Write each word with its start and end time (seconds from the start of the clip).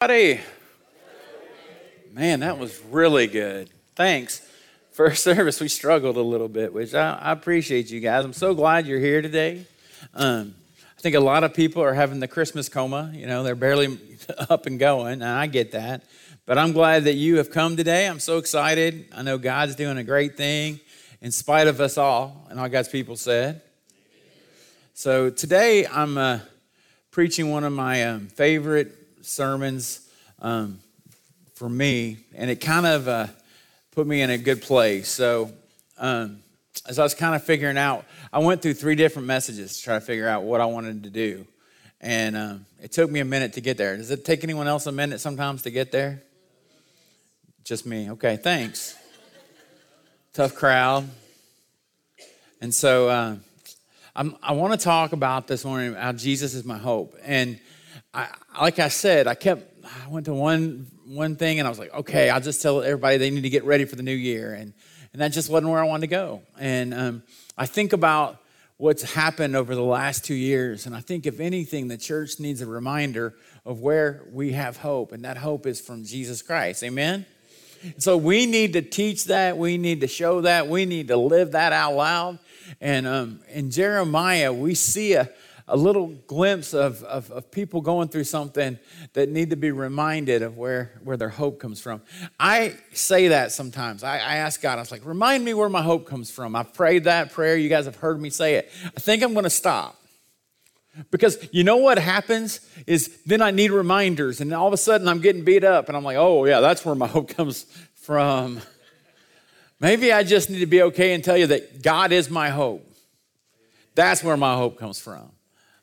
Buddy. 0.00 0.40
Man, 2.10 2.40
that 2.40 2.56
was 2.56 2.80
really 2.88 3.26
good. 3.26 3.68
Thanks. 3.94 4.40
First 4.92 5.22
service, 5.24 5.60
we 5.60 5.68
struggled 5.68 6.16
a 6.16 6.22
little 6.22 6.48
bit, 6.48 6.72
which 6.72 6.94
I, 6.94 7.12
I 7.16 7.32
appreciate 7.32 7.90
you 7.90 8.00
guys. 8.00 8.24
I'm 8.24 8.32
so 8.32 8.54
glad 8.54 8.86
you're 8.86 8.98
here 8.98 9.20
today. 9.20 9.66
Um, 10.14 10.54
I 10.96 11.00
think 11.02 11.16
a 11.16 11.20
lot 11.20 11.44
of 11.44 11.52
people 11.52 11.82
are 11.82 11.92
having 11.92 12.18
the 12.18 12.28
Christmas 12.28 12.70
coma. 12.70 13.12
You 13.14 13.26
know, 13.26 13.42
they're 13.42 13.54
barely 13.54 13.98
up 14.48 14.64
and 14.64 14.78
going, 14.78 15.20
and 15.20 15.24
I 15.24 15.46
get 15.48 15.72
that. 15.72 16.04
But 16.46 16.56
I'm 16.56 16.72
glad 16.72 17.04
that 17.04 17.16
you 17.16 17.36
have 17.36 17.50
come 17.50 17.76
today. 17.76 18.08
I'm 18.08 18.20
so 18.20 18.38
excited. 18.38 19.04
I 19.14 19.20
know 19.20 19.36
God's 19.36 19.74
doing 19.74 19.98
a 19.98 20.04
great 20.04 20.34
thing 20.34 20.80
in 21.20 21.30
spite 21.30 21.66
of 21.66 21.78
us 21.78 21.98
all, 21.98 22.46
and 22.48 22.58
all 22.58 22.70
God's 22.70 22.88
people 22.88 23.16
said. 23.16 23.60
So 24.94 25.28
today 25.28 25.86
I'm 25.86 26.16
uh, 26.16 26.38
preaching 27.10 27.50
one 27.50 27.64
of 27.64 27.74
my 27.74 28.04
um, 28.04 28.28
favorite 28.28 28.99
sermons 29.22 30.08
um, 30.40 30.80
for 31.54 31.68
me, 31.68 32.18
and 32.34 32.50
it 32.50 32.56
kind 32.56 32.86
of 32.86 33.08
uh, 33.08 33.26
put 33.92 34.06
me 34.06 34.22
in 34.22 34.30
a 34.30 34.38
good 34.38 34.62
place. 34.62 35.08
So, 35.08 35.52
um, 35.98 36.38
as 36.88 36.98
I 36.98 37.02
was 37.02 37.14
kind 37.14 37.34
of 37.34 37.44
figuring 37.44 37.76
out, 37.76 38.04
I 38.32 38.38
went 38.38 38.62
through 38.62 38.74
three 38.74 38.94
different 38.94 39.28
messages 39.28 39.76
to 39.76 39.82
try 39.82 39.94
to 39.94 40.00
figure 40.00 40.28
out 40.28 40.44
what 40.44 40.60
I 40.60 40.66
wanted 40.66 41.02
to 41.02 41.10
do. 41.10 41.46
And 42.00 42.36
um, 42.36 42.66
it 42.82 42.92
took 42.92 43.10
me 43.10 43.20
a 43.20 43.24
minute 43.24 43.52
to 43.54 43.60
get 43.60 43.76
there. 43.76 43.96
Does 43.96 44.10
it 44.10 44.24
take 44.24 44.42
anyone 44.42 44.66
else 44.66 44.86
a 44.86 44.92
minute 44.92 45.20
sometimes 45.20 45.62
to 45.62 45.70
get 45.70 45.92
there? 45.92 46.22
Just 47.64 47.84
me. 47.84 48.10
Okay, 48.12 48.36
thanks. 48.36 48.96
Tough 50.32 50.54
crowd. 50.54 51.08
And 52.62 52.74
so 52.74 53.08
uh, 53.08 53.36
i 54.42 54.52
want 54.52 54.78
to 54.78 54.82
talk 54.82 55.12
about 55.12 55.46
this 55.46 55.64
morning 55.64 55.94
how 55.94 56.12
Jesus 56.12 56.54
is 56.54 56.64
my 56.64 56.78
hope. 56.78 57.16
And 57.22 57.58
I, 58.12 58.28
like 58.60 58.78
I 58.78 58.88
said, 58.88 59.26
I 59.26 59.34
kept, 59.34 59.84
I 59.84 60.08
went 60.08 60.26
to 60.26 60.34
one, 60.34 60.86
one 61.06 61.36
thing 61.36 61.58
and 61.58 61.66
I 61.66 61.70
was 61.70 61.78
like, 61.78 61.94
okay, 61.94 62.30
I'll 62.30 62.40
just 62.40 62.60
tell 62.60 62.82
everybody 62.82 63.18
they 63.18 63.30
need 63.30 63.42
to 63.42 63.50
get 63.50 63.64
ready 63.64 63.84
for 63.84 63.96
the 63.96 64.02
new 64.02 64.14
year. 64.14 64.52
And, 64.52 64.72
and 65.12 65.22
that 65.22 65.28
just 65.28 65.48
wasn't 65.48 65.70
where 65.70 65.80
I 65.80 65.86
wanted 65.86 66.02
to 66.02 66.06
go. 66.08 66.42
And 66.58 66.94
um, 66.94 67.22
I 67.56 67.66
think 67.66 67.92
about 67.92 68.38
what's 68.76 69.02
happened 69.14 69.54
over 69.54 69.74
the 69.74 69.82
last 69.82 70.24
two 70.24 70.34
years. 70.34 70.86
And 70.86 70.96
I 70.96 71.00
think, 71.00 71.26
if 71.26 71.38
anything, 71.38 71.88
the 71.88 71.98
church 71.98 72.40
needs 72.40 72.62
a 72.62 72.66
reminder 72.66 73.34
of 73.66 73.80
where 73.80 74.22
we 74.32 74.52
have 74.52 74.78
hope. 74.78 75.12
And 75.12 75.24
that 75.24 75.36
hope 75.36 75.66
is 75.66 75.80
from 75.80 76.04
Jesus 76.04 76.42
Christ. 76.42 76.82
Amen? 76.82 77.26
So 77.98 78.16
we 78.16 78.46
need 78.46 78.72
to 78.74 78.82
teach 78.82 79.26
that. 79.26 79.56
We 79.56 79.78
need 79.78 80.00
to 80.00 80.08
show 80.08 80.40
that. 80.42 80.68
We 80.68 80.84
need 80.84 81.08
to 81.08 81.16
live 81.16 81.52
that 81.52 81.72
out 81.72 81.94
loud. 81.94 82.38
And 82.80 83.06
um, 83.06 83.40
in 83.48 83.70
Jeremiah, 83.70 84.52
we 84.52 84.74
see 84.74 85.14
a, 85.14 85.28
a 85.70 85.76
little 85.76 86.08
glimpse 86.26 86.74
of, 86.74 87.02
of, 87.04 87.30
of, 87.30 87.50
people 87.50 87.80
going 87.80 88.08
through 88.08 88.24
something 88.24 88.78
that 89.12 89.28
need 89.28 89.50
to 89.50 89.56
be 89.56 89.70
reminded 89.70 90.42
of 90.42 90.56
where, 90.56 90.92
where 91.04 91.16
their 91.16 91.28
hope 91.28 91.60
comes 91.60 91.80
from. 91.80 92.02
I 92.38 92.74
say 92.92 93.28
that 93.28 93.52
sometimes. 93.52 94.02
I, 94.02 94.14
I 94.16 94.36
ask 94.36 94.60
God, 94.60 94.78
I 94.78 94.80
was 94.80 94.90
like, 94.90 95.04
remind 95.04 95.44
me 95.44 95.54
where 95.54 95.68
my 95.68 95.82
hope 95.82 96.06
comes 96.06 96.30
from. 96.30 96.56
I've 96.56 96.74
prayed 96.74 97.04
that 97.04 97.32
prayer. 97.32 97.56
You 97.56 97.68
guys 97.68 97.84
have 97.84 97.96
heard 97.96 98.20
me 98.20 98.30
say 98.30 98.56
it. 98.56 98.70
I 98.84 99.00
think 99.00 99.22
I'm 99.22 99.32
going 99.32 99.44
to 99.44 99.50
stop. 99.50 99.96
Because 101.12 101.38
you 101.52 101.62
know 101.62 101.76
what 101.76 101.98
happens 101.98 102.60
is 102.86 103.20
then 103.24 103.40
I 103.40 103.52
need 103.52 103.70
reminders, 103.70 104.40
and 104.40 104.52
all 104.52 104.66
of 104.66 104.72
a 104.72 104.76
sudden 104.76 105.06
I'm 105.06 105.20
getting 105.20 105.44
beat 105.44 105.62
up, 105.62 105.88
and 105.88 105.96
I'm 105.96 106.02
like, 106.02 106.16
oh, 106.16 106.44
yeah, 106.46 106.58
that's 106.60 106.84
where 106.84 106.96
my 106.96 107.06
hope 107.06 107.28
comes 107.36 107.62
from. 107.94 108.60
Maybe 109.78 110.12
I 110.12 110.24
just 110.24 110.50
need 110.50 110.58
to 110.58 110.66
be 110.66 110.82
okay 110.82 111.14
and 111.14 111.22
tell 111.22 111.36
you 111.36 111.46
that 111.46 111.82
God 111.82 112.12
is 112.12 112.28
my 112.28 112.50
hope. 112.50 112.86
That's 113.94 114.22
where 114.22 114.36
my 114.36 114.56
hope 114.56 114.78
comes 114.78 115.00
from. 115.00 115.30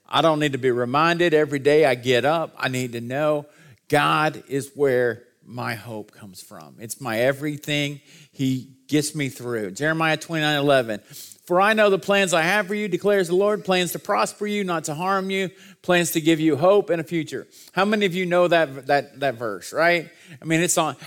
I 0.09 0.21
don't 0.21 0.39
need 0.39 0.53
to 0.53 0.57
be 0.57 0.71
reminded 0.71 1.33
every 1.33 1.59
day 1.59 1.85
I 1.85 1.95
get 1.95 2.25
up. 2.25 2.53
I 2.57 2.69
need 2.69 2.93
to 2.93 3.01
know 3.01 3.45
God 3.89 4.43
is 4.47 4.71
where 4.75 5.23
my 5.45 5.75
hope 5.75 6.11
comes 6.11 6.41
from. 6.41 6.75
It's 6.79 6.99
my 6.99 7.19
everything. 7.19 8.01
He 8.31 8.75
gets 8.87 9.15
me 9.15 9.29
through. 9.29 9.71
Jeremiah 9.71 10.17
29 10.17 10.57
11. 10.57 10.99
For 11.47 11.61
I 11.61 11.71
know 11.71 11.89
the 11.89 11.97
plans 11.97 12.33
I 12.33 12.41
have 12.41 12.67
for 12.67 12.75
you, 12.75 12.89
declares 12.89 13.29
the 13.29 13.35
Lord 13.35 13.63
plans 13.63 13.93
to 13.93 13.99
prosper 13.99 14.45
you, 14.45 14.65
not 14.65 14.83
to 14.85 14.93
harm 14.93 15.29
you, 15.29 15.49
plans 15.81 16.11
to 16.11 16.21
give 16.21 16.41
you 16.41 16.57
hope 16.57 16.89
and 16.89 16.99
a 16.99 17.05
future. 17.05 17.47
How 17.71 17.85
many 17.85 18.05
of 18.05 18.13
you 18.13 18.25
know 18.25 18.49
that, 18.49 18.87
that, 18.87 19.21
that 19.21 19.35
verse, 19.35 19.71
right? 19.71 20.09
I 20.41 20.45
mean, 20.45 20.59
it's 20.59 20.77
on. 20.77 20.97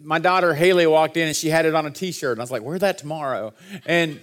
My 0.00 0.20
daughter 0.20 0.54
Haley 0.54 0.86
walked 0.86 1.16
in 1.16 1.26
and 1.26 1.34
she 1.34 1.48
had 1.48 1.66
it 1.66 1.74
on 1.74 1.84
a 1.84 1.90
t 1.90 2.12
shirt. 2.12 2.32
And 2.32 2.40
I 2.40 2.44
was 2.44 2.52
like, 2.52 2.62
wear 2.62 2.78
that 2.78 2.98
tomorrow. 2.98 3.54
And 3.86 4.20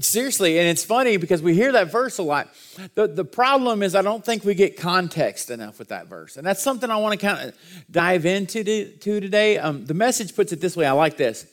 seriously, 0.00 0.58
and 0.58 0.68
it's 0.68 0.84
funny 0.84 1.16
because 1.16 1.42
we 1.42 1.54
hear 1.54 1.72
that 1.72 1.90
verse 1.90 2.18
a 2.18 2.22
lot. 2.22 2.48
The, 2.94 3.06
the 3.06 3.24
problem 3.24 3.82
is, 3.82 3.94
I 3.94 4.02
don't 4.02 4.24
think 4.24 4.44
we 4.44 4.54
get 4.54 4.76
context 4.76 5.50
enough 5.50 5.78
with 5.78 5.88
that 5.88 6.06
verse. 6.06 6.36
And 6.36 6.46
that's 6.46 6.62
something 6.62 6.90
I 6.90 6.96
want 6.96 7.18
to 7.18 7.26
kind 7.26 7.48
of 7.48 7.56
dive 7.90 8.26
into 8.26 8.64
to 8.64 9.20
today. 9.20 9.58
Um, 9.58 9.86
the 9.86 9.94
message 9.94 10.34
puts 10.34 10.52
it 10.52 10.60
this 10.60 10.76
way 10.76 10.86
I 10.86 10.92
like 10.92 11.16
this. 11.16 11.46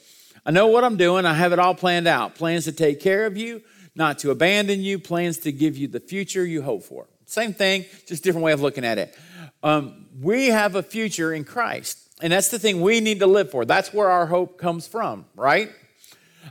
I 0.45 0.51
know 0.51 0.67
what 0.67 0.83
I'm 0.83 0.97
doing, 0.97 1.25
I 1.25 1.33
have 1.33 1.53
it 1.53 1.59
all 1.59 1.75
planned 1.75 2.07
out. 2.07 2.35
Plans 2.35 2.65
to 2.65 2.71
take 2.71 3.01
care 3.01 3.25
of 3.25 3.37
you, 3.37 3.61
not 3.95 4.19
to 4.19 4.31
abandon 4.31 4.81
you, 4.81 4.99
plans 4.99 5.39
to 5.39 5.51
give 5.51 5.77
you 5.77 5.87
the 5.87 5.99
future 5.99 6.45
you 6.45 6.61
hope 6.61 6.83
for. 6.83 7.07
Same 7.25 7.53
thing, 7.53 7.85
just 8.07 8.23
different 8.23 8.45
way 8.45 8.53
of 8.53 8.61
looking 8.61 8.85
at 8.85 8.97
it. 8.97 9.17
Um, 9.61 10.05
we 10.21 10.47
have 10.47 10.75
a 10.75 10.83
future 10.83 11.33
in 11.33 11.43
Christ. 11.43 11.99
And 12.21 12.33
that's 12.33 12.49
the 12.49 12.57
thing 12.57 12.81
we 12.81 12.99
need 12.99 13.19
to 13.19 13.27
live 13.27 13.51
for. 13.51 13.63
That's 13.65 13.93
where 13.93 14.09
our 14.09 14.25
hope 14.25 14.57
comes 14.57 14.87
from, 14.87 15.25
right? 15.35 15.69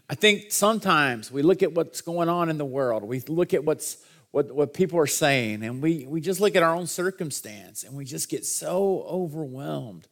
I 0.08 0.14
think 0.14 0.52
sometimes 0.52 1.30
we 1.30 1.42
look 1.42 1.62
at 1.62 1.72
what's 1.72 2.00
going 2.00 2.28
on 2.28 2.48
in 2.48 2.58
the 2.58 2.64
world, 2.64 3.02
we 3.02 3.20
look 3.20 3.54
at 3.54 3.64
what's 3.64 3.98
what, 4.36 4.54
what 4.54 4.74
people 4.74 4.98
are 4.98 5.06
saying, 5.06 5.62
and 5.62 5.82
we, 5.82 6.04
we 6.06 6.20
just 6.20 6.40
look 6.40 6.56
at 6.56 6.62
our 6.62 6.74
own 6.74 6.86
circumstance 6.86 7.84
and 7.84 7.96
we 7.96 8.04
just 8.04 8.28
get 8.28 8.44
so 8.44 9.02
overwhelmed 9.08 10.06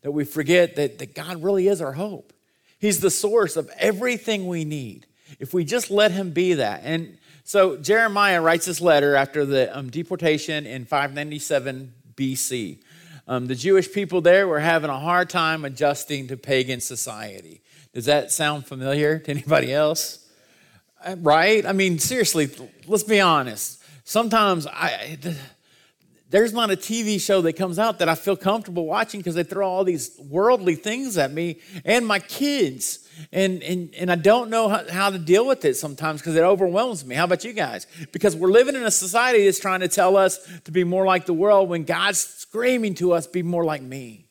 that 0.00 0.12
we 0.12 0.24
forget 0.24 0.76
that, 0.76 0.98
that 0.98 1.14
God 1.14 1.42
really 1.42 1.68
is 1.68 1.82
our 1.82 1.92
hope. 1.92 2.32
He's 2.78 3.00
the 3.00 3.10
source 3.10 3.54
of 3.54 3.70
everything 3.76 4.46
we 4.46 4.64
need. 4.64 5.06
If 5.38 5.52
we 5.52 5.64
just 5.64 5.90
let 5.90 6.12
Him 6.12 6.30
be 6.30 6.54
that. 6.54 6.82
And 6.84 7.18
so 7.44 7.76
Jeremiah 7.76 8.40
writes 8.40 8.64
this 8.64 8.80
letter 8.80 9.14
after 9.14 9.44
the 9.44 9.76
um, 9.76 9.90
deportation 9.90 10.66
in 10.66 10.84
597 10.86 11.92
BC. 12.14 12.78
Um, 13.28 13.46
the 13.46 13.54
Jewish 13.54 13.92
people 13.92 14.20
there 14.20 14.46
were 14.48 14.60
having 14.60 14.88
a 14.88 14.98
hard 14.98 15.28
time 15.28 15.64
adjusting 15.64 16.28
to 16.28 16.36
pagan 16.36 16.80
society. 16.80 17.60
Does 17.96 18.04
that 18.04 18.30
sound 18.30 18.66
familiar 18.66 19.18
to 19.20 19.30
anybody 19.30 19.72
else? 19.72 20.28
Uh, 21.02 21.16
right? 21.20 21.64
I 21.64 21.72
mean, 21.72 21.98
seriously, 21.98 22.50
let's 22.86 23.04
be 23.04 23.22
honest. 23.22 23.82
Sometimes 24.04 24.66
I, 24.66 25.16
there's 26.28 26.52
not 26.52 26.70
a 26.70 26.76
TV 26.76 27.18
show 27.18 27.40
that 27.40 27.54
comes 27.54 27.78
out 27.78 28.00
that 28.00 28.08
I 28.10 28.14
feel 28.14 28.36
comfortable 28.36 28.84
watching 28.84 29.20
because 29.20 29.34
they 29.34 29.44
throw 29.44 29.66
all 29.66 29.82
these 29.82 30.10
worldly 30.18 30.74
things 30.74 31.16
at 31.16 31.32
me 31.32 31.60
and 31.86 32.06
my 32.06 32.18
kids. 32.18 33.08
And, 33.32 33.62
and, 33.62 33.94
and 33.94 34.12
I 34.12 34.16
don't 34.16 34.50
know 34.50 34.68
how, 34.68 34.86
how 34.90 35.08
to 35.08 35.18
deal 35.18 35.46
with 35.46 35.64
it 35.64 35.78
sometimes 35.78 36.20
because 36.20 36.36
it 36.36 36.42
overwhelms 36.42 37.02
me. 37.02 37.14
How 37.14 37.24
about 37.24 37.44
you 37.44 37.54
guys? 37.54 37.86
Because 38.12 38.36
we're 38.36 38.50
living 38.50 38.74
in 38.74 38.82
a 38.82 38.90
society 38.90 39.46
that's 39.46 39.58
trying 39.58 39.80
to 39.80 39.88
tell 39.88 40.18
us 40.18 40.46
to 40.64 40.70
be 40.70 40.84
more 40.84 41.06
like 41.06 41.24
the 41.24 41.32
world 41.32 41.70
when 41.70 41.84
God's 41.84 42.18
screaming 42.18 42.94
to 42.96 43.14
us, 43.14 43.26
be 43.26 43.42
more 43.42 43.64
like 43.64 43.80
me. 43.80 44.26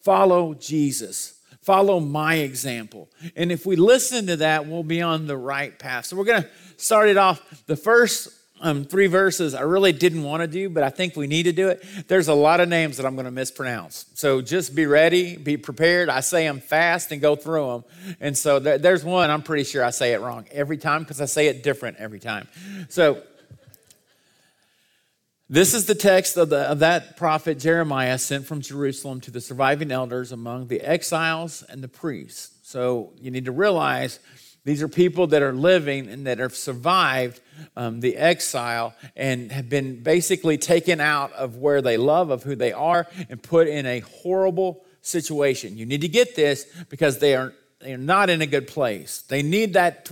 Follow 0.00 0.54
Jesus 0.54 1.37
follow 1.68 2.00
my 2.00 2.36
example. 2.36 3.10
And 3.36 3.52
if 3.52 3.66
we 3.66 3.76
listen 3.76 4.26
to 4.28 4.36
that, 4.36 4.66
we'll 4.66 4.82
be 4.82 5.02
on 5.02 5.26
the 5.26 5.36
right 5.36 5.78
path. 5.78 6.06
So 6.06 6.16
we're 6.16 6.24
going 6.24 6.44
to 6.44 6.48
start 6.78 7.10
it 7.10 7.18
off. 7.18 7.42
The 7.66 7.76
first 7.76 8.30
um, 8.62 8.86
three 8.86 9.06
verses 9.06 9.52
I 9.52 9.60
really 9.60 9.92
didn't 9.92 10.22
want 10.22 10.40
to 10.40 10.46
do, 10.46 10.70
but 10.70 10.82
I 10.82 10.88
think 10.88 11.14
we 11.14 11.26
need 11.26 11.42
to 11.42 11.52
do 11.52 11.68
it. 11.68 11.84
There's 12.08 12.28
a 12.28 12.34
lot 12.34 12.60
of 12.60 12.70
names 12.70 12.96
that 12.96 13.04
I'm 13.04 13.16
going 13.16 13.26
to 13.26 13.30
mispronounce. 13.30 14.06
So 14.14 14.40
just 14.40 14.74
be 14.74 14.86
ready, 14.86 15.36
be 15.36 15.58
prepared. 15.58 16.08
I 16.08 16.20
say 16.20 16.46
them 16.46 16.60
fast 16.60 17.12
and 17.12 17.20
go 17.20 17.36
through 17.36 17.66
them. 17.66 18.16
And 18.18 18.36
so 18.36 18.58
there's 18.58 19.04
one 19.04 19.28
I'm 19.28 19.42
pretty 19.42 19.64
sure 19.64 19.84
I 19.84 19.90
say 19.90 20.14
it 20.14 20.22
wrong 20.22 20.46
every 20.50 20.78
time 20.78 21.02
because 21.02 21.20
I 21.20 21.26
say 21.26 21.48
it 21.48 21.62
different 21.62 21.98
every 21.98 22.18
time. 22.18 22.48
So 22.88 23.22
this 25.50 25.72
is 25.72 25.86
the 25.86 25.94
text 25.94 26.36
of, 26.36 26.50
the, 26.50 26.58
of, 26.58 26.80
that 26.80 27.16
prophet 27.16 27.58
Jeremiah 27.58 28.18
sent 28.18 28.46
from 28.46 28.60
Jerusalem 28.60 29.20
to 29.22 29.30
the 29.30 29.40
surviving 29.40 29.90
elders 29.90 30.30
among 30.30 30.68
the 30.68 30.82
exiles 30.82 31.62
and 31.62 31.82
the 31.82 31.88
priests. 31.88 32.54
So 32.68 33.14
you 33.18 33.30
need 33.30 33.46
to 33.46 33.52
realize 33.52 34.20
these 34.64 34.82
are 34.82 34.88
people 34.88 35.28
that 35.28 35.40
are 35.40 35.54
living 35.54 36.08
and 36.08 36.26
that 36.26 36.38
have 36.38 36.54
survived 36.54 37.40
um, 37.74 38.00
the 38.00 38.16
exile 38.16 38.94
and 39.16 39.50
have 39.50 39.70
been 39.70 40.02
basically 40.02 40.58
taken 40.58 41.00
out 41.00 41.32
of 41.32 41.56
where 41.56 41.80
they 41.80 41.96
love, 41.96 42.28
of 42.28 42.42
who 42.42 42.54
they 42.54 42.72
are, 42.72 43.06
and 43.30 43.42
put 43.42 43.68
in 43.68 43.86
a 43.86 44.00
horrible 44.00 44.84
situation. 45.00 45.78
You 45.78 45.86
need 45.86 46.02
to 46.02 46.08
get 46.08 46.36
this 46.36 46.66
because 46.90 47.20
they 47.20 47.34
are, 47.34 47.54
they 47.80 47.94
are 47.94 47.96
not 47.96 48.28
in 48.28 48.42
a 48.42 48.46
good 48.46 48.68
place. 48.68 49.22
They 49.22 49.42
need 49.42 49.72
that 49.72 50.04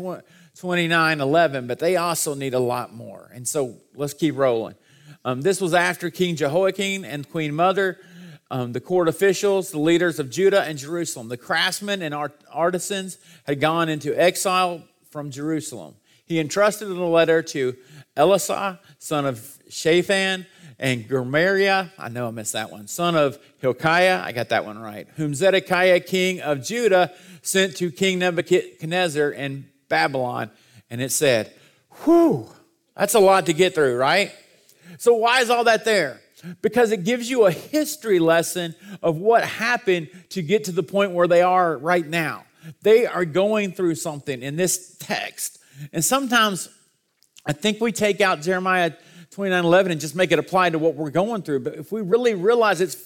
29 0.58 1.20
11, 1.20 1.66
but 1.66 1.78
they 1.78 1.96
also 1.96 2.34
need 2.34 2.54
a 2.54 2.58
lot 2.58 2.94
more. 2.94 3.30
And 3.34 3.46
so 3.46 3.76
let's 3.94 4.14
keep 4.14 4.36
rolling. 4.36 4.76
Um, 5.26 5.42
this 5.42 5.60
was 5.60 5.74
after 5.74 6.08
King 6.08 6.36
Jehoiakim 6.36 7.04
and 7.04 7.28
Queen 7.28 7.52
Mother, 7.52 7.98
um, 8.48 8.72
the 8.72 8.80
court 8.80 9.08
officials, 9.08 9.72
the 9.72 9.80
leaders 9.80 10.20
of 10.20 10.30
Judah 10.30 10.62
and 10.62 10.78
Jerusalem. 10.78 11.28
The 11.28 11.36
craftsmen 11.36 12.00
and 12.00 12.14
art- 12.14 12.40
artisans 12.48 13.18
had 13.44 13.60
gone 13.60 13.88
into 13.88 14.14
exile 14.14 14.84
from 15.10 15.32
Jerusalem. 15.32 15.96
He 16.26 16.38
entrusted 16.38 16.86
the 16.86 16.94
letter 16.94 17.42
to 17.42 17.76
Elasah, 18.16 18.78
son 19.00 19.26
of 19.26 19.58
Shaphan, 19.68 20.46
and 20.78 21.08
Gemariah, 21.08 21.86
I 21.98 22.08
know 22.08 22.28
I 22.28 22.30
missed 22.30 22.52
that 22.52 22.70
one, 22.70 22.86
son 22.86 23.16
of 23.16 23.36
Hilkiah, 23.58 24.22
I 24.22 24.30
got 24.30 24.50
that 24.50 24.64
one 24.64 24.78
right, 24.78 25.08
whom 25.16 25.34
Zedekiah, 25.34 25.98
king 25.98 26.40
of 26.40 26.62
Judah, 26.62 27.12
sent 27.42 27.76
to 27.78 27.90
King 27.90 28.20
Nebuchadnezzar 28.20 29.30
in 29.32 29.68
Babylon. 29.88 30.52
And 30.88 31.00
it 31.00 31.10
said, 31.10 31.52
Whew, 32.04 32.48
that's 32.96 33.14
a 33.14 33.18
lot 33.18 33.46
to 33.46 33.52
get 33.52 33.74
through, 33.74 33.96
right? 33.96 34.32
So, 34.98 35.14
why 35.14 35.40
is 35.40 35.50
all 35.50 35.64
that 35.64 35.84
there? 35.84 36.20
Because 36.62 36.92
it 36.92 37.04
gives 37.04 37.30
you 37.30 37.46
a 37.46 37.50
history 37.50 38.18
lesson 38.18 38.74
of 39.02 39.16
what 39.16 39.44
happened 39.44 40.08
to 40.30 40.42
get 40.42 40.64
to 40.64 40.72
the 40.72 40.82
point 40.82 41.12
where 41.12 41.26
they 41.26 41.42
are 41.42 41.76
right 41.78 42.06
now. 42.06 42.44
They 42.82 43.06
are 43.06 43.24
going 43.24 43.72
through 43.72 43.94
something 43.94 44.42
in 44.42 44.56
this 44.56 44.96
text. 44.98 45.58
And 45.92 46.04
sometimes 46.04 46.68
I 47.44 47.52
think 47.52 47.80
we 47.80 47.92
take 47.92 48.20
out 48.20 48.42
Jeremiah 48.42 48.92
29 49.30 49.64
11 49.64 49.92
and 49.92 50.00
just 50.00 50.14
make 50.14 50.32
it 50.32 50.38
apply 50.38 50.70
to 50.70 50.78
what 50.78 50.94
we're 50.94 51.10
going 51.10 51.42
through. 51.42 51.60
But 51.60 51.74
if 51.74 51.92
we 51.92 52.00
really 52.00 52.34
realize 52.34 52.80
it's 52.80 52.96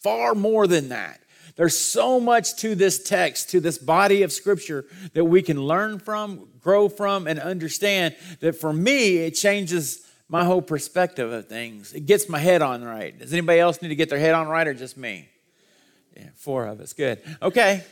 far 0.00 0.34
more 0.34 0.66
than 0.66 0.90
that, 0.90 1.20
there's 1.56 1.76
so 1.76 2.20
much 2.20 2.56
to 2.56 2.74
this 2.74 3.02
text, 3.02 3.50
to 3.50 3.60
this 3.60 3.78
body 3.78 4.22
of 4.22 4.32
scripture 4.32 4.84
that 5.14 5.24
we 5.24 5.42
can 5.42 5.60
learn 5.60 5.98
from, 5.98 6.48
grow 6.60 6.88
from, 6.88 7.26
and 7.26 7.40
understand 7.40 8.14
that 8.40 8.54
for 8.54 8.72
me, 8.72 9.18
it 9.18 9.32
changes 9.32 10.07
my 10.28 10.44
whole 10.44 10.62
perspective 10.62 11.32
of 11.32 11.48
things. 11.48 11.92
It 11.92 12.06
gets 12.06 12.28
my 12.28 12.38
head 12.38 12.62
on 12.62 12.84
right. 12.84 13.18
Does 13.18 13.32
anybody 13.32 13.60
else 13.60 13.80
need 13.80 13.88
to 13.88 13.96
get 13.96 14.10
their 14.10 14.18
head 14.18 14.34
on 14.34 14.46
right 14.46 14.66
or 14.66 14.74
just 14.74 14.96
me? 14.96 15.28
Yeah, 16.16 16.28
four 16.34 16.66
of 16.66 16.80
us. 16.80 16.92
Good. 16.92 17.22
Okay. 17.40 17.84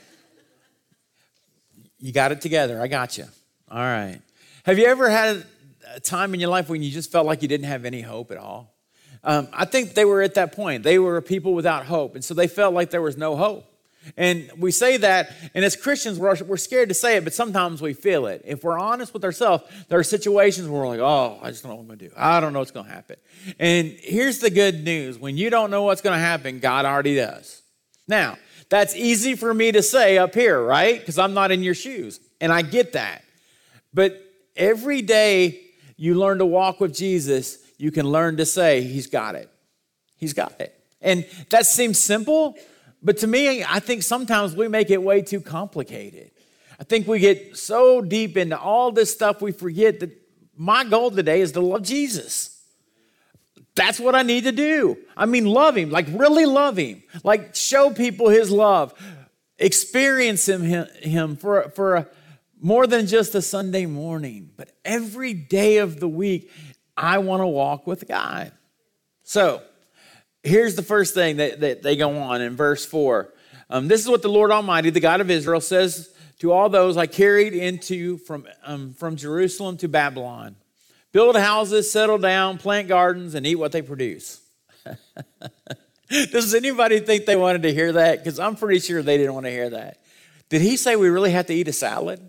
You 1.99 2.13
got 2.13 2.33
it 2.33 2.41
together. 2.41 2.81
I 2.81 2.89
got 2.89 3.17
you. 3.17 3.25
All 3.71 3.79
right. 3.79 4.21
Have 4.65 4.79
you 4.79 4.87
ever 4.87 5.09
had 5.09 5.47
a 5.95 6.01
time 6.01 6.35
in 6.35 6.41
your 6.41 6.51
life 6.51 6.69
when 6.69 6.83
you 6.83 6.91
just 6.91 7.11
felt 7.11 7.27
like 7.27 7.41
you 7.41 7.49
didn't 7.49 7.67
have 7.67 7.85
any 7.85 8.03
hope 8.03 8.31
at 8.31 8.37
all? 8.37 8.75
Um, 9.25 9.49
I 9.53 9.65
think 9.65 9.95
they 9.95 10.05
were 10.05 10.23
at 10.23 10.35
that 10.35 10.53
point. 10.53 10.83
They 10.83 10.99
were 10.99 11.21
people 11.21 11.55
without 11.55 11.87
hope. 11.87 12.15
And 12.15 12.25
so 12.25 12.35
they 12.35 12.47
felt 12.49 12.75
like 12.75 12.91
there 12.91 13.03
was 13.03 13.17
no 13.17 13.35
hope. 13.37 13.65
And 14.17 14.51
we 14.59 14.71
say 14.71 14.97
that, 14.99 15.33
and 15.55 15.65
as 15.65 15.77
Christians, 15.77 16.19
we're, 16.19 16.37
we're 16.45 16.57
scared 16.57 16.89
to 16.91 16.95
say 16.95 17.17
it, 17.17 17.25
but 17.25 17.35
sometimes 17.35 17.83
we 17.83 17.93
feel 17.93 18.27
it. 18.27 18.43
If 18.45 18.65
we're 18.65 18.79
honest 18.79 19.13
with 19.13 19.25
ourselves, 19.25 19.65
there 19.89 19.99
are 19.99 20.05
situations 20.05 20.69
where 20.69 20.81
we're 20.81 20.89
like, 20.89 21.01
oh, 21.01 21.39
I 21.43 21.51
just 21.51 21.63
don't 21.63 21.71
know 21.71 21.77
what 21.77 21.83
I'm 21.83 21.87
going 21.89 21.99
to 21.99 22.09
do. 22.09 22.15
I 22.17 22.41
don't 22.41 22.53
know 22.53 22.61
what's 22.61 22.71
going 22.71 22.87
to 22.87 22.93
happen. 22.93 23.17
And 23.59 23.89
here's 24.01 24.39
the 24.39 24.51
good 24.51 24.85
news 24.85 25.19
when 25.19 25.37
you 25.37 25.51
don't 25.51 25.71
know 25.71 25.83
what's 25.83 26.01
going 26.01 26.15
to 26.15 26.25
happen, 26.25 26.61
God 26.61 26.85
already 26.85 27.17
does. 27.17 27.63
Now, 28.09 28.39
that's 28.69 28.95
easy 28.97 29.35
for 29.35 29.53
me 29.53 29.73
to 29.73 29.83
say 29.83 30.19
up 30.19 30.35
here, 30.35 30.63
right? 30.63 30.99
Because 30.99 31.19
I'm 31.19 31.35
not 31.35 31.51
in 31.51 31.63
your 31.63 31.75
shoes, 31.75 32.21
and 32.41 32.53
I 32.53 32.63
get 32.63 32.93
that. 32.93 33.25
But 33.95 34.21
every 34.57 35.03
day 35.03 35.63
you 35.97 36.15
learn 36.15 36.39
to 36.39 36.47
walk 36.47 36.81
with 36.81 36.95
Jesus, 36.95 37.59
you 37.79 37.91
can 37.91 38.07
learn 38.07 38.37
to 38.39 38.47
say, 38.47 38.83
He's 38.83 39.07
got 39.07 39.35
it. 39.35 39.51
He's 40.17 40.33
got 40.33 40.61
it. 40.61 40.73
And 41.01 41.27
that 41.51 41.67
seems 41.67 41.99
simple, 41.99 42.57
but 43.07 43.19
to 43.19 43.29
me, 43.29 43.63
I 43.63 43.79
think 43.79 44.03
sometimes 44.03 44.57
we 44.57 44.67
make 44.67 44.91
it 44.91 45.01
way 45.01 45.23
too 45.23 45.41
complicated. 45.41 46.33
I 46.81 46.83
think 46.83 47.07
we 47.07 47.21
get 47.21 47.57
so 47.57 48.03
deep 48.03 48.37
into 48.37 48.59
all 48.59 48.91
this 48.91 49.13
stuff, 49.13 49.41
we 49.41 49.53
forget 49.53 50.01
that 50.01 50.11
my 50.57 50.83
goal 50.83 51.13
today 51.13 51.41
is 51.41 51.53
to 51.53 51.61
love 51.61 51.83
Jesus. 51.83 52.61
That's 53.77 54.01
what 54.01 54.17
I 54.17 54.23
need 54.23 54.43
to 54.45 54.53
do. 54.53 54.99
I 55.17 55.27
mean, 55.27 55.45
love 55.45 55.77
him, 55.77 55.91
like 55.91 56.07
really 56.11 56.47
love 56.47 56.79
him, 56.79 57.05
like 57.23 57.55
show 57.55 57.91
people 57.91 58.29
his 58.29 58.51
love, 58.51 58.93
experience 59.57 60.49
him, 60.49 60.63
him 60.65 61.37
for, 61.37 61.71
for 61.77 61.95
a, 61.95 62.07
more 62.61 62.89
than 62.89 63.07
just 63.07 63.37
a 63.37 63.43
Sunday 63.43 63.87
morning, 63.87 64.51
but 64.57 64.73
every 64.85 65.33
day 65.33 65.77
of 65.77 66.01
the 66.01 66.09
week. 66.09 66.51
I 66.97 67.19
want 67.19 67.43
to 67.43 67.47
walk 67.47 67.87
with 67.87 68.09
God. 68.09 68.53
So 69.23 69.63
here's 70.47 70.77
the 70.77 70.83
first 70.83 71.15
thing 71.15 71.37
that, 71.37 71.61
that 71.61 71.83
they 71.83 71.97
go 71.97 72.17
on 72.17 72.41
in 72.41 72.57
verse 72.57 72.87
4. 72.87 73.33
Um, 73.69 73.89
this 73.89 74.01
is 74.01 74.09
what 74.09 74.23
the 74.23 74.29
Lord 74.29 74.51
Almighty, 74.51 74.91
the 74.91 75.01
God 75.01 75.21
of 75.21 75.31
Israel, 75.31 75.61
says 75.61 76.15
to 76.39 76.53
all 76.53 76.69
those 76.69 76.97
I 76.97 77.07
carried 77.07 77.53
into 77.53 78.19
from, 78.19 78.47
um, 78.65 78.93
from 78.95 79.17
Jerusalem 79.17 79.77
to 79.79 79.89
Babylon 79.89 80.57
build 81.13 81.35
houses, 81.35 81.91
settle 81.91 82.19
down, 82.19 82.59
plant 82.59 82.89
gardens, 82.89 83.35
and 83.35 83.47
eat 83.47 83.55
what 83.55 83.73
they 83.73 83.81
produce. 83.81 84.43
Does 86.11 86.55
anybody 86.55 87.01
think 87.01 87.25
they 87.25 87.37
wanted 87.37 87.63
to 87.63 87.73
hear 87.73 87.93
that? 87.93 88.19
Because 88.19 88.39
I'm 88.39 88.55
pretty 88.55 88.81
sure 88.81 89.03
they 89.03 89.17
didn't 89.17 89.33
want 89.33 89.47
to 89.47 89.51
hear 89.51 89.71
that. 89.71 89.99
Did 90.51 90.61
he 90.61 90.77
say 90.77 90.95
we 90.95 91.09
really 91.09 91.31
have 91.31 91.47
to 91.47 91.55
eat 91.55 91.69
a 91.69 91.73
salad? 91.73 92.21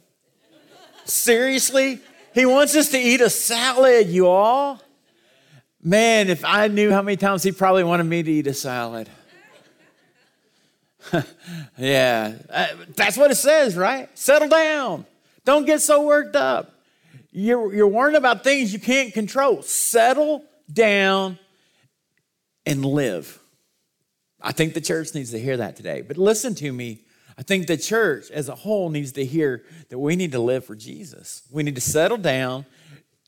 Seriously? 1.03 1.99
He 2.33 2.45
wants 2.45 2.75
us 2.77 2.89
to 2.91 2.97
eat 2.97 3.19
a 3.19 3.29
salad, 3.29 4.07
you 4.07 4.27
all. 4.27 4.81
Man, 5.87 6.27
if 6.27 6.43
I 6.43 6.67
knew 6.67 6.91
how 6.91 7.01
many 7.01 7.15
times 7.15 7.43
he 7.43 7.53
probably 7.53 7.85
wanted 7.85 8.03
me 8.03 8.21
to 8.21 8.29
eat 8.29 8.45
a 8.45 8.53
salad. 8.53 9.09
yeah, 11.77 12.33
uh, 12.49 12.67
that's 12.93 13.15
what 13.15 13.31
it 13.31 13.35
says, 13.35 13.77
right? 13.77 14.09
Settle 14.13 14.49
down. 14.49 15.05
Don't 15.45 15.65
get 15.65 15.79
so 15.79 16.05
worked 16.05 16.35
up. 16.35 16.73
You're, 17.31 17.73
you're 17.73 17.87
worrying 17.87 18.17
about 18.17 18.43
things 18.43 18.73
you 18.73 18.79
can't 18.79 19.13
control. 19.13 19.61
Settle 19.61 20.43
down 20.69 21.39
and 22.65 22.83
live. 22.83 23.39
I 24.41 24.51
think 24.51 24.73
the 24.73 24.81
church 24.81 25.15
needs 25.15 25.31
to 25.31 25.39
hear 25.39 25.55
that 25.55 25.77
today. 25.77 26.01
But 26.01 26.17
listen 26.17 26.53
to 26.55 26.69
me 26.69 26.99
I 27.37 27.43
think 27.43 27.67
the 27.67 27.77
church 27.77 28.31
as 28.31 28.49
a 28.49 28.55
whole 28.55 28.89
needs 28.89 29.11
to 29.13 29.23
hear 29.23 29.63
that 29.89 29.99
we 29.99 30.15
need 30.15 30.31
to 30.31 30.39
live 30.39 30.65
for 30.65 30.75
Jesus. 30.75 31.43
We 31.51 31.61
need 31.61 31.75
to 31.75 31.81
settle 31.81 32.17
down 32.17 32.65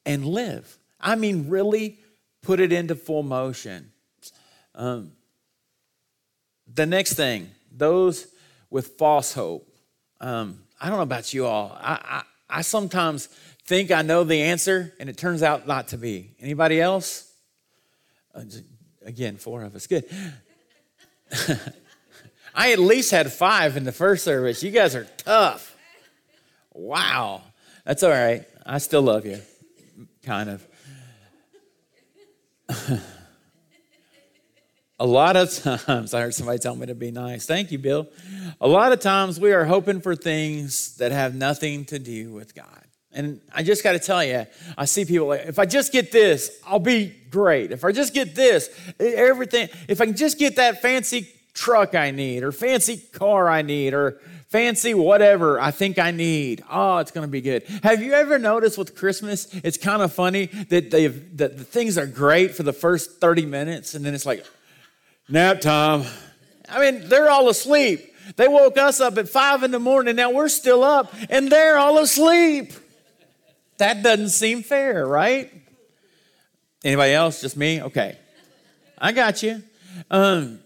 and 0.04 0.26
live. 0.26 0.78
I 1.00 1.16
mean, 1.16 1.48
really 1.48 2.00
put 2.42 2.60
it 2.60 2.72
into 2.72 2.96
full 2.96 3.24
motion. 3.24 3.92
Um, 4.76 5.12
the 6.74 6.86
next 6.86 7.14
thing, 7.14 7.50
those 7.72 8.28
with 8.70 8.88
false 8.98 9.34
hope. 9.34 9.68
Um, 10.22 10.62
I 10.80 10.88
don't 10.88 10.98
know 10.98 11.04
about 11.04 11.34
you 11.34 11.46
all. 11.46 11.78
I, 11.80 12.24
I, 12.50 12.58
I 12.60 12.62
sometimes 12.62 13.28
think 13.66 13.92
I 13.92 14.02
know 14.02 14.24
the 14.24 14.42
answer, 14.42 14.94
and 15.00 15.10
it 15.10 15.18
turns 15.18 15.44
out 15.44 15.68
not 15.68 15.90
to 15.90 15.98
be. 15.98 16.32
Anybody 16.40 16.82
else? 16.82 17.32
Uh, 18.34 18.44
again, 19.04 19.38
four 19.38 19.64
of 19.64 19.76
us. 19.76 19.88
Good. 19.88 20.06
I 22.56 22.72
at 22.72 22.80
least 22.80 23.12
had 23.12 23.32
five 23.32 23.78
in 23.78 23.84
the 23.84 23.92
first 23.92 24.24
service. 24.24 24.64
You 24.64 24.72
guys 24.72 24.96
are 24.96 25.08
tough. 25.18 25.76
Wow. 26.74 27.44
That's 27.86 28.04
all 28.04 28.12
right. 28.12 28.46
I 28.66 28.78
still 28.80 29.02
love 29.02 29.26
you, 29.26 29.40
kind 30.24 30.50
of. 30.50 30.68
A 35.00 35.06
lot 35.06 35.36
of 35.36 35.54
times, 35.54 36.14
I 36.14 36.22
heard 36.22 36.34
somebody 36.34 36.60
tell 36.60 36.76
me 36.76 36.88
to 36.88 36.96
be 36.96 37.12
nice. 37.12 37.46
Thank 37.46 37.72
you, 37.72 37.78
Bill. 37.80 38.08
A 38.62 38.68
lot 38.68 38.92
of 38.92 39.00
times 39.00 39.40
we 39.40 39.54
are 39.54 39.66
hoping 39.66 40.02
for 40.02 40.16
things 40.16 40.98
that 40.98 41.12
have 41.12 41.36
nothing 41.36 41.86
to 41.86 42.00
do 42.00 42.32
with 42.32 42.54
God. 42.54 42.66
And 43.12 43.42
I 43.54 43.64
just 43.64 43.84
got 43.84 43.94
to 43.94 44.00
tell 44.00 44.24
you, 44.24 44.46
I 44.78 44.86
see 44.86 45.04
people 45.04 45.28
like, 45.28 45.48
if 45.48 45.58
I 45.58 45.66
just 45.66 45.92
get 45.92 46.12
this, 46.12 46.60
I'll 46.66 46.80
be 46.80 47.16
great. 47.32 47.72
If 47.72 47.84
I 47.84 47.92
just 47.92 48.14
get 48.14 48.36
this, 48.36 48.70
everything, 49.00 49.70
if 49.88 50.00
I 50.00 50.06
can 50.06 50.16
just 50.16 50.38
get 50.38 50.58
that 50.58 50.82
fancy 50.82 51.28
truck 51.54 51.96
I 51.96 52.12
need, 52.12 52.44
or 52.44 52.52
fancy 52.52 52.98
car 52.98 53.50
I 53.50 53.64
need, 53.64 53.94
or 53.94 54.22
fancy 54.50 54.94
whatever 54.94 55.60
I 55.60 55.72
think 55.72 56.00
I 56.00 56.12
need. 56.12 56.64
Oh, 56.70 56.98
it's 56.98 57.12
going 57.12 57.26
to 57.26 57.32
be 57.32 57.42
good. 57.42 57.64
Have 57.84 58.02
you 58.02 58.14
ever 58.14 58.40
noticed 58.40 58.78
with 58.78 58.96
Christmas, 58.96 59.48
it's 59.64 59.78
kind 59.78 60.02
of 60.02 60.12
funny 60.12 60.48
that, 60.48 60.92
that 60.92 61.58
the 61.58 61.64
things 61.64 61.98
are 61.98 62.08
great 62.08 62.56
for 62.56 62.64
the 62.64 62.74
first 62.74 63.22
30 63.22 63.46
minutes, 63.46 63.94
and 63.94 64.04
then 64.04 64.14
it's 64.14 64.26
like, 64.26 64.46
nap 65.28 65.62
time. 65.62 66.04
I 66.68 66.92
mean, 66.92 67.08
they're 67.08 67.30
all 67.30 67.50
asleep. 67.50 68.16
They 68.36 68.48
woke 68.48 68.78
us 68.78 69.00
up 69.00 69.18
at 69.18 69.30
five 69.30 69.64
in 69.64 69.72
the 69.72 69.80
morning. 69.80 70.16
Now 70.16 70.32
we're 70.32 70.50
still 70.50 70.84
up, 70.84 71.14
and 71.30 71.52
they're 71.52 71.78
all 71.78 71.98
asleep. 72.00 72.74
That 73.78 74.04
doesn't 74.04 74.30
seem 74.30 74.62
fair, 74.62 75.06
right? 75.08 75.52
Anybody 76.84 77.14
else? 77.14 77.42
Just 77.42 77.58
me? 77.58 77.82
Okay. 77.82 78.18
I 78.98 79.12
got 79.12 79.42
you. 79.42 79.64
Um, 80.12 80.60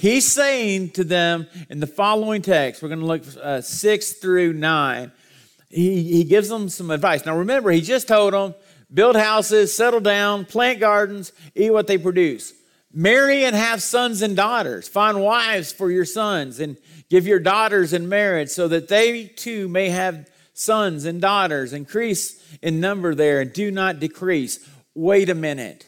he's 0.00 0.30
saying 0.30 0.90
to 0.90 1.04
them 1.04 1.46
in 1.68 1.78
the 1.78 1.86
following 1.86 2.40
text, 2.42 2.82
we're 2.82 2.88
going 2.88 3.00
to 3.00 3.06
look 3.06 3.22
uh, 3.40 3.60
6 3.60 4.12
through 4.14 4.54
9. 4.54 5.12
He, 5.68 6.02
he 6.12 6.24
gives 6.24 6.48
them 6.48 6.68
some 6.68 6.90
advice. 6.90 7.26
Now 7.26 7.36
remember, 7.36 7.70
he 7.70 7.80
just 7.80 8.08
told 8.08 8.32
them 8.32 8.54
build 8.92 9.14
houses, 9.14 9.76
settle 9.76 10.00
down, 10.00 10.46
plant 10.46 10.80
gardens, 10.80 11.32
eat 11.54 11.72
what 11.72 11.86
they 11.86 11.98
produce. 11.98 12.54
Marry 12.92 13.44
and 13.44 13.54
have 13.54 13.82
sons 13.82 14.20
and 14.22 14.34
daughters. 14.34 14.88
Find 14.88 15.20
wives 15.20 15.70
for 15.72 15.90
your 15.90 16.04
sons 16.04 16.58
and 16.58 16.76
give 17.08 17.26
your 17.26 17.38
daughters 17.38 17.92
in 17.92 18.08
marriage 18.08 18.48
so 18.48 18.66
that 18.68 18.88
they 18.88 19.26
too 19.26 19.68
may 19.68 19.90
have 19.90 20.28
sons 20.54 21.04
and 21.04 21.20
daughters. 21.20 21.72
Increase 21.72 22.42
in 22.62 22.80
number 22.80 23.14
there 23.14 23.40
and 23.40 23.52
do 23.52 23.70
not 23.70 24.00
decrease. 24.00 24.66
Wait 24.94 25.28
a 25.28 25.34
minute. 25.34 25.86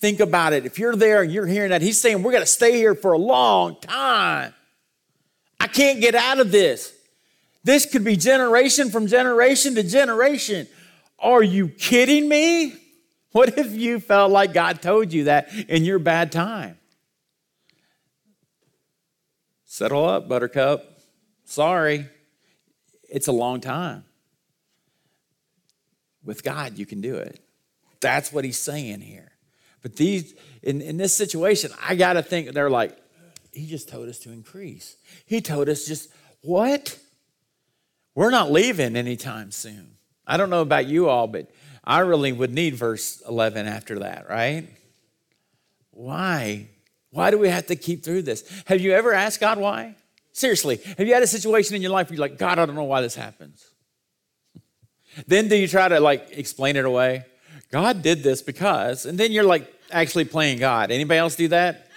Think 0.00 0.20
about 0.20 0.52
it. 0.52 0.66
If 0.66 0.78
you're 0.78 0.94
there 0.94 1.22
and 1.22 1.32
you're 1.32 1.46
hearing 1.46 1.70
that, 1.70 1.82
he's 1.82 2.00
saying, 2.00 2.22
We're 2.22 2.32
going 2.32 2.42
to 2.42 2.46
stay 2.46 2.72
here 2.76 2.94
for 2.94 3.12
a 3.12 3.18
long 3.18 3.76
time. 3.80 4.52
I 5.58 5.66
can't 5.66 6.00
get 6.00 6.14
out 6.14 6.38
of 6.38 6.52
this. 6.52 6.92
This 7.64 7.90
could 7.90 8.04
be 8.04 8.16
generation 8.16 8.90
from 8.90 9.06
generation 9.06 9.74
to 9.74 9.82
generation. 9.82 10.68
Are 11.18 11.42
you 11.42 11.68
kidding 11.68 12.28
me? 12.28 12.74
What 13.32 13.58
if 13.58 13.72
you 13.72 14.00
felt 14.00 14.30
like 14.30 14.52
God 14.52 14.80
told 14.80 15.12
you 15.12 15.24
that 15.24 15.52
in 15.68 15.84
your 15.84 15.98
bad 15.98 16.30
time? 16.30 16.78
Settle 19.64 20.04
up, 20.06 20.28
buttercup. 20.28 21.00
Sorry. 21.44 22.06
It's 23.08 23.28
a 23.28 23.32
long 23.32 23.60
time. 23.60 24.04
With 26.24 26.42
God, 26.42 26.78
you 26.78 26.86
can 26.86 27.00
do 27.00 27.16
it. 27.16 27.40
That's 28.00 28.32
what 28.32 28.44
he's 28.44 28.58
saying 28.58 29.00
here. 29.00 29.32
But 29.86 29.94
these 29.94 30.34
in, 30.64 30.80
in 30.80 30.96
this 30.96 31.16
situation, 31.16 31.70
I 31.80 31.94
gotta 31.94 32.20
think 32.20 32.50
they're 32.50 32.68
like, 32.68 32.98
he 33.52 33.68
just 33.68 33.88
told 33.88 34.08
us 34.08 34.18
to 34.18 34.32
increase. 34.32 34.96
He 35.26 35.40
told 35.40 35.68
us 35.68 35.86
just 35.86 36.10
what? 36.40 36.98
We're 38.16 38.32
not 38.32 38.50
leaving 38.50 38.96
anytime 38.96 39.52
soon. 39.52 39.92
I 40.26 40.38
don't 40.38 40.50
know 40.50 40.62
about 40.62 40.86
you 40.86 41.08
all, 41.08 41.28
but 41.28 41.52
I 41.84 42.00
really 42.00 42.32
would 42.32 42.52
need 42.52 42.74
verse 42.74 43.22
11 43.28 43.68
after 43.68 44.00
that, 44.00 44.28
right? 44.28 44.68
Why? 45.92 46.66
Why 47.12 47.30
do 47.30 47.38
we 47.38 47.48
have 47.48 47.66
to 47.66 47.76
keep 47.76 48.02
through 48.02 48.22
this? 48.22 48.42
Have 48.64 48.80
you 48.80 48.90
ever 48.90 49.12
asked 49.12 49.38
God 49.38 49.56
why? 49.56 49.94
Seriously, 50.32 50.80
have 50.98 51.06
you 51.06 51.14
had 51.14 51.22
a 51.22 51.28
situation 51.28 51.76
in 51.76 51.82
your 51.82 51.92
life 51.92 52.10
where 52.10 52.16
you're 52.16 52.28
like, 52.28 52.38
God, 52.38 52.58
I 52.58 52.66
don't 52.66 52.74
know 52.74 52.82
why 52.82 53.02
this 53.02 53.14
happens? 53.14 53.64
then 55.28 55.46
do 55.46 55.54
you 55.54 55.68
try 55.68 55.86
to 55.86 56.00
like 56.00 56.30
explain 56.32 56.74
it 56.74 56.84
away? 56.84 57.24
God 57.70 58.02
did 58.02 58.24
this 58.24 58.42
because, 58.42 59.06
and 59.06 59.16
then 59.16 59.30
you're 59.30 59.44
like 59.44 59.72
actually 59.90 60.24
playing 60.24 60.58
God. 60.58 60.90
Anybody 60.90 61.18
else 61.18 61.36
do 61.36 61.48
that? 61.48 61.88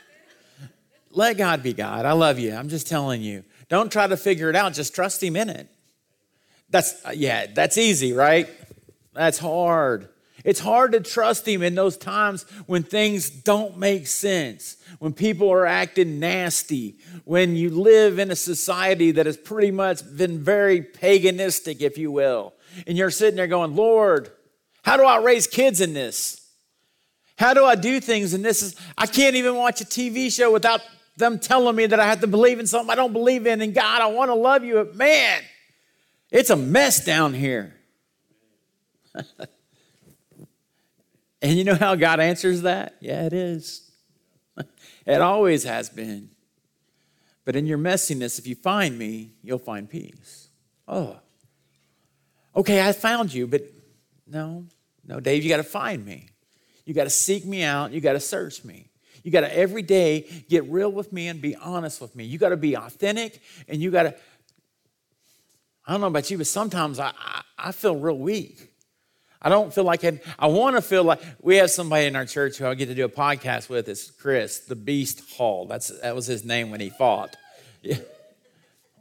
Let 1.11 1.37
God 1.37 1.63
be 1.63 1.73
God. 1.73 2.05
I 2.05 2.11
love 2.13 2.39
you. 2.39 2.53
I'm 2.53 2.69
just 2.69 2.87
telling 2.87 3.21
you. 3.21 3.43
Don't 3.67 3.91
try 3.91 4.07
to 4.07 4.17
figure 4.17 4.49
it 4.49 4.55
out. 4.55 4.73
Just 4.73 4.95
trust 4.95 5.21
Him 5.23 5.35
in 5.35 5.49
it. 5.49 5.69
That's, 6.69 7.03
uh, 7.05 7.11
yeah, 7.15 7.47
that's 7.47 7.77
easy, 7.77 8.13
right? 8.13 8.47
That's 9.13 9.39
hard. 9.39 10.09
It's 10.45 10.59
hard 10.59 10.93
to 10.93 11.01
trust 11.01 11.47
Him 11.47 11.61
in 11.61 11.75
those 11.75 11.97
times 11.97 12.43
when 12.67 12.83
things 12.83 13.29
don't 13.29 13.77
make 13.77 14.07
sense, 14.07 14.77
when 14.99 15.13
people 15.13 15.51
are 15.51 15.65
acting 15.65 16.19
nasty, 16.19 16.95
when 17.25 17.55
you 17.55 17.69
live 17.69 18.19
in 18.19 18.31
a 18.31 18.35
society 18.35 19.11
that 19.11 19.25
has 19.25 19.37
pretty 19.37 19.71
much 19.71 20.01
been 20.15 20.39
very 20.39 20.81
paganistic, 20.81 21.81
if 21.81 21.97
you 21.97 22.11
will. 22.11 22.53
And 22.87 22.97
you're 22.97 23.11
sitting 23.11 23.35
there 23.35 23.47
going, 23.47 23.75
Lord, 23.75 24.31
how 24.83 24.95
do 24.97 25.03
I 25.03 25.17
raise 25.17 25.47
kids 25.47 25.81
in 25.81 25.93
this? 25.93 26.38
How 27.39 27.53
do 27.53 27.63
I 27.63 27.75
do 27.75 28.01
things 28.01 28.33
And 28.33 28.43
this? 28.43 28.61
Is, 28.61 28.75
I 28.97 29.05
can't 29.05 29.37
even 29.37 29.55
watch 29.55 29.79
a 29.79 29.85
TV 29.85 30.29
show 30.29 30.51
without 30.51 30.81
them 31.15 31.39
telling 31.39 31.73
me 31.73 31.85
that 31.85 31.97
I 31.97 32.05
have 32.05 32.19
to 32.19 32.27
believe 32.27 32.59
in 32.59 32.67
something 32.67 32.91
I 32.91 32.95
don't 32.95 33.13
believe 33.13 33.47
in. 33.47 33.61
And 33.61 33.73
God, 33.73 34.01
I 34.01 34.07
want 34.07 34.29
to 34.29 34.35
love 34.35 34.65
you. 34.65 34.75
But 34.75 34.95
Man, 34.95 35.41
it's 36.29 36.49
a 36.49 36.57
mess 36.57 37.05
down 37.05 37.33
here. 37.33 37.73
and 41.41 41.57
you 41.57 41.63
know 41.63 41.75
how 41.75 41.95
God 41.95 42.19
answers 42.19 42.63
that? 42.63 42.97
Yeah, 42.99 43.25
it 43.25 43.31
is. 43.31 43.89
it 45.05 45.21
always 45.21 45.63
has 45.63 45.89
been. 45.89 46.31
But 47.45 47.55
in 47.55 47.65
your 47.65 47.77
messiness, 47.77 48.37
if 48.37 48.47
you 48.47 48.55
find 48.55 48.99
me, 48.99 49.31
you'll 49.41 49.59
find 49.59 49.89
peace. 49.89 50.49
Oh, 50.89 51.19
okay, 52.53 52.85
I 52.85 52.91
found 52.91 53.33
you, 53.33 53.47
but 53.47 53.63
no, 54.27 54.65
no, 55.07 55.21
Dave, 55.21 55.41
you 55.43 55.49
got 55.49 55.57
to 55.57 55.63
find 55.63 56.05
me. 56.05 56.27
You 56.89 56.95
got 56.95 57.03
to 57.03 57.11
seek 57.11 57.45
me 57.45 57.61
out. 57.61 57.91
You 57.91 58.01
got 58.01 58.13
to 58.13 58.19
search 58.19 58.65
me. 58.65 58.87
You 59.21 59.29
got 59.29 59.41
to 59.41 59.55
every 59.55 59.83
day 59.83 60.25
get 60.49 60.63
real 60.63 60.91
with 60.91 61.13
me 61.13 61.27
and 61.27 61.39
be 61.39 61.55
honest 61.55 62.01
with 62.01 62.15
me. 62.15 62.23
You 62.23 62.39
got 62.39 62.49
to 62.49 62.57
be 62.57 62.75
authentic 62.75 63.43
and 63.67 63.79
you 63.79 63.91
got 63.91 64.03
to 64.03 64.15
I 65.85 65.91
don't 65.91 66.01
know 66.01 66.07
about 66.07 66.31
you, 66.31 66.39
but 66.39 66.47
sometimes 66.47 66.97
I, 66.97 67.13
I, 67.15 67.41
I 67.59 67.71
feel 67.73 67.95
real 67.95 68.17
weak. 68.17 68.73
I 69.39 69.49
don't 69.49 69.71
feel 69.71 69.83
like 69.83 70.03
I, 70.03 70.19
I 70.39 70.47
want 70.47 70.77
to 70.77 70.81
feel 70.81 71.03
like 71.03 71.21
we 71.39 71.57
have 71.57 71.69
somebody 71.69 72.07
in 72.07 72.15
our 72.15 72.25
church 72.25 72.57
who 72.57 72.65
I 72.65 72.73
get 72.73 72.87
to 72.87 72.95
do 72.95 73.05
a 73.05 73.09
podcast 73.09 73.69
with. 73.69 73.87
It's 73.87 74.09
Chris, 74.09 74.57
the 74.57 74.75
Beast 74.75 75.29
Hall. 75.37 75.67
That's 75.67 75.89
that 76.01 76.15
was 76.15 76.25
his 76.25 76.43
name 76.43 76.71
when 76.71 76.79
he 76.79 76.89
fought. 76.89 77.37
Yeah. 77.83 77.97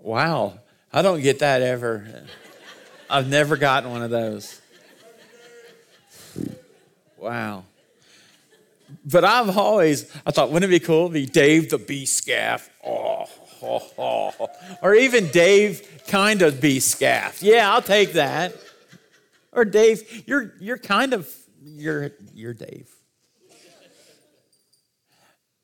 Wow, 0.00 0.60
I 0.92 1.02
don't 1.02 1.22
get 1.22 1.40
that 1.40 1.60
ever. 1.60 2.24
I've 3.10 3.28
never 3.28 3.56
gotten 3.56 3.90
one 3.90 4.02
of 4.02 4.10
those. 4.10 4.60
Wow. 7.18 7.64
But 9.04 9.24
I've 9.24 9.56
always 9.56 10.10
I 10.26 10.30
thought, 10.30 10.50
wouldn't 10.50 10.72
it 10.72 10.80
be 10.80 10.84
cool 10.84 11.08
to 11.08 11.12
be 11.12 11.26
Dave 11.26 11.70
the 11.70 11.78
Beast 11.78 12.16
Scaff? 12.16 12.70
Oh, 12.84 13.26
oh, 13.62 13.90
oh. 14.40 14.48
Or 14.82 14.94
even 14.94 15.28
Dave 15.28 16.02
kind 16.06 16.42
of 16.42 16.60
be 16.60 16.80
scaffed. 16.80 17.42
Yeah, 17.42 17.72
I'll 17.72 17.82
take 17.82 18.12
that. 18.14 18.54
Or 19.52 19.64
Dave, 19.64 20.24
you're 20.26 20.52
you're 20.60 20.78
kind 20.78 21.12
of 21.12 21.32
you're 21.62 22.12
you're 22.34 22.54
Dave. 22.54 22.94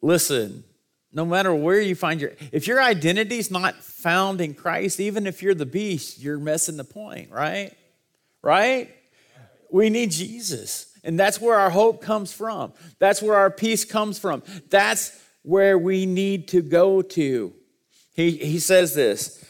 Listen, 0.02 0.64
no 1.12 1.24
matter 1.24 1.54
where 1.54 1.80
you 1.80 1.94
find 1.94 2.20
your 2.20 2.32
if 2.52 2.66
your 2.66 2.82
identity's 2.82 3.50
not 3.50 3.76
found 3.76 4.40
in 4.40 4.54
Christ, 4.54 5.00
even 5.00 5.26
if 5.26 5.42
you're 5.42 5.54
the 5.54 5.66
beast, 5.66 6.20
you're 6.20 6.38
missing 6.38 6.76
the 6.76 6.84
point, 6.84 7.30
right? 7.30 7.72
Right? 8.42 8.94
We 9.70 9.90
need 9.90 10.10
Jesus. 10.10 10.93
And 11.04 11.18
that's 11.18 11.40
where 11.40 11.58
our 11.58 11.70
hope 11.70 12.02
comes 12.02 12.32
from. 12.32 12.72
That's 12.98 13.22
where 13.22 13.36
our 13.36 13.50
peace 13.50 13.84
comes 13.84 14.18
from. 14.18 14.42
That's 14.70 15.20
where 15.42 15.78
we 15.78 16.06
need 16.06 16.48
to 16.48 16.62
go 16.62 17.02
to. 17.02 17.52
He, 18.14 18.32
he 18.32 18.58
says 18.58 18.94
this 18.94 19.44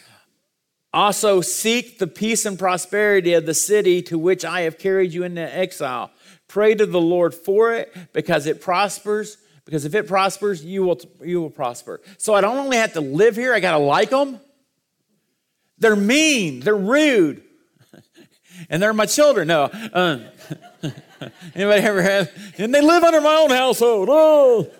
also, 0.94 1.40
seek 1.40 1.98
the 1.98 2.06
peace 2.06 2.46
and 2.46 2.56
prosperity 2.56 3.34
of 3.34 3.46
the 3.46 3.52
city 3.52 4.00
to 4.02 4.16
which 4.16 4.44
I 4.44 4.60
have 4.60 4.78
carried 4.78 5.12
you 5.12 5.24
into 5.24 5.42
exile. 5.42 6.12
Pray 6.46 6.76
to 6.76 6.86
the 6.86 7.00
Lord 7.00 7.34
for 7.34 7.74
it 7.74 7.92
because 8.12 8.46
it 8.46 8.60
prospers. 8.60 9.36
Because 9.64 9.84
if 9.86 9.96
it 9.96 10.06
prospers, 10.06 10.64
you 10.64 10.84
will, 10.84 11.00
you 11.20 11.40
will 11.40 11.50
prosper. 11.50 12.00
So 12.16 12.32
I 12.32 12.40
don't 12.40 12.58
only 12.58 12.76
have 12.76 12.92
to 12.92 13.00
live 13.00 13.34
here, 13.34 13.52
I 13.52 13.58
got 13.58 13.72
to 13.72 13.78
like 13.78 14.10
them. 14.10 14.38
They're 15.78 15.96
mean, 15.96 16.60
they're 16.60 16.76
rude, 16.76 17.42
and 18.70 18.80
they're 18.80 18.92
my 18.92 19.06
children. 19.06 19.48
No. 19.48 19.64
Uh, 19.64 20.20
anybody 21.54 21.82
ever 21.82 22.02
had? 22.02 22.30
And 22.58 22.74
they 22.74 22.80
live 22.80 23.02
under 23.02 23.20
my 23.20 23.34
own 23.36 23.50
household. 23.50 24.08
Oh. 24.10 24.70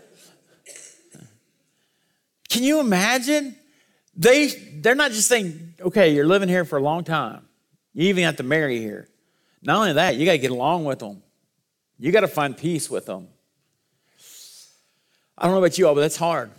Can 2.49 2.63
you 2.63 2.81
imagine? 2.81 3.57
They, 4.17 4.49
they're 4.49 4.95
not 4.95 5.11
just 5.11 5.29
saying, 5.29 5.75
okay, 5.81 6.15
you're 6.15 6.27
living 6.27 6.49
here 6.49 6.65
for 6.65 6.79
a 6.79 6.83
long 6.83 7.05
time. 7.05 7.47
You 7.93 8.09
even 8.09 8.25
have 8.25 8.37
to 8.37 8.43
marry 8.43 8.79
here. 8.79 9.09
Not 9.63 9.77
only 9.79 9.93
that, 9.95 10.17
you 10.17 10.27
got 10.27 10.33
to 10.33 10.39
get 10.39 10.51
along 10.51 10.85
with 10.85 10.99
them. 10.99 11.23
You 11.99 12.13
got 12.13 12.21
to 12.21 12.29
find 12.29 12.57
peace 12.57 12.91
with 12.91 13.07
them. 13.07 13.29
I 15.37 15.45
don't 15.45 15.53
know 15.53 15.59
about 15.59 15.79
you 15.79 15.89
all, 15.89 15.95
but 15.95 16.03
that's 16.03 16.17
hard. 16.17 16.51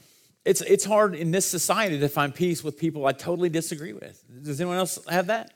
It's, 0.43 0.61
it's 0.61 0.85
hard 0.85 1.15
in 1.15 1.31
this 1.31 1.45
society 1.45 1.99
to 1.99 2.09
find 2.09 2.33
peace 2.33 2.63
with 2.63 2.77
people 2.77 3.05
I 3.05 3.13
totally 3.13 3.49
disagree 3.49 3.93
with. 3.93 4.23
Does 4.43 4.59
anyone 4.59 4.77
else 4.77 4.99
have 5.09 5.27
that? 5.27 5.51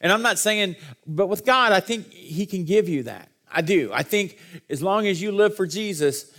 And 0.00 0.12
I'm 0.12 0.22
not 0.22 0.38
saying, 0.38 0.76
but 1.06 1.26
with 1.28 1.44
God, 1.44 1.72
I 1.72 1.80
think 1.80 2.12
He 2.12 2.46
can 2.46 2.64
give 2.64 2.88
you 2.88 3.04
that. 3.04 3.28
I 3.54 3.62
do. 3.62 3.90
I 3.92 4.02
think 4.02 4.38
as 4.68 4.82
long 4.82 5.06
as 5.06 5.22
you 5.22 5.32
live 5.32 5.56
for 5.56 5.66
Jesus, 5.66 6.32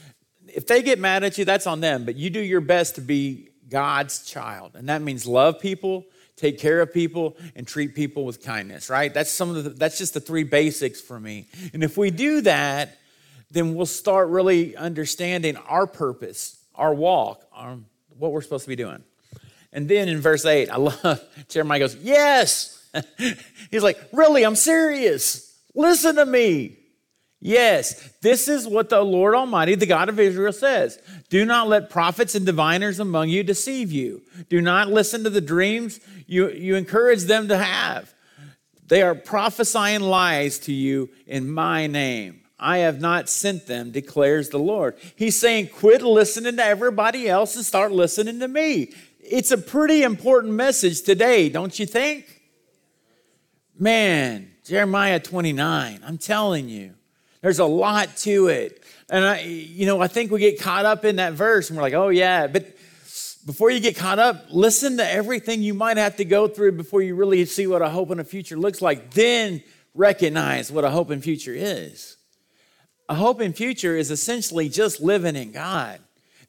if 0.48 0.68
they 0.68 0.84
get 0.84 1.00
mad 1.00 1.24
at 1.24 1.38
you, 1.38 1.46
that's 1.46 1.66
on 1.66 1.80
them, 1.80 2.06
but 2.06 2.16
you 2.16 2.30
do 2.30 2.42
your 2.42 2.62
best 2.62 2.96
to 2.96 3.02
be 3.02 3.50
God's 3.70 4.26
child. 4.26 4.72
And 4.76 4.90
that 4.90 5.02
means 5.02 5.26
love 5.26 5.60
people, 5.60 6.06
take 6.36 6.60
care 6.60 6.82
of 6.82 6.94
people, 6.94 7.38
and 7.56 7.68
treat 7.68 7.96
people 7.96 8.26
with 8.26 8.44
kindness, 8.44 8.90
right? 8.90 9.14
That's 9.14 9.32
some 9.32 9.56
of 9.56 9.64
the, 9.64 9.70
that's 9.72 9.98
just 9.98 10.14
the 10.14 10.20
three 10.20 10.44
basics 10.44 11.02
for 11.02 11.20
me. 11.20 11.48
And 11.74 11.84
if 11.84 11.98
we 11.98 12.12
do 12.12 12.42
that, 12.42 12.98
then 13.52 13.76
we'll 13.76 13.86
start 13.86 14.30
really 14.30 14.76
understanding 14.76 15.56
our 15.56 15.88
purpose, 15.88 16.60
our 16.76 16.94
walk, 16.94 17.46
our, 17.54 17.78
what 18.18 18.32
we're 18.32 18.42
supposed 18.42 18.66
to 18.66 18.70
be 18.70 18.76
doing. 18.76 19.04
And 19.72 19.88
then 19.88 20.08
in 20.10 20.20
verse 20.22 20.46
8, 20.46 20.70
I 20.70 20.78
love, 20.78 21.22
Jeremiah 21.50 21.80
goes, 21.80 21.96
Yes. 21.96 22.72
He's 23.72 23.84
like, 23.84 23.98
Really, 24.12 24.46
I'm 24.46 24.56
serious. 24.56 25.58
Listen 25.74 26.16
to 26.16 26.26
me. 26.26 26.78
Yes, 27.46 28.10
this 28.24 28.48
is 28.48 28.68
what 28.68 28.90
the 28.90 29.04
Lord 29.04 29.36
Almighty, 29.36 29.76
the 29.76 29.86
God 29.86 30.10
of 30.10 30.20
Israel, 30.20 30.52
says. 30.52 30.98
Do 31.30 31.46
not 31.46 31.68
let 31.68 31.92
prophets 31.92 32.34
and 32.34 32.44
diviners 32.44 33.00
among 33.00 33.30
you 33.30 33.44
deceive 33.44 33.92
you. 33.92 34.24
Do 34.50 34.62
not 34.62 34.88
listen 34.88 35.24
to 35.26 35.30
the 35.30 35.42
dreams 35.42 36.00
you, 36.26 36.50
you 36.50 36.76
encourage 36.76 37.26
them 37.26 37.48
to 37.50 37.58
have. 37.60 38.12
They 38.88 39.04
are 39.04 39.14
prophesying 39.14 40.02
lies 40.02 40.58
to 40.62 40.74
you 40.74 41.12
in 41.28 41.48
my 41.48 41.86
name. 41.86 42.42
I 42.58 42.80
have 42.80 43.00
not 43.00 43.30
sent 43.30 43.68
them, 43.68 43.92
declares 43.92 44.50
the 44.50 44.58
Lord. 44.58 44.96
He's 45.16 45.40
saying, 45.40 45.68
quit 45.68 46.02
listening 46.02 46.58
to 46.58 46.66
everybody 46.66 47.30
else 47.30 47.56
and 47.56 47.64
start 47.64 47.92
listening 47.92 48.40
to 48.40 48.48
me. 48.48 48.92
It's 49.20 49.52
a 49.52 49.60
pretty 49.60 50.02
important 50.02 50.54
message 50.54 51.04
today, 51.04 51.50
don't 51.50 51.78
you 51.78 51.86
think? 51.86 52.42
Man, 53.78 54.50
Jeremiah 54.64 55.20
29, 55.20 56.00
I'm 56.04 56.18
telling 56.18 56.70
you. 56.70 56.96
There's 57.46 57.60
a 57.60 57.66
lot 57.66 58.18
to 58.18 58.48
it. 58.48 58.84
And 59.08 59.24
I, 59.24 59.42
you 59.42 59.86
know, 59.86 60.02
I 60.02 60.08
think 60.08 60.32
we 60.32 60.40
get 60.40 60.60
caught 60.60 60.84
up 60.84 61.06
in 61.06 61.18
that 61.18 61.34
verse 61.34 61.70
and 61.70 61.78
we're 61.78 61.84
like, 61.84 61.94
oh 61.94 62.10
yeah, 62.10 62.48
but 62.48 62.76
before 63.46 63.70
you 63.70 63.80
get 63.80 63.96
caught 63.96 64.18
up, 64.18 64.48
listen 64.50 64.98
to 64.98 65.08
everything 65.08 65.62
you 65.62 65.76
might 65.76 65.98
have 65.98 66.16
to 66.16 66.26
go 66.26 66.48
through 66.48 66.72
before 66.72 67.04
you 67.04 67.14
really 67.14 67.46
see 67.46 67.68
what 67.68 67.84
a 67.84 67.90
hope 67.90 68.10
and 68.10 68.20
a 68.20 68.24
future 68.24 68.58
looks 68.58 68.82
like. 68.82 69.12
Then 69.12 69.62
recognize 69.94 70.72
what 70.72 70.86
a 70.86 70.90
hope 70.90 71.12
and 71.12 71.24
future 71.24 71.54
is. 71.54 72.18
A 73.10 73.14
hope 73.14 73.42
in 73.42 73.54
future 73.54 73.96
is 73.96 74.10
essentially 74.10 74.68
just 74.68 75.00
living 75.00 75.36
in 75.36 75.52
God. 75.52 76.00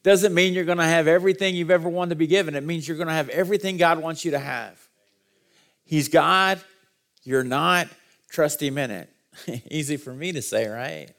Doesn't 0.01 0.33
mean 0.33 0.55
you're 0.55 0.65
going 0.65 0.79
to 0.79 0.83
have 0.83 1.07
everything 1.07 1.53
you've 1.53 1.69
ever 1.69 1.89
wanted 1.89 2.09
to 2.09 2.15
be 2.15 2.25
given. 2.25 2.55
It 2.55 2.63
means 2.63 2.87
you're 2.87 2.97
going 2.97 3.05
to 3.05 3.13
have 3.13 3.29
everything 3.29 3.77
God 3.77 4.01
wants 4.01 4.25
you 4.25 4.31
to 4.31 4.39
have. 4.39 4.79
He's 5.85 6.09
God, 6.09 6.59
you're 7.23 7.43
not. 7.43 7.87
Trust 8.31 8.63
Him 8.63 8.79
in 8.79 8.89
it. 8.89 9.11
Easy 9.71 9.97
for 9.97 10.13
me 10.13 10.31
to 10.31 10.41
say, 10.41 10.67
right? 10.67 11.09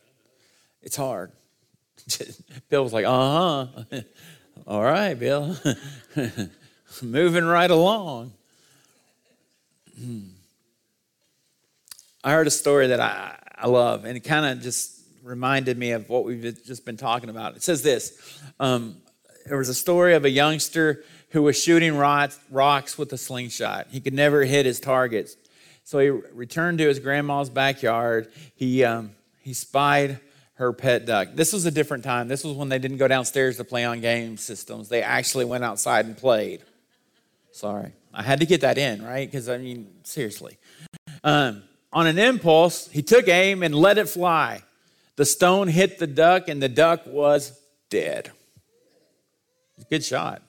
It's 0.83 0.97
hard. 0.97 1.33
Bill 2.69 2.83
was 2.83 2.93
like, 2.93 3.05
uh 3.05 3.67
huh. 3.67 4.01
All 4.67 4.83
right, 4.83 5.15
Bill. 5.15 5.57
Moving 7.03 7.45
right 7.45 7.71
along. 7.71 8.33
I 12.25 12.33
heard 12.33 12.47
a 12.47 12.51
story 12.51 12.89
that 12.89 13.01
I, 13.01 13.39
I 13.57 13.67
love, 13.69 14.05
and 14.05 14.17
it 14.17 14.21
kind 14.21 14.47
of 14.47 14.63
just 14.63 14.99
reminded 15.23 15.79
me 15.79 15.93
of 15.93 16.09
what 16.09 16.25
we've 16.25 16.43
just 16.65 16.85
been 16.85 16.97
talking 16.97 17.31
about. 17.31 17.57
It 17.57 17.63
says 17.63 17.83
this 17.83 18.41
um, 18.59 18.97
There 19.47 19.59
was 19.59 19.69
a 19.69 19.75
story 19.75 20.15
of 20.15 20.25
a 20.25 20.31
youngster 20.31 21.05
who 21.31 21.43
was 21.43 21.63
shooting 21.63 21.97
rocks, 21.97 22.39
rocks 22.51 22.97
with 22.97 23.13
a 23.13 23.19
slingshot. 23.19 23.89
He 23.91 24.01
could 24.01 24.15
never 24.15 24.45
hit 24.45 24.67
his 24.67 24.81
targets. 24.81 25.37
So 25.89 26.01
he 26.01 26.11
returned 26.11 26.77
to 26.81 26.87
his 26.87 26.99
grandma's 26.99 27.49
backyard. 27.49 28.31
He, 28.55 28.85
um, 28.85 29.13
he 29.41 29.55
spied 29.55 30.21
her 30.57 30.75
pet 30.75 31.07
duck. 31.07 31.29
This 31.33 31.55
was 31.55 31.65
a 31.65 31.71
different 31.71 32.05
time. 32.05 32.29
This 32.29 32.45
was 32.45 32.55
when 32.59 32.69
they 32.69 32.79
didn't 32.79 32.99
go 32.99 33.09
downstairs 33.09 33.57
to 33.57 33.65
play 33.65 33.87
on 33.87 34.03
game 34.03 34.37
systems. 34.37 34.91
They 34.91 35.03
actually 35.03 35.47
went 35.47 35.65
outside 35.65 36.05
and 36.05 36.15
played. 36.15 36.63
Sorry. 37.53 37.93
I 38.13 38.23
had 38.23 38.41
to 38.41 38.45
get 38.45 38.61
that 38.61 38.77
in, 38.77 39.03
right? 39.03 39.27
Because, 39.27 39.49
I 39.49 39.57
mean, 39.57 39.89
seriously. 40.03 40.59
Um, 41.25 41.63
on 41.91 42.07
an 42.07 42.19
impulse, 42.19 42.89
he 42.89 43.01
took 43.01 43.27
aim 43.27 43.63
and 43.63 43.75
let 43.75 43.97
it 43.97 44.11
fly. 44.11 44.61
The 45.17 45.25
stone 45.25 45.69
hit 45.69 45.99
the 45.99 46.07
duck, 46.07 46.49
and 46.49 46.63
the 46.63 46.69
duck 46.69 47.07
was 47.07 47.59
dead. 47.89 48.31
Good 49.89 50.05
shot. 50.05 50.43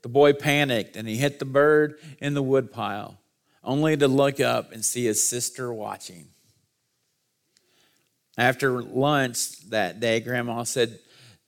The 0.00 0.08
boy 0.08 0.32
panicked 0.32 0.96
and 0.96 1.06
he 1.06 1.16
hit 1.16 1.38
the 1.38 1.44
bird 1.44 1.98
in 2.18 2.32
the 2.32 2.42
woodpile, 2.42 3.18
only 3.68 3.98
to 3.98 4.08
look 4.08 4.40
up 4.40 4.72
and 4.72 4.82
see 4.82 5.04
his 5.04 5.22
sister 5.22 5.72
watching. 5.72 6.26
After 8.38 8.82
lunch 8.82 9.60
that 9.68 10.00
day, 10.00 10.20
Grandma 10.20 10.62
said, 10.62 10.98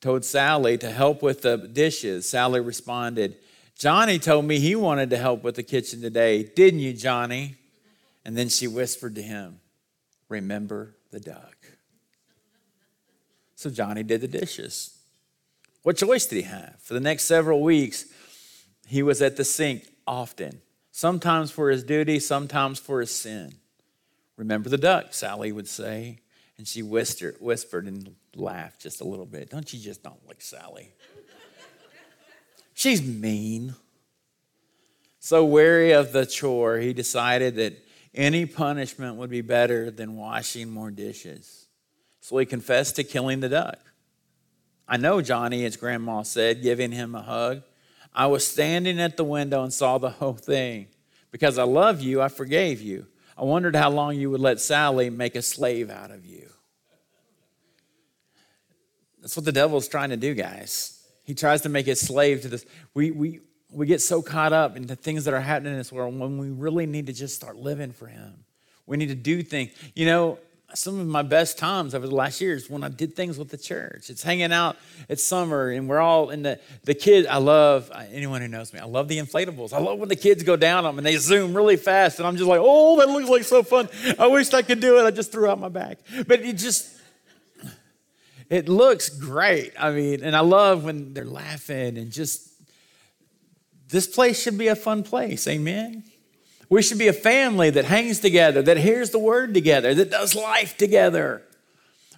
told 0.03 0.25
Sally 0.25 0.77
to 0.79 0.91
help 0.91 1.23
with 1.23 1.43
the 1.43 1.57
dishes. 1.57 2.29
Sally 2.29 2.61
responded, 2.61 3.37
Johnny 3.77 4.19
told 4.19 4.45
me 4.45 4.59
he 4.59 4.77
wanted 4.77 5.09
to 5.11 5.17
help 5.17 5.43
with 5.43 5.55
the 5.55 5.63
kitchen 5.63 6.03
today. 6.03 6.43
Didn't 6.43 6.81
you, 6.81 6.93
Johnny? 6.93 7.57
And 8.25 8.37
then 8.37 8.51
she 8.51 8.69
whispered 8.69 9.15
to 9.15 9.23
him, 9.23 9.61
Remember 10.29 10.95
the 11.11 11.21
duck. 11.21 11.57
So 13.55 13.71
Johnny 13.71 14.03
did 14.03 14.21
the 14.21 14.29
dishes. 14.29 14.99
What 15.83 15.97
choice 15.97 16.27
did 16.27 16.37
he 16.37 16.43
have? 16.43 16.77
For 16.83 16.93
the 16.93 17.01
next 17.01 17.25
several 17.25 17.63
weeks, 17.63 18.05
he 18.87 19.03
was 19.03 19.23
at 19.23 19.37
the 19.37 19.45
sink 19.45 19.89
often, 20.07 20.61
sometimes 20.91 21.51
for 21.51 21.71
his 21.71 21.83
duty, 21.85 22.19
sometimes 22.19 22.79
for 22.79 23.01
his 23.01 23.11
sin. 23.11 23.55
Remember 24.37 24.69
the 24.69 24.79
duck, 24.79 25.13
Sally 25.13 25.53
would 25.53 25.69
say. 25.69 26.21
And 26.57 26.69
she 26.69 26.83
whispered, 26.83 27.37
whispered 27.41 27.87
and 27.87 28.15
laughed 28.35 28.83
just 28.83 29.01
a 29.01 29.05
little 29.05 29.27
bit. 29.27 29.51
Don't 29.51 29.73
you 29.73 29.81
just 29.81 30.03
don't 30.03 30.27
like 30.27 30.43
Sally? 30.43 30.93
She's 32.75 33.03
mean. 33.03 33.75
So 35.19 35.45
weary 35.45 35.93
of 35.93 36.13
the 36.13 36.25
chore, 36.27 36.79
he 36.79 36.93
decided 36.93 37.57
that 37.57 37.83
any 38.15 38.47
punishment 38.47 39.17
would 39.17 39.31
be 39.31 39.43
better 39.43 39.91
than 39.91 40.17
washing 40.17 40.71
more 40.71 40.91
dishes. 40.91 41.67
So 42.21 42.39
he 42.39 42.47
confessed 42.47 42.97
to 42.97 43.05
killing 43.05 43.41
the 43.41 43.49
duck. 43.49 43.79
I 44.89 44.97
know, 44.97 45.21
Johnny, 45.21 45.63
his 45.63 45.77
grandma 45.77 46.23
said, 46.23 46.63
giving 46.63 46.91
him 46.91 47.15
a 47.15 47.23
hug. 47.23 47.63
I 48.13 48.27
was 48.27 48.47
standing 48.47 49.01
at 49.01 49.17
the 49.17 49.25
window 49.25 49.63
and 49.63 49.73
saw 49.73 49.99
the 49.99 50.11
whole 50.11 50.35
thing. 50.35 50.89
Because 51.31 51.59
I 51.59 51.63
love 51.63 52.01
you, 52.01 52.21
I 52.21 52.29
forgave 52.29 52.81
you. 52.81 53.07
I 53.39 53.45
wondered 53.45 53.77
how 53.77 53.91
long 53.91 54.17
you 54.17 54.31
would 54.31 54.41
let 54.41 54.61
Sally 54.61 55.11
make 55.11 55.35
a 55.37 55.43
slave 55.43 55.91
out 55.91 56.11
of 56.11 56.27
you. 56.27 56.49
That's 59.21 59.37
what 59.37 59.45
the 59.45 59.53
devil's 59.53 59.89
trying 59.89 60.11
to 60.11 60.17
do, 60.17 60.35
guys. 60.35 61.03
He 61.25 61.35
tries 61.35 61.63
to 61.63 61.69
make 61.69 61.87
a 61.87 61.95
slave 61.95 62.43
to 62.43 62.49
this. 62.49 62.67
We, 62.95 63.11
we, 63.11 63.41
we 63.71 63.87
get 63.87 64.01
so 64.01 64.23
caught 64.23 64.53
up 64.53 64.77
in 64.77 64.87
the 64.87 64.97
things 64.97 65.25
that 65.25 65.35
are 65.35 65.41
happening 65.41 65.73
in 65.73 65.79
this 65.79 65.93
world 65.93 66.19
when 66.19 66.39
we 66.39 66.51
really 66.51 66.87
need 66.87 67.07
to 67.07 67.13
just 67.13 67.35
start 67.37 67.57
living 67.57 67.93
for 67.93 68.07
Him. 68.07 68.45
We 68.87 68.97
need 68.97 69.09
to 69.09 69.15
do 69.15 69.43
things. 69.43 69.71
You 69.95 70.07
know, 70.07 70.39
some 70.75 71.01
of 71.01 71.07
my 71.07 71.23
best 71.23 71.59
times 71.59 71.95
over 71.95 72.07
the 72.07 72.15
last 72.15 72.41
years 72.41 72.71
when 72.71 72.85
I 72.85 72.89
did 72.89 73.17
things 73.17 73.39
with 73.39 73.49
the 73.49 73.57
church. 73.57 74.11
It's 74.11 74.23
hanging 74.23 74.53
out. 74.53 74.77
It's 75.09 75.25
summer, 75.25 75.71
and 75.71 75.89
we're 75.89 76.01
all 76.01 76.31
in 76.31 76.43
the 76.43 76.61
the 76.85 76.95
kids. 76.95 77.27
I 77.27 77.39
love 77.39 77.91
uh, 77.93 78.05
anyone 78.13 78.41
who 78.41 78.49
knows 78.49 78.73
me. 78.73 78.81
I 78.81 78.85
love 78.85 79.09
the 79.09 79.19
inflatables. 79.19 79.73
I 79.73 79.79
love 79.79 79.99
when 79.99 80.09
the 80.09 80.17
kids 80.17 80.43
go 80.43 80.57
down 80.57 80.85
them 80.85 80.99
and 80.99 81.07
they 81.07 81.17
zoom 81.17 81.55
really 81.55 81.77
fast, 81.77 82.19
and 82.19 82.27
I'm 82.27 82.37
just 82.37 82.49
like, 82.49 82.61
oh, 82.63 82.99
that 82.99 83.09
looks 83.09 83.29
like 83.29 83.45
so 83.45 83.63
fun. 83.63 83.89
I 84.19 84.27
wish 84.27 84.53
I 84.55 84.63
could 84.63 84.81
do 84.81 84.99
it. 84.99 85.05
I 85.05 85.11
just 85.11 85.33
threw 85.33 85.49
out 85.49 85.59
my 85.59 85.69
back, 85.69 85.99
but 86.27 86.41
it 86.41 86.55
just 86.55 86.97
it 88.49 88.69
looks 88.69 89.09
great. 89.09 89.73
I 89.79 89.93
mean, 89.93 90.25
and 90.25 90.37
I 90.37 90.41
love 90.41 90.85
when 90.85 91.15
they're 91.15 91.25
laughing 91.25 91.97
and 91.97 92.11
just 92.11 92.49
this 93.89 94.07
place 94.07 94.41
should 94.43 94.59
be 94.59 94.69
a 94.69 94.77
fun 94.77 95.03
place. 95.03 95.47
Amen. 95.47 96.05
We 96.71 96.83
should 96.83 96.99
be 96.99 97.09
a 97.09 97.13
family 97.13 97.71
that 97.71 97.85
hangs 97.85 98.21
together, 98.21 98.63
that 98.63 98.77
hears 98.77 99.11
the 99.11 99.19
word 99.19 99.53
together, 99.53 99.93
that 99.93 100.11
does 100.11 100.37
life 100.37 100.77
together. 100.77 101.43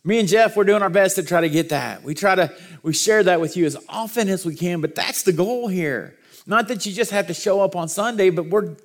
Me 0.04 0.20
and 0.20 0.28
Jeff, 0.28 0.56
we're 0.56 0.64
doing 0.64 0.82
our 0.82 0.90
best 0.90 1.16
to 1.16 1.22
try 1.22 1.40
to 1.40 1.48
get 1.48 1.70
that. 1.70 2.02
We 2.02 2.14
try 2.14 2.34
to, 2.34 2.54
we 2.82 2.92
share 2.92 3.22
that 3.22 3.40
with 3.40 3.56
you 3.56 3.64
as 3.64 3.78
often 3.88 4.28
as 4.28 4.44
we 4.44 4.54
can, 4.54 4.82
but 4.82 4.94
that's 4.94 5.22
the 5.22 5.32
goal 5.32 5.68
here. 5.68 6.18
Not 6.46 6.68
that 6.68 6.84
you 6.84 6.92
just 6.92 7.12
have 7.12 7.28
to 7.28 7.34
show 7.34 7.62
up 7.62 7.74
on 7.74 7.88
Sunday, 7.88 8.28
but 8.28 8.46
we're, 8.46 8.76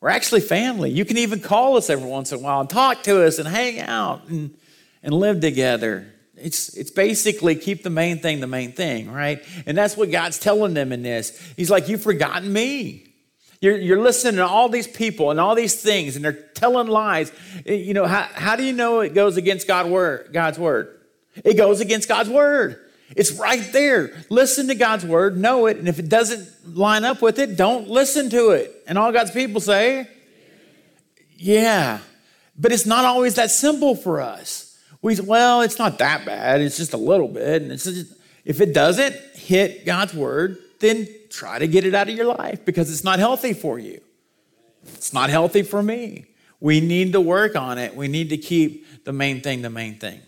we're 0.00 0.10
actually 0.10 0.42
family. 0.42 0.90
You 0.90 1.06
can 1.06 1.16
even 1.16 1.40
call 1.40 1.78
us 1.78 1.88
every 1.88 2.08
once 2.08 2.30
in 2.32 2.38
a 2.38 2.42
while 2.42 2.60
and 2.60 2.68
talk 2.68 3.02
to 3.04 3.24
us 3.24 3.38
and 3.38 3.48
hang 3.48 3.80
out 3.80 4.26
and, 4.28 4.54
and 5.02 5.14
live 5.14 5.40
together. 5.40 6.12
It's, 6.36 6.76
it's 6.76 6.90
basically 6.90 7.54
keep 7.54 7.82
the 7.82 7.90
main 7.90 8.18
thing 8.18 8.40
the 8.40 8.46
main 8.46 8.72
thing, 8.72 9.10
right? 9.10 9.42
And 9.64 9.78
that's 9.78 9.96
what 9.96 10.10
God's 10.10 10.38
telling 10.38 10.74
them 10.74 10.92
in 10.92 11.02
this. 11.02 11.40
He's 11.56 11.70
like, 11.70 11.88
You've 11.88 12.02
forgotten 12.02 12.52
me. 12.52 13.05
You're, 13.60 13.76
you're 13.76 14.00
listening 14.00 14.36
to 14.36 14.46
all 14.46 14.68
these 14.68 14.86
people 14.86 15.30
and 15.30 15.40
all 15.40 15.54
these 15.54 15.80
things, 15.80 16.16
and 16.16 16.24
they're 16.24 16.32
telling 16.32 16.88
lies. 16.88 17.32
Eh, 17.64 17.74
you 17.74 17.94
know, 17.94 18.06
how, 18.06 18.22
how 18.34 18.56
do 18.56 18.64
you 18.64 18.72
know 18.72 19.00
it 19.00 19.14
goes 19.14 19.36
against 19.36 19.66
God 19.66 19.90
word, 19.90 20.30
God's 20.32 20.58
word? 20.58 21.00
It 21.44 21.54
goes 21.54 21.80
against 21.80 22.08
God's 22.08 22.28
word. 22.28 22.80
It's 23.14 23.32
right 23.32 23.72
there. 23.72 24.12
Listen 24.30 24.68
to 24.68 24.74
God's 24.74 25.04
word, 25.04 25.36
know 25.36 25.66
it, 25.66 25.76
and 25.76 25.88
if 25.88 25.98
it 25.98 26.08
doesn't 26.08 26.76
line 26.76 27.04
up 27.04 27.22
with 27.22 27.38
it, 27.38 27.56
don't 27.56 27.88
listen 27.88 28.30
to 28.30 28.50
it. 28.50 28.74
And 28.86 28.98
all 28.98 29.12
God's 29.12 29.30
people 29.30 29.60
say, 29.60 30.08
Yeah. 31.36 32.00
But 32.58 32.72
it's 32.72 32.86
not 32.86 33.04
always 33.04 33.34
that 33.34 33.50
simple 33.50 33.94
for 33.94 34.20
us. 34.20 34.66
We 35.02 35.14
say, 35.14 35.22
well, 35.22 35.60
it's 35.60 35.78
not 35.78 35.98
that 35.98 36.24
bad. 36.24 36.60
It's 36.60 36.76
just 36.76 36.94
a 36.94 36.98
little 36.98 37.28
bit. 37.28 37.62
And 37.62 37.70
just, 37.70 38.14
if 38.44 38.60
it 38.60 38.72
doesn't 38.72 39.14
hit 39.34 39.84
God's 39.84 40.14
word, 40.14 40.58
then 40.80 41.06
try 41.36 41.58
to 41.58 41.66
get 41.66 41.84
it 41.84 41.94
out 41.94 42.08
of 42.08 42.16
your 42.16 42.26
life 42.26 42.64
because 42.64 42.90
it's 42.90 43.04
not 43.04 43.18
healthy 43.18 43.52
for 43.52 43.78
you. 43.78 44.00
It's 44.94 45.12
not 45.12 45.30
healthy 45.30 45.62
for 45.62 45.82
me. 45.82 46.26
We 46.60 46.80
need 46.80 47.12
to 47.12 47.20
work 47.20 47.56
on 47.56 47.78
it. 47.78 47.94
We 47.94 48.08
need 48.08 48.30
to 48.30 48.38
keep 48.38 49.04
the 49.04 49.12
main 49.12 49.40
thing 49.40 49.62
the 49.62 49.70
main 49.70 49.98
thing. 49.98 50.20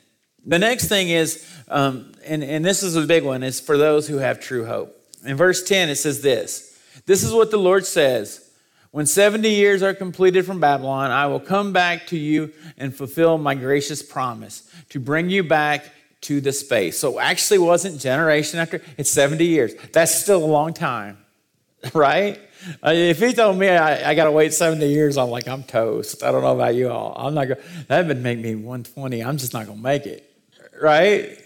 The 0.44 0.58
next 0.58 0.88
thing 0.88 1.08
is, 1.08 1.46
um, 1.68 2.12
and, 2.24 2.42
and 2.42 2.64
this 2.64 2.82
is 2.82 2.96
a 2.96 3.02
big 3.02 3.24
one, 3.24 3.42
is 3.42 3.60
for 3.60 3.76
those 3.76 4.06
who 4.08 4.18
have 4.18 4.40
true 4.40 4.64
hope. 4.64 4.94
In 5.24 5.36
verse 5.36 5.62
10, 5.62 5.88
it 5.88 5.96
says 5.96 6.22
this 6.22 6.78
This 7.06 7.22
is 7.22 7.32
what 7.32 7.50
the 7.50 7.58
Lord 7.58 7.86
says 7.86 8.48
when 8.90 9.06
70 9.06 9.48
years 9.50 9.82
are 9.82 9.92
completed 9.92 10.46
from 10.46 10.60
Babylon, 10.60 11.10
I 11.10 11.26
will 11.26 11.40
come 11.40 11.72
back 11.72 12.06
to 12.08 12.18
you 12.18 12.52
and 12.78 12.94
fulfill 12.94 13.36
my 13.36 13.54
gracious 13.54 14.02
promise 14.02 14.68
to 14.90 14.98
bring 15.00 15.28
you 15.28 15.42
back 15.42 15.92
to 16.22 16.40
the 16.40 16.52
space. 16.52 16.98
So 16.98 17.18
actually 17.18 17.58
wasn't 17.58 18.00
generation 18.00 18.58
after, 18.58 18.80
it's 18.96 19.10
70 19.10 19.44
years. 19.44 19.74
That's 19.92 20.14
still 20.14 20.42
a 20.42 20.46
long 20.46 20.74
time, 20.74 21.18
right? 21.94 22.40
Uh, 22.84 22.90
if 22.90 23.20
he 23.20 23.32
told 23.32 23.56
me 23.56 23.68
I, 23.68 24.10
I 24.10 24.14
got 24.14 24.24
to 24.24 24.32
wait 24.32 24.52
70 24.52 24.86
years, 24.86 25.16
I'm 25.16 25.30
like, 25.30 25.46
I'm 25.46 25.62
toast. 25.62 26.24
I 26.24 26.32
don't 26.32 26.42
know 26.42 26.54
about 26.54 26.74
you 26.74 26.90
all. 26.90 27.14
I'm 27.16 27.34
not 27.34 27.46
going 27.48 27.60
to, 27.60 27.86
that 27.86 28.06
would 28.06 28.22
make 28.22 28.38
me 28.38 28.54
120. 28.54 29.22
I'm 29.22 29.38
just 29.38 29.52
not 29.52 29.66
going 29.66 29.78
to 29.78 29.82
make 29.82 30.06
it, 30.06 30.28
right? 30.80 31.38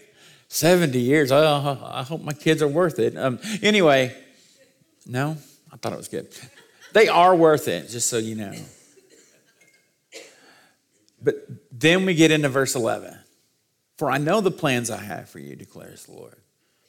70 0.48 0.98
years. 0.98 1.30
Oh, 1.30 1.78
I 1.84 2.02
hope 2.02 2.22
my 2.22 2.32
kids 2.32 2.62
are 2.62 2.68
worth 2.68 2.98
it. 2.98 3.16
Um, 3.16 3.38
anyway, 3.62 4.16
no, 5.06 5.36
I 5.70 5.76
thought 5.76 5.92
it 5.92 5.96
was 5.96 6.08
good. 6.08 6.28
They 6.92 7.08
are 7.08 7.34
worth 7.34 7.68
it, 7.68 7.88
just 7.88 8.08
so 8.08 8.18
you 8.18 8.34
know. 8.34 8.52
But 11.22 11.46
then 11.70 12.04
we 12.04 12.14
get 12.14 12.30
into 12.30 12.48
verse 12.48 12.74
11. 12.74 13.18
For 14.02 14.10
I 14.10 14.18
know 14.18 14.40
the 14.40 14.50
plans 14.50 14.90
I 14.90 14.96
have 14.96 15.28
for 15.28 15.38
you, 15.38 15.54
declares 15.54 16.06
the 16.06 16.14
Lord. 16.14 16.34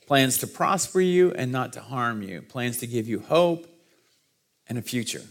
Plans 0.08 0.40
to 0.40 0.48
prosper 0.48 1.00
you 1.00 1.32
and 1.32 1.52
not 1.52 1.74
to 1.74 1.80
harm 1.80 2.24
you, 2.24 2.42
plans 2.42 2.80
to 2.80 2.88
give 2.88 3.08
you 3.08 3.20
hope 3.20 3.68
and 4.68 4.80
a 4.80 4.82
future. 4.82 5.22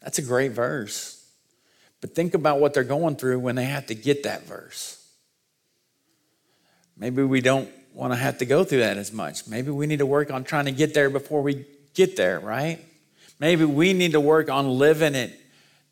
That's 0.00 0.16
a 0.16 0.22
great 0.22 0.52
verse. 0.52 1.22
But 2.00 2.14
think 2.14 2.32
about 2.32 2.60
what 2.60 2.72
they're 2.72 2.82
going 2.82 3.16
through 3.16 3.40
when 3.40 3.56
they 3.56 3.66
have 3.66 3.88
to 3.88 3.94
get 3.94 4.22
that 4.22 4.46
verse. 4.46 5.06
maybe 6.96 7.22
we 7.22 7.42
don't 7.42 7.68
want 7.92 8.14
to 8.14 8.18
have 8.18 8.38
to 8.38 8.46
go 8.46 8.64
through 8.64 8.80
that 8.80 8.96
as 8.96 9.12
much. 9.12 9.46
Maybe 9.46 9.70
we 9.70 9.86
need 9.86 9.98
to 9.98 10.06
work 10.06 10.30
on 10.30 10.44
trying 10.44 10.64
to 10.64 10.72
get 10.72 10.94
there 10.94 11.10
before 11.10 11.42
we 11.42 11.66
get 11.92 12.16
there, 12.16 12.40
right? 12.40 12.82
Maybe 13.38 13.66
we 13.66 13.92
need 13.92 14.12
to 14.12 14.20
work 14.20 14.48
on 14.48 14.78
living 14.78 15.14
it 15.14 15.38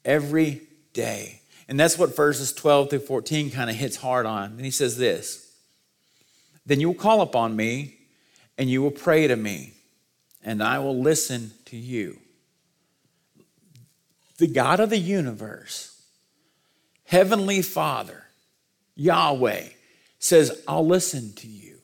every 0.02 0.62
day. 0.94 1.39
And 1.70 1.78
that's 1.78 1.96
what 1.96 2.16
verses 2.16 2.52
12 2.52 2.90
through 2.90 2.98
14 2.98 3.52
kind 3.52 3.70
of 3.70 3.76
hits 3.76 3.94
hard 3.94 4.26
on. 4.26 4.50
And 4.50 4.64
he 4.64 4.72
says 4.72 4.98
this 4.98 5.54
Then 6.66 6.80
you 6.80 6.88
will 6.88 6.96
call 6.96 7.20
upon 7.22 7.54
me, 7.54 7.96
and 8.58 8.68
you 8.68 8.82
will 8.82 8.90
pray 8.90 9.28
to 9.28 9.36
me, 9.36 9.74
and 10.44 10.64
I 10.64 10.80
will 10.80 11.00
listen 11.00 11.52
to 11.66 11.76
you. 11.76 12.18
The 14.38 14.48
God 14.48 14.80
of 14.80 14.90
the 14.90 14.98
universe, 14.98 16.02
Heavenly 17.04 17.62
Father, 17.62 18.24
Yahweh, 18.96 19.68
says, 20.18 20.62
I'll 20.66 20.86
listen 20.86 21.34
to 21.34 21.46
you. 21.46 21.78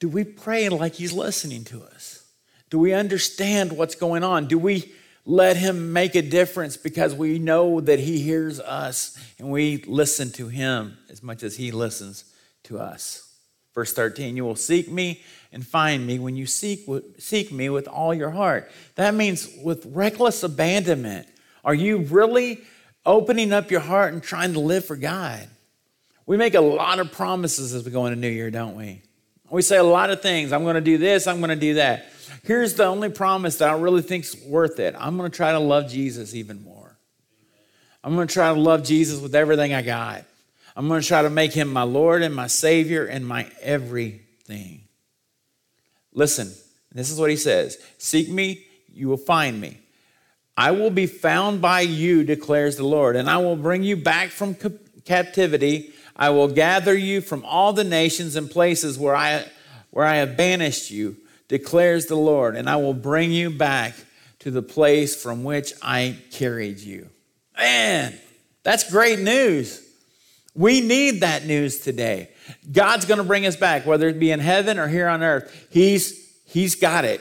Do 0.00 0.08
we 0.08 0.24
pray 0.24 0.68
like 0.70 0.94
He's 0.94 1.12
listening 1.12 1.62
to 1.66 1.84
us? 1.84 2.26
Do 2.68 2.80
we 2.80 2.92
understand 2.92 3.72
what's 3.72 3.94
going 3.94 4.24
on? 4.24 4.48
Do 4.48 4.58
we 4.58 4.92
let 5.24 5.56
Him 5.56 5.92
make 5.92 6.14
a 6.14 6.22
difference 6.22 6.76
because 6.76 7.14
we 7.14 7.38
know 7.38 7.80
that 7.80 7.98
He 7.98 8.20
hears 8.20 8.60
us 8.60 9.18
and 9.38 9.50
we 9.50 9.78
listen 9.86 10.30
to 10.32 10.48
Him 10.48 10.98
as 11.08 11.22
much 11.22 11.42
as 11.42 11.56
He 11.56 11.70
listens 11.70 12.24
to 12.64 12.78
us? 12.78 13.26
Verse 13.74 13.92
13, 13.92 14.36
you 14.36 14.44
will 14.44 14.56
seek 14.56 14.90
me 14.90 15.22
and 15.52 15.66
find 15.66 16.06
me 16.06 16.18
when 16.18 16.36
you 16.36 16.46
seek, 16.46 16.86
seek 17.18 17.52
me 17.52 17.68
with 17.68 17.86
all 17.86 18.12
your 18.12 18.30
heart. 18.30 18.70
That 18.96 19.14
means 19.14 19.48
with 19.62 19.86
reckless 19.86 20.42
abandonment. 20.42 21.28
Are 21.64 21.74
you 21.74 21.98
really 21.98 22.62
opening 23.06 23.52
up 23.52 23.70
your 23.70 23.80
heart 23.80 24.12
and 24.12 24.22
trying 24.22 24.54
to 24.54 24.60
live 24.60 24.84
for 24.84 24.96
God? 24.96 25.48
We 26.26 26.36
make 26.36 26.54
a 26.54 26.60
lot 26.60 27.00
of 27.00 27.12
promises 27.12 27.74
as 27.74 27.84
we 27.84 27.90
go 27.90 28.06
into 28.06 28.18
New 28.18 28.28
Year, 28.28 28.50
don't 28.50 28.76
we? 28.76 29.02
We 29.50 29.62
say 29.62 29.78
a 29.78 29.84
lot 29.84 30.10
of 30.10 30.22
things. 30.22 30.52
I'm 30.52 30.62
going 30.62 30.76
to 30.76 30.80
do 30.80 30.98
this, 30.98 31.26
I'm 31.26 31.38
going 31.38 31.50
to 31.50 31.56
do 31.56 31.74
that. 31.74 32.12
Here's 32.44 32.74
the 32.74 32.84
only 32.84 33.08
promise 33.08 33.58
that 33.58 33.68
I 33.68 33.78
really 33.78 34.02
think's 34.02 34.36
worth 34.42 34.78
it. 34.78 34.94
I'm 34.98 35.16
going 35.16 35.30
to 35.30 35.36
try 35.36 35.52
to 35.52 35.58
love 35.58 35.88
Jesus 35.88 36.34
even 36.34 36.62
more. 36.62 36.96
I'm 38.02 38.14
going 38.14 38.28
to 38.28 38.32
try 38.32 38.52
to 38.52 38.58
love 38.58 38.84
Jesus 38.84 39.20
with 39.20 39.34
everything 39.34 39.74
I 39.74 39.82
got. 39.82 40.24
I'm 40.76 40.88
going 40.88 41.00
to 41.00 41.06
try 41.06 41.22
to 41.22 41.30
make 41.30 41.52
him 41.52 41.72
my 41.72 41.82
Lord 41.82 42.22
and 42.22 42.34
my 42.34 42.46
Savior 42.46 43.04
and 43.04 43.26
my 43.26 43.50
everything. 43.60 44.82
Listen, 46.12 46.52
this 46.92 47.10
is 47.10 47.18
what 47.18 47.30
he 47.30 47.36
says 47.36 47.78
Seek 47.98 48.28
me, 48.28 48.64
you 48.92 49.08
will 49.08 49.16
find 49.16 49.60
me. 49.60 49.78
I 50.56 50.72
will 50.72 50.90
be 50.90 51.06
found 51.06 51.60
by 51.60 51.80
you, 51.82 52.24
declares 52.24 52.76
the 52.76 52.86
Lord, 52.86 53.16
and 53.16 53.30
I 53.30 53.38
will 53.38 53.56
bring 53.56 53.82
you 53.82 53.96
back 53.96 54.28
from 54.30 54.56
captivity 55.04 55.92
I 56.20 56.28
will 56.28 56.48
gather 56.48 56.94
you 56.94 57.22
from 57.22 57.46
all 57.46 57.72
the 57.72 57.82
nations 57.82 58.36
and 58.36 58.50
places 58.50 58.98
where 58.98 59.16
I, 59.16 59.46
where 59.90 60.04
I 60.04 60.16
have 60.16 60.36
banished 60.36 60.90
you, 60.90 61.16
declares 61.50 62.06
the 62.06 62.14
Lord, 62.14 62.54
and 62.54 62.70
I 62.70 62.76
will 62.76 62.94
bring 62.94 63.32
you 63.32 63.50
back 63.50 63.96
to 64.38 64.52
the 64.52 64.62
place 64.62 65.20
from 65.20 65.42
which 65.42 65.72
I 65.82 66.16
carried 66.30 66.78
you. 66.78 67.10
Man, 67.58 68.16
that's 68.62 68.88
great 68.88 69.18
news. 69.18 69.84
We 70.54 70.80
need 70.80 71.22
that 71.22 71.46
news 71.46 71.80
today. 71.80 72.30
God's 72.70 73.04
going 73.04 73.18
to 73.18 73.24
bring 73.24 73.46
us 73.46 73.56
back, 73.56 73.84
whether 73.84 74.08
it 74.08 74.20
be 74.20 74.30
in 74.30 74.38
heaven 74.38 74.78
or 74.78 74.86
here 74.86 75.08
on 75.08 75.24
earth. 75.24 75.66
He's, 75.70 76.40
he's 76.46 76.76
got 76.76 77.04
it. 77.04 77.20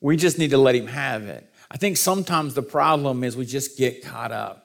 We 0.00 0.16
just 0.16 0.38
need 0.38 0.50
to 0.50 0.58
let 0.58 0.74
Him 0.74 0.86
have 0.86 1.24
it. 1.24 1.46
I 1.70 1.76
think 1.76 1.98
sometimes 1.98 2.54
the 2.54 2.62
problem 2.62 3.22
is 3.24 3.36
we 3.36 3.44
just 3.44 3.76
get 3.76 4.02
caught 4.02 4.32
up. 4.32 4.63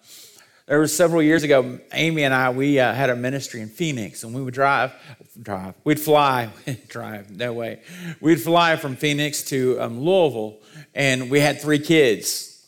There 0.70 0.80
was 0.80 0.96
several 0.96 1.24
years 1.24 1.42
ago, 1.42 1.80
Amy 1.94 2.22
and 2.26 2.32
I, 2.32 2.52
we 2.52 2.80
uh, 2.80 2.94
had 2.94 3.10
a 3.10 3.16
ministry 3.16 3.60
in 3.62 3.70
Phoenix, 3.70 4.24
and 4.24 4.36
we 4.36 4.42
would 4.44 4.54
drive, 4.54 4.94
drive, 5.42 5.74
we'd 5.84 6.00
fly, 6.00 6.52
drive, 6.88 7.32
no 7.32 7.54
way. 7.54 7.82
We'd 8.22 8.40
fly 8.40 8.76
from 8.76 8.96
Phoenix 8.96 9.42
to 9.46 9.82
um, 9.82 10.00
Louisville, 10.00 10.60
and 10.94 11.32
we 11.32 11.40
had 11.40 11.60
three 11.60 11.80
kids, 11.80 12.64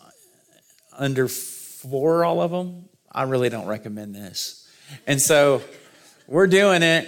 under 0.97 1.27
four, 1.27 2.25
all 2.25 2.41
of 2.41 2.49
them. 2.49 2.89
I 3.11 3.21
really 3.21 3.49
don't 3.49 3.67
recommend 3.67 4.15
this. 4.15 4.67
And 5.05 5.21
so 5.21 5.61
we're 6.25 6.47
doing 6.47 6.81
it, 6.81 7.07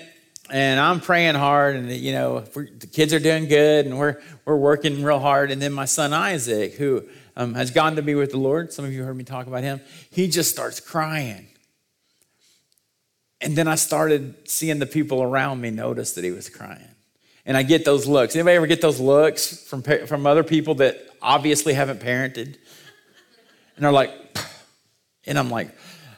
and 0.52 0.80
I'm 0.80 1.00
praying 1.00 1.34
hard, 1.34 1.76
and 1.76 1.90
you 1.92 2.14
know, 2.14 2.42
the 2.42 2.88
kids 2.92 3.16
are 3.16 3.20
doing 3.20 3.48
good, 3.48 3.88
and 3.88 3.98
we're 3.98 4.22
we're 4.46 4.58
working 4.58 5.02
real 5.02 5.18
hard. 5.18 5.50
And 5.50 5.60
then 5.60 5.74
my 5.74 5.86
son 5.86 6.14
Isaac, 6.14 6.76
who 6.76 7.10
um, 7.36 7.54
has 7.56 7.72
gone 7.72 7.96
to 7.96 8.02
be 8.02 8.16
with 8.16 8.32
the 8.32 8.38
Lord. 8.38 8.72
Some 8.72 8.86
of 8.86 8.94
you 8.94 9.04
heard 9.04 9.18
me 9.18 9.24
talk 9.24 9.48
about 9.48 9.64
him. 9.64 9.82
He 10.10 10.28
just 10.28 10.52
starts 10.52 10.80
crying. 10.80 11.48
And 13.42 13.56
then 13.56 13.68
I 13.68 13.76
started 13.76 14.50
seeing 14.50 14.80
the 14.80 14.86
people 14.86 15.22
around 15.22 15.60
me 15.60 15.70
notice 15.70 16.14
that 16.14 16.24
he 16.24 16.32
was 16.32 16.50
crying. 16.50 16.88
And 17.46 17.58
I 17.58 17.64
get 17.64 17.84
those 17.84 18.08
looks. 18.08 18.36
Anybody 18.36 18.56
ever 18.56 18.68
get 18.68 18.80
those 18.80 19.00
looks 19.00 19.68
from, 19.68 19.84
from 19.84 20.26
other 20.26 20.44
people 20.44 20.76
that 20.76 21.06
obviously 21.22 21.74
haven't 21.74 22.00
parented? 22.00 22.56
And 23.76 23.84
they're 23.84 23.92
like, 23.92 24.12
and 25.26 25.38
I'm 25.38 25.50
like, 25.50 25.76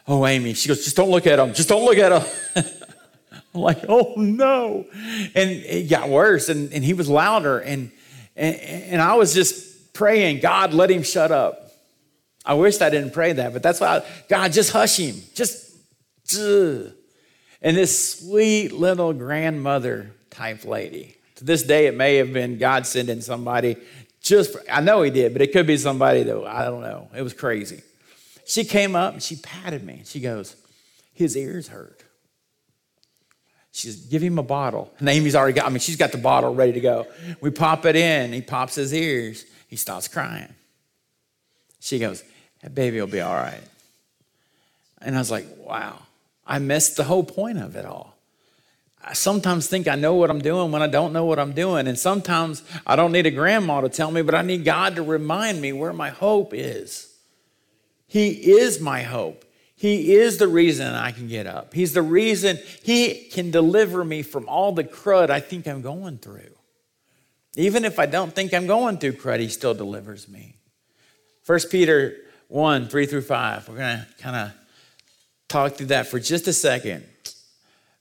oh, 0.07 0.25
Amy. 0.27 0.53
She 0.53 0.67
goes, 0.67 0.83
just 0.83 0.95
don't 0.95 1.09
look 1.09 1.25
at 1.25 1.39
him. 1.39 1.53
Just 1.53 1.69
don't 1.69 1.83
look 1.83 1.97
at 1.97 2.11
him. 2.11 2.63
I'm 3.55 3.61
like, 3.61 3.85
oh 3.87 4.13
no. 4.17 4.85
And 5.33 5.49
it 5.49 5.89
got 5.89 6.09
worse. 6.09 6.49
And, 6.49 6.71
and 6.73 6.83
he 6.83 6.93
was 6.93 7.09
louder. 7.09 7.57
And, 7.59 7.91
and, 8.35 8.55
and 8.55 9.01
I 9.01 9.15
was 9.15 9.33
just 9.33 9.74
praying, 9.95 10.41
God, 10.41 10.73
let 10.73 10.91
him 10.91 11.01
shut 11.01 11.31
up. 11.31 11.71
I 12.45 12.53
wish 12.53 12.79
I 12.79 12.91
didn't 12.91 13.11
pray 13.11 13.33
that, 13.33 13.53
but 13.53 13.63
that's 13.63 13.79
why, 13.79 13.97
I, 13.97 14.05
God, 14.29 14.53
just 14.53 14.71
hush 14.71 14.97
him. 14.97 15.15
Just, 15.33 15.75
ugh. 16.39 16.91
and 17.61 17.75
this 17.75 18.19
sweet 18.19 18.71
little 18.71 19.13
grandmother 19.13 20.11
type 20.29 20.63
lady. 20.63 21.15
To 21.37 21.43
this 21.43 21.63
day, 21.63 21.87
it 21.87 21.95
may 21.95 22.17
have 22.17 22.31
been 22.31 22.59
God 22.59 22.85
sending 22.85 23.21
somebody 23.21 23.77
just, 24.21 24.53
for, 24.53 24.61
I 24.71 24.81
know 24.81 25.01
he 25.01 25.11
did, 25.11 25.33
but 25.33 25.41
it 25.41 25.51
could 25.51 25.67
be 25.67 25.77
somebody 25.77 26.23
that, 26.23 26.45
I 26.45 26.65
don't 26.65 26.81
know. 26.81 27.09
It 27.15 27.21
was 27.21 27.33
crazy. 27.33 27.81
She 28.45 28.63
came 28.63 28.95
up 28.95 29.13
and 29.13 29.23
she 29.23 29.37
patted 29.37 29.83
me. 29.83 30.01
She 30.05 30.19
goes, 30.19 30.55
his 31.13 31.35
ears 31.35 31.67
hurt. 31.67 32.03
She 33.71 33.87
says, 33.87 33.97
give 33.97 34.21
him 34.21 34.39
a 34.39 34.43
bottle. 34.43 34.93
And 34.99 35.09
Amy's 35.09 35.35
already 35.35 35.53
got, 35.53 35.65
I 35.65 35.69
mean, 35.69 35.79
she's 35.79 35.97
got 35.97 36.11
the 36.11 36.17
bottle 36.17 36.55
ready 36.55 36.71
to 36.73 36.79
go. 36.79 37.07
We 37.41 37.49
pop 37.49 37.85
it 37.85 37.95
in. 37.95 38.31
He 38.33 38.41
pops 38.41 38.75
his 38.75 38.93
ears. 38.93 39.45
He 39.67 39.75
starts 39.75 40.07
crying. 40.07 40.53
She 41.79 41.99
goes, 41.99 42.23
baby 42.73 42.99
will 42.99 43.07
be 43.07 43.21
all 43.21 43.35
right. 43.35 43.61
And 45.01 45.15
I 45.15 45.19
was 45.19 45.31
like, 45.31 45.45
wow, 45.57 45.99
I 46.47 46.59
missed 46.59 46.97
the 46.97 47.03
whole 47.03 47.23
point 47.23 47.59
of 47.59 47.75
it 47.75 47.85
all. 47.85 48.15
I 49.07 49.13
sometimes 49.13 49.67
think 49.67 49.87
I 49.87 49.93
know 49.93 50.15
what 50.15 50.31
I'm 50.31 50.39
doing 50.41 50.71
when 50.71 50.81
I 50.81 50.87
don't 50.87 51.13
know 51.13 51.25
what 51.25 51.37
I'm 51.37 51.53
doing. 51.53 51.87
And 51.87 51.97
sometimes 51.97 52.63
I 52.87 52.95
don't 52.95 53.11
need 53.11 53.27
a 53.27 53.31
grandma 53.31 53.81
to 53.81 53.89
tell 53.89 54.09
me, 54.09 54.23
but 54.23 54.33
I 54.33 54.41
need 54.41 54.65
God 54.65 54.95
to 54.95 55.03
remind 55.03 55.61
me 55.61 55.73
where 55.73 55.93
my 55.93 56.09
hope 56.09 56.53
is. 56.55 57.13
He 58.07 58.29
is 58.29 58.79
my 58.79 59.03
hope. 59.03 59.45
He 59.75 60.15
is 60.15 60.37
the 60.37 60.47
reason 60.47 60.93
I 60.93 61.11
can 61.11 61.27
get 61.27 61.45
up. 61.45 61.73
He's 61.73 61.93
the 61.93 62.01
reason 62.01 62.57
He 62.81 63.29
can 63.31 63.51
deliver 63.51 64.03
me 64.03 64.23
from 64.23 64.49
all 64.49 64.71
the 64.71 64.83
crud 64.83 65.29
I 65.29 65.39
think 65.39 65.67
I'm 65.67 65.81
going 65.81 66.17
through. 66.17 66.54
Even 67.55 67.85
if 67.85 67.99
I 67.99 68.05
don't 68.05 68.33
think 68.33 68.53
I'm 68.53 68.67
going 68.67 68.97
through 68.97 69.13
crud, 69.13 69.39
he 69.39 69.47
still 69.47 69.73
delivers 69.73 70.27
me. 70.27 70.57
1 71.45 71.59
Peter 71.69 72.15
1 72.47 72.87
3 72.87 73.05
through 73.05 73.21
5. 73.21 73.69
We're 73.69 73.77
going 73.77 73.99
to 73.99 74.07
kind 74.19 74.35
of 74.35 74.51
talk 75.47 75.73
through 75.73 75.87
that 75.87 76.07
for 76.07 76.19
just 76.19 76.47
a 76.47 76.53
second. 76.53 77.05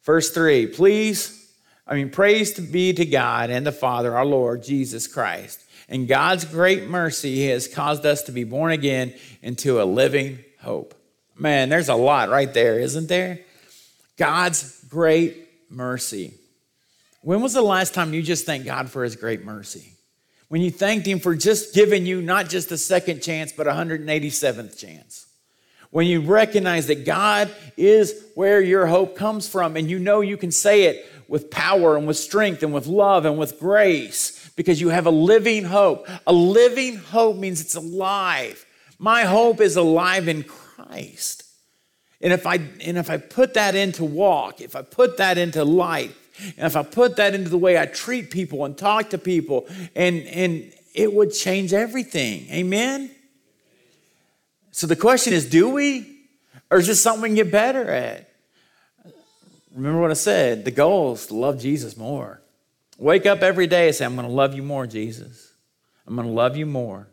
Verse 0.02 0.30
3 0.30 0.68
Please, 0.68 1.52
I 1.86 1.94
mean, 1.94 2.10
praise 2.10 2.52
to 2.54 2.62
be 2.62 2.92
to 2.92 3.04
God 3.04 3.50
and 3.50 3.66
the 3.66 3.72
Father, 3.72 4.16
our 4.16 4.26
Lord 4.26 4.62
Jesus 4.62 5.06
Christ. 5.06 5.60
In 5.88 6.06
God's 6.06 6.44
great 6.44 6.88
mercy, 6.88 7.46
has 7.48 7.68
caused 7.68 8.06
us 8.06 8.22
to 8.22 8.32
be 8.32 8.44
born 8.44 8.72
again 8.72 9.14
into 9.42 9.82
a 9.82 9.84
living 9.84 10.38
hope. 10.60 10.94
Man, 11.36 11.68
there's 11.68 11.90
a 11.90 11.94
lot 11.94 12.30
right 12.30 12.52
there, 12.52 12.78
isn't 12.78 13.08
there? 13.08 13.40
God's 14.16 14.82
great 14.86 15.48
mercy. 15.68 16.34
When 17.24 17.40
was 17.40 17.54
the 17.54 17.62
last 17.62 17.94
time 17.94 18.12
you 18.12 18.22
just 18.22 18.44
thanked 18.44 18.66
God 18.66 18.90
for 18.90 19.02
his 19.02 19.16
great 19.16 19.46
mercy? 19.46 19.94
When 20.48 20.60
you 20.60 20.70
thanked 20.70 21.06
him 21.06 21.20
for 21.20 21.34
just 21.34 21.74
giving 21.74 22.04
you 22.04 22.20
not 22.20 22.50
just 22.50 22.70
a 22.70 22.76
second 22.76 23.22
chance, 23.22 23.50
but 23.50 23.66
a 23.66 23.70
187th 23.70 24.78
chance. 24.78 25.26
When 25.88 26.06
you 26.06 26.20
recognize 26.20 26.86
that 26.88 27.06
God 27.06 27.50
is 27.78 28.26
where 28.34 28.60
your 28.60 28.86
hope 28.86 29.16
comes 29.16 29.48
from, 29.48 29.74
and 29.74 29.88
you 29.88 29.98
know 29.98 30.20
you 30.20 30.36
can 30.36 30.50
say 30.50 30.82
it 30.82 31.06
with 31.26 31.50
power 31.50 31.96
and 31.96 32.06
with 32.06 32.18
strength 32.18 32.62
and 32.62 32.74
with 32.74 32.86
love 32.86 33.24
and 33.24 33.38
with 33.38 33.58
grace 33.58 34.50
because 34.54 34.82
you 34.82 34.90
have 34.90 35.06
a 35.06 35.10
living 35.10 35.64
hope. 35.64 36.06
A 36.26 36.32
living 36.32 36.96
hope 36.96 37.36
means 37.36 37.62
it's 37.62 37.74
alive. 37.74 38.66
My 38.98 39.22
hope 39.22 39.62
is 39.62 39.76
alive 39.76 40.28
in 40.28 40.42
Christ. 40.42 41.44
And 42.20 42.34
if 42.34 42.46
I 42.46 42.56
and 42.56 42.98
if 42.98 43.08
I 43.08 43.16
put 43.16 43.54
that 43.54 43.74
into 43.74 44.04
walk, 44.04 44.60
if 44.60 44.76
I 44.76 44.82
put 44.82 45.16
that 45.16 45.38
into 45.38 45.64
life, 45.64 46.23
and 46.38 46.66
if 46.66 46.76
I 46.76 46.82
put 46.82 47.16
that 47.16 47.34
into 47.34 47.48
the 47.48 47.58
way 47.58 47.78
I 47.78 47.86
treat 47.86 48.30
people 48.30 48.64
and 48.64 48.76
talk 48.76 49.10
to 49.10 49.18
people, 49.18 49.66
and, 49.94 50.22
and 50.26 50.72
it 50.94 51.12
would 51.12 51.32
change 51.32 51.72
everything. 51.72 52.48
Amen? 52.50 53.10
So 54.72 54.86
the 54.86 54.96
question 54.96 55.32
is 55.32 55.48
do 55.48 55.70
we? 55.70 56.10
Or 56.70 56.78
is 56.78 56.86
this 56.86 57.02
something 57.02 57.22
we 57.22 57.28
can 57.28 57.36
get 57.36 57.50
better 57.52 57.88
at? 57.88 58.30
remember 59.74 60.00
what 60.00 60.10
I 60.10 60.14
said 60.14 60.64
the 60.64 60.70
goal 60.70 61.14
is 61.14 61.26
to 61.26 61.34
love 61.34 61.60
Jesus 61.60 61.96
more. 61.96 62.40
Wake 62.96 63.26
up 63.26 63.42
every 63.42 63.66
day 63.66 63.88
and 63.88 63.96
say, 63.96 64.04
I'm 64.04 64.14
going 64.14 64.26
to 64.26 64.32
love 64.32 64.54
you 64.54 64.62
more, 64.62 64.86
Jesus. 64.86 65.52
I'm 66.06 66.14
going 66.14 66.28
to 66.28 66.32
love 66.32 66.56
you 66.56 66.64
more. 66.64 67.08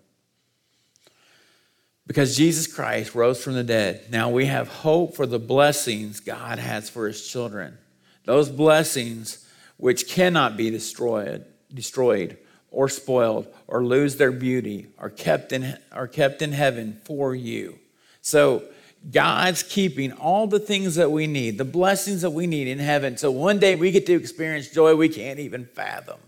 Because 2.06 2.38
Jesus 2.38 2.68
Christ 2.68 3.16
rose 3.16 3.44
from 3.44 3.54
the 3.54 3.64
dead. 3.64 4.06
Now 4.12 4.30
we 4.30 4.46
have 4.46 4.68
hope 4.68 5.16
for 5.16 5.26
the 5.26 5.40
blessings 5.40 6.20
God 6.20 6.60
has 6.60 6.90
for 6.90 7.08
his 7.08 7.28
children. 7.28 7.78
Those 8.26 8.50
blessings 8.50 9.48
which 9.78 10.08
cannot 10.08 10.58
be 10.58 10.70
destroyed, 10.70 11.46
destroyed 11.74 12.38
or 12.70 12.88
spoiled 12.88 13.48
or 13.68 13.84
lose 13.84 14.16
their 14.16 14.32
beauty 14.32 14.88
are 14.98 15.10
kept 15.10 15.52
in, 15.52 15.78
are 15.92 16.08
kept 16.08 16.42
in 16.42 16.52
heaven 16.52 17.00
for 17.04 17.36
you. 17.36 17.80
So 18.22 18.64
God's 19.10 19.64
keeping 19.64 20.12
all 20.12 20.48
the 20.48 20.60
things 20.60 20.96
that 20.96 21.12
we 21.12 21.26
need, 21.26 21.58
the 21.58 21.66
blessings 21.66 22.22
that 22.22 22.30
we 22.30 22.46
need 22.46 22.68
in 22.68 22.80
heaven. 22.80 23.18
So 23.18 23.32
one 23.32 23.60
day 23.60 23.76
we 23.76 23.92
get 23.92 24.06
to 24.06 24.14
experience 24.14 24.70
joy 24.70 24.96
we 24.96 25.10
can't 25.10 25.40
even 25.40 25.66
fathom, 25.66 26.20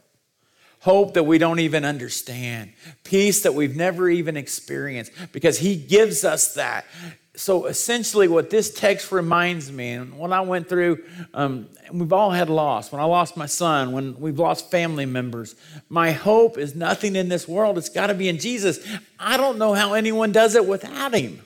hope 0.80 1.14
that 1.14 1.24
we 1.24 1.38
don't 1.38 1.60
even 1.60 1.86
understand, 1.86 2.74
peace 3.04 3.44
that 3.44 3.54
we've 3.54 3.76
never 3.76 4.10
even 4.10 4.36
experienced 4.36 5.12
because 5.32 5.60
He 5.60 5.76
gives 5.76 6.26
us 6.26 6.56
that. 6.56 6.86
So 7.36 7.66
essentially, 7.66 8.28
what 8.28 8.52
this 8.52 8.72
text 8.72 9.12
reminds 9.12 9.72
me, 9.72 9.92
and 9.92 10.18
what 10.20 10.32
I 10.32 10.42
went 10.42 10.70
through, 10.70 11.04
um, 11.34 11.68
we've 11.92 12.14
all 12.14 12.30
had 12.30 12.48
loss. 12.48 12.92
When 12.92 13.02
I 13.02 13.06
lost 13.06 13.36
my 13.36 13.48
son, 13.48 13.92
when 13.92 14.20
we've 14.20 14.38
lost 14.38 14.70
family 14.70 15.08
members, 15.08 15.56
my 15.90 16.12
hope 16.12 16.60
is 16.60 16.76
nothing 16.76 17.16
in 17.16 17.30
this 17.30 17.48
world. 17.48 17.80
It's 17.80 17.90
got 17.90 18.08
to 18.08 18.14
be 18.14 18.30
in 18.30 18.38
Jesus. 18.38 18.86
I 19.20 19.38
don't 19.38 19.58
know 19.58 19.74
how 19.74 19.94
anyone 19.94 20.32
does 20.32 20.54
it 20.54 20.68
without 20.68 21.16
Him. 21.16 21.42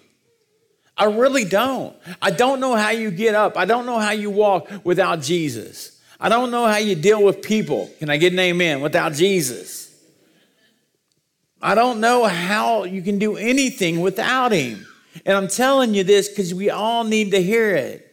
I 0.98 1.06
really 1.06 1.46
don't. 1.46 1.96
I 2.22 2.32
don't 2.32 2.60
know 2.60 2.76
how 2.76 2.90
you 2.90 3.12
get 3.12 3.36
up. 3.36 3.56
I 3.56 3.66
don't 3.66 3.86
know 3.86 4.00
how 4.00 4.12
you 4.12 4.32
walk 4.32 4.70
without 4.84 5.22
Jesus. 5.22 6.02
I 6.20 6.28
don't 6.28 6.50
know 6.50 6.66
how 6.66 6.78
you 6.78 6.96
deal 6.96 7.24
with 7.24 7.44
people. 7.44 7.90
Can 8.00 8.10
I 8.10 8.18
get 8.18 8.34
an 8.34 8.40
amen? 8.40 8.82
Without 8.82 9.14
Jesus. 9.14 9.94
I 11.62 11.76
don't 11.76 12.00
know 12.02 12.26
how 12.26 12.84
you 12.84 13.02
can 13.04 13.20
do 13.20 13.38
anything 13.38 14.02
without 14.02 14.52
Him. 14.52 14.87
And 15.26 15.38
I'm 15.38 15.48
telling 15.48 15.94
you 15.94 16.04
this 16.04 16.30
because 16.30 16.54
we 16.54 16.70
all 16.70 17.04
need 17.04 17.32
to 17.32 17.42
hear 17.42 17.76
it. 17.76 18.04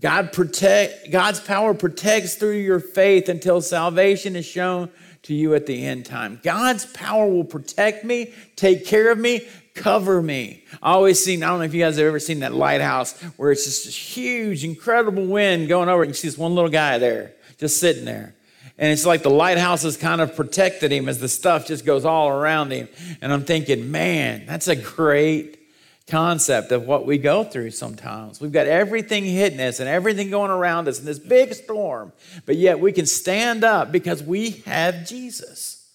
God 0.00 0.32
protect, 0.32 1.12
God's 1.12 1.38
power 1.38 1.74
protects 1.74 2.34
through 2.34 2.58
your 2.58 2.80
faith 2.80 3.28
until 3.28 3.60
salvation 3.60 4.34
is 4.34 4.44
shown 4.44 4.90
to 5.22 5.34
you 5.34 5.54
at 5.54 5.66
the 5.66 5.86
end 5.86 6.04
time. 6.04 6.40
God's 6.42 6.86
power 6.86 7.28
will 7.28 7.44
protect 7.44 8.04
me, 8.04 8.32
take 8.56 8.84
care 8.84 9.12
of 9.12 9.18
me, 9.18 9.46
cover 9.74 10.20
me. 10.20 10.64
I 10.82 10.92
always 10.92 11.24
seen, 11.24 11.44
I 11.44 11.48
don't 11.48 11.60
know 11.60 11.64
if 11.66 11.74
you 11.74 11.80
guys 11.80 11.96
have 11.98 12.06
ever 12.06 12.18
seen 12.18 12.40
that 12.40 12.52
lighthouse 12.52 13.18
where 13.36 13.52
it's 13.52 13.64
just 13.64 13.84
this 13.84 13.96
huge, 13.96 14.64
incredible 14.64 15.24
wind 15.24 15.68
going 15.68 15.88
over, 15.88 16.02
and 16.02 16.10
you 16.10 16.14
see 16.14 16.26
this 16.26 16.36
one 16.36 16.56
little 16.56 16.70
guy 16.70 16.98
there 16.98 17.32
just 17.58 17.78
sitting 17.78 18.04
there. 18.04 18.34
And 18.78 18.90
it's 18.90 19.06
like 19.06 19.22
the 19.22 19.30
lighthouse 19.30 19.84
has 19.84 19.96
kind 19.96 20.20
of 20.20 20.34
protected 20.34 20.90
him 20.90 21.08
as 21.08 21.20
the 21.20 21.28
stuff 21.28 21.68
just 21.68 21.84
goes 21.84 22.04
all 22.04 22.28
around 22.28 22.72
him. 22.72 22.88
And 23.20 23.32
I'm 23.32 23.44
thinking, 23.44 23.92
man, 23.92 24.46
that's 24.46 24.66
a 24.66 24.74
great 24.74 25.61
concept 26.08 26.72
of 26.72 26.86
what 26.86 27.06
we 27.06 27.18
go 27.18 27.44
through 27.44 27.70
sometimes. 27.70 28.40
We've 28.40 28.52
got 28.52 28.66
everything 28.66 29.24
hitting 29.24 29.60
us 29.60 29.80
and 29.80 29.88
everything 29.88 30.30
going 30.30 30.50
around 30.50 30.88
us 30.88 30.98
in 30.98 31.04
this 31.04 31.18
big 31.18 31.54
storm, 31.54 32.12
but 32.44 32.56
yet 32.56 32.80
we 32.80 32.92
can 32.92 33.06
stand 33.06 33.64
up 33.64 33.92
because 33.92 34.22
we 34.22 34.62
have 34.66 35.06
Jesus. 35.06 35.90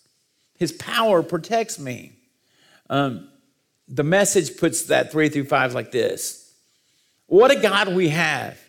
His 0.58 0.72
power 0.72 1.22
protects 1.22 1.78
me. 1.78 2.14
Um, 2.90 3.28
the 3.88 4.04
message 4.04 4.58
puts 4.58 4.84
that 4.84 5.12
three 5.12 5.30
through 5.30 5.46
five 5.46 5.74
like 5.74 5.92
this 5.92 6.54
What 7.28 7.52
a 7.52 7.60
God 7.60 7.94
we 7.94 8.10
have, 8.10 8.60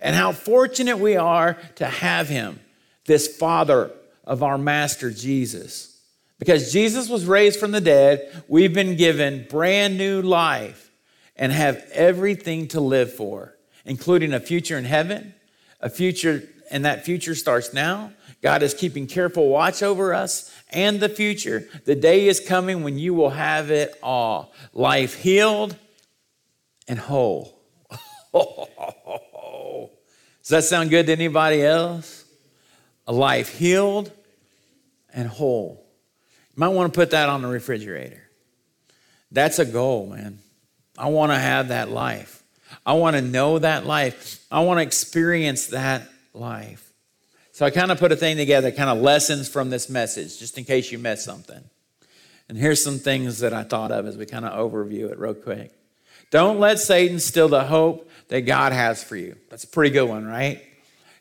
and 0.00 0.14
how 0.14 0.32
fortunate 0.32 0.98
we 0.98 1.16
are 1.16 1.58
to 1.76 1.86
have 1.86 2.28
Him, 2.28 2.60
this 3.06 3.36
Father 3.36 3.90
of 4.24 4.42
our 4.42 4.58
Master 4.58 5.10
Jesus. 5.10 5.93
Because 6.38 6.72
Jesus 6.72 7.08
was 7.08 7.26
raised 7.26 7.60
from 7.60 7.70
the 7.70 7.80
dead, 7.80 8.44
we've 8.48 8.74
been 8.74 8.96
given 8.96 9.46
brand 9.48 9.96
new 9.96 10.20
life 10.20 10.90
and 11.36 11.52
have 11.52 11.84
everything 11.92 12.68
to 12.68 12.80
live 12.80 13.12
for, 13.12 13.56
including 13.84 14.32
a 14.32 14.40
future 14.40 14.76
in 14.76 14.84
heaven, 14.84 15.34
a 15.80 15.88
future, 15.88 16.42
and 16.70 16.84
that 16.84 17.04
future 17.04 17.34
starts 17.34 17.72
now. 17.72 18.12
God 18.42 18.62
is 18.62 18.74
keeping 18.74 19.06
careful 19.06 19.48
watch 19.48 19.82
over 19.82 20.12
us 20.12 20.52
and 20.70 21.00
the 21.00 21.08
future. 21.08 21.66
The 21.84 21.94
day 21.94 22.28
is 22.28 22.40
coming 22.40 22.82
when 22.82 22.98
you 22.98 23.14
will 23.14 23.30
have 23.30 23.70
it 23.70 23.96
all 24.02 24.52
life 24.72 25.14
healed 25.14 25.76
and 26.86 26.98
whole. 26.98 27.58
Does 28.32 29.88
that 30.48 30.64
sound 30.64 30.90
good 30.90 31.06
to 31.06 31.12
anybody 31.12 31.62
else? 31.62 32.24
A 33.06 33.12
life 33.12 33.56
healed 33.56 34.10
and 35.12 35.28
whole. 35.28 35.83
Might 36.56 36.68
want 36.68 36.92
to 36.92 36.96
put 36.96 37.10
that 37.10 37.28
on 37.28 37.42
the 37.42 37.48
refrigerator. 37.48 38.22
That's 39.30 39.58
a 39.58 39.64
goal, 39.64 40.06
man. 40.06 40.38
I 40.96 41.08
want 41.08 41.32
to 41.32 41.38
have 41.38 41.68
that 41.68 41.90
life. 41.90 42.42
I 42.86 42.94
want 42.94 43.16
to 43.16 43.22
know 43.22 43.58
that 43.58 43.86
life. 43.86 44.44
I 44.50 44.60
want 44.60 44.78
to 44.78 44.82
experience 44.82 45.68
that 45.68 46.08
life. 46.32 46.92
So 47.52 47.64
I 47.64 47.70
kind 47.70 47.92
of 47.92 47.98
put 47.98 48.12
a 48.12 48.16
thing 48.16 48.36
together, 48.36 48.70
kind 48.70 48.90
of 48.90 48.98
lessons 48.98 49.48
from 49.48 49.70
this 49.70 49.88
message, 49.88 50.38
just 50.38 50.58
in 50.58 50.64
case 50.64 50.90
you 50.90 50.98
missed 50.98 51.24
something. 51.24 51.62
And 52.48 52.58
here's 52.58 52.82
some 52.82 52.98
things 52.98 53.38
that 53.40 53.52
I 53.52 53.62
thought 53.62 53.90
of 53.90 54.06
as 54.06 54.16
we 54.16 54.26
kind 54.26 54.44
of 54.44 54.52
overview 54.52 55.10
it 55.10 55.18
real 55.18 55.34
quick. 55.34 55.72
Don't 56.30 56.58
let 56.58 56.78
Satan 56.78 57.20
steal 57.20 57.48
the 57.48 57.64
hope 57.64 58.10
that 58.28 58.42
God 58.42 58.72
has 58.72 59.02
for 59.02 59.16
you. 59.16 59.36
That's 59.50 59.64
a 59.64 59.68
pretty 59.68 59.90
good 59.90 60.08
one, 60.08 60.26
right? 60.26 60.62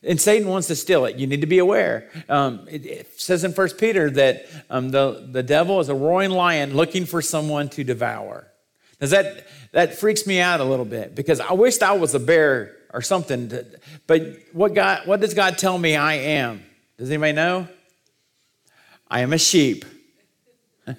And 0.05 0.19
Satan 0.19 0.47
wants 0.49 0.67
to 0.67 0.75
steal 0.75 1.05
it. 1.05 1.15
You 1.15 1.27
need 1.27 1.41
to 1.41 1.47
be 1.47 1.59
aware. 1.59 2.09
Um, 2.27 2.67
it, 2.69 2.85
it, 2.85 3.19
says 3.19 3.43
in 3.43 3.53
First 3.53 3.77
Peter 3.77 4.09
that 4.11 4.45
um, 4.69 4.89
the, 4.89 5.27
the 5.31 5.43
devil 5.43 5.79
is 5.79 5.89
a 5.89 5.95
roaring 5.95 6.31
lion 6.31 6.75
looking 6.75 7.05
for 7.05 7.21
someone 7.21 7.69
to 7.69 7.83
devour. 7.83 8.47
Does 8.99 9.11
that 9.11 9.47
that 9.73 9.95
freaks 9.95 10.27
me 10.27 10.39
out 10.39 10.59
a 10.59 10.63
little 10.63 10.85
bit 10.85 11.15
because 11.15 11.39
I 11.39 11.53
wished 11.53 11.81
I 11.81 11.93
was 11.93 12.13
a 12.13 12.19
bear 12.19 12.75
or 12.93 13.01
something. 13.01 13.49
To, 13.49 13.65
but 14.07 14.37
what 14.53 14.73
God, 14.73 15.05
what 15.05 15.19
does 15.19 15.33
God 15.33 15.57
tell 15.57 15.77
me 15.77 15.95
I 15.95 16.13
am? 16.13 16.63
Does 16.97 17.09
anybody 17.09 17.33
know? 17.33 17.67
I 19.09 19.21
am 19.21 19.33
a 19.33 19.37
sheep. 19.37 19.83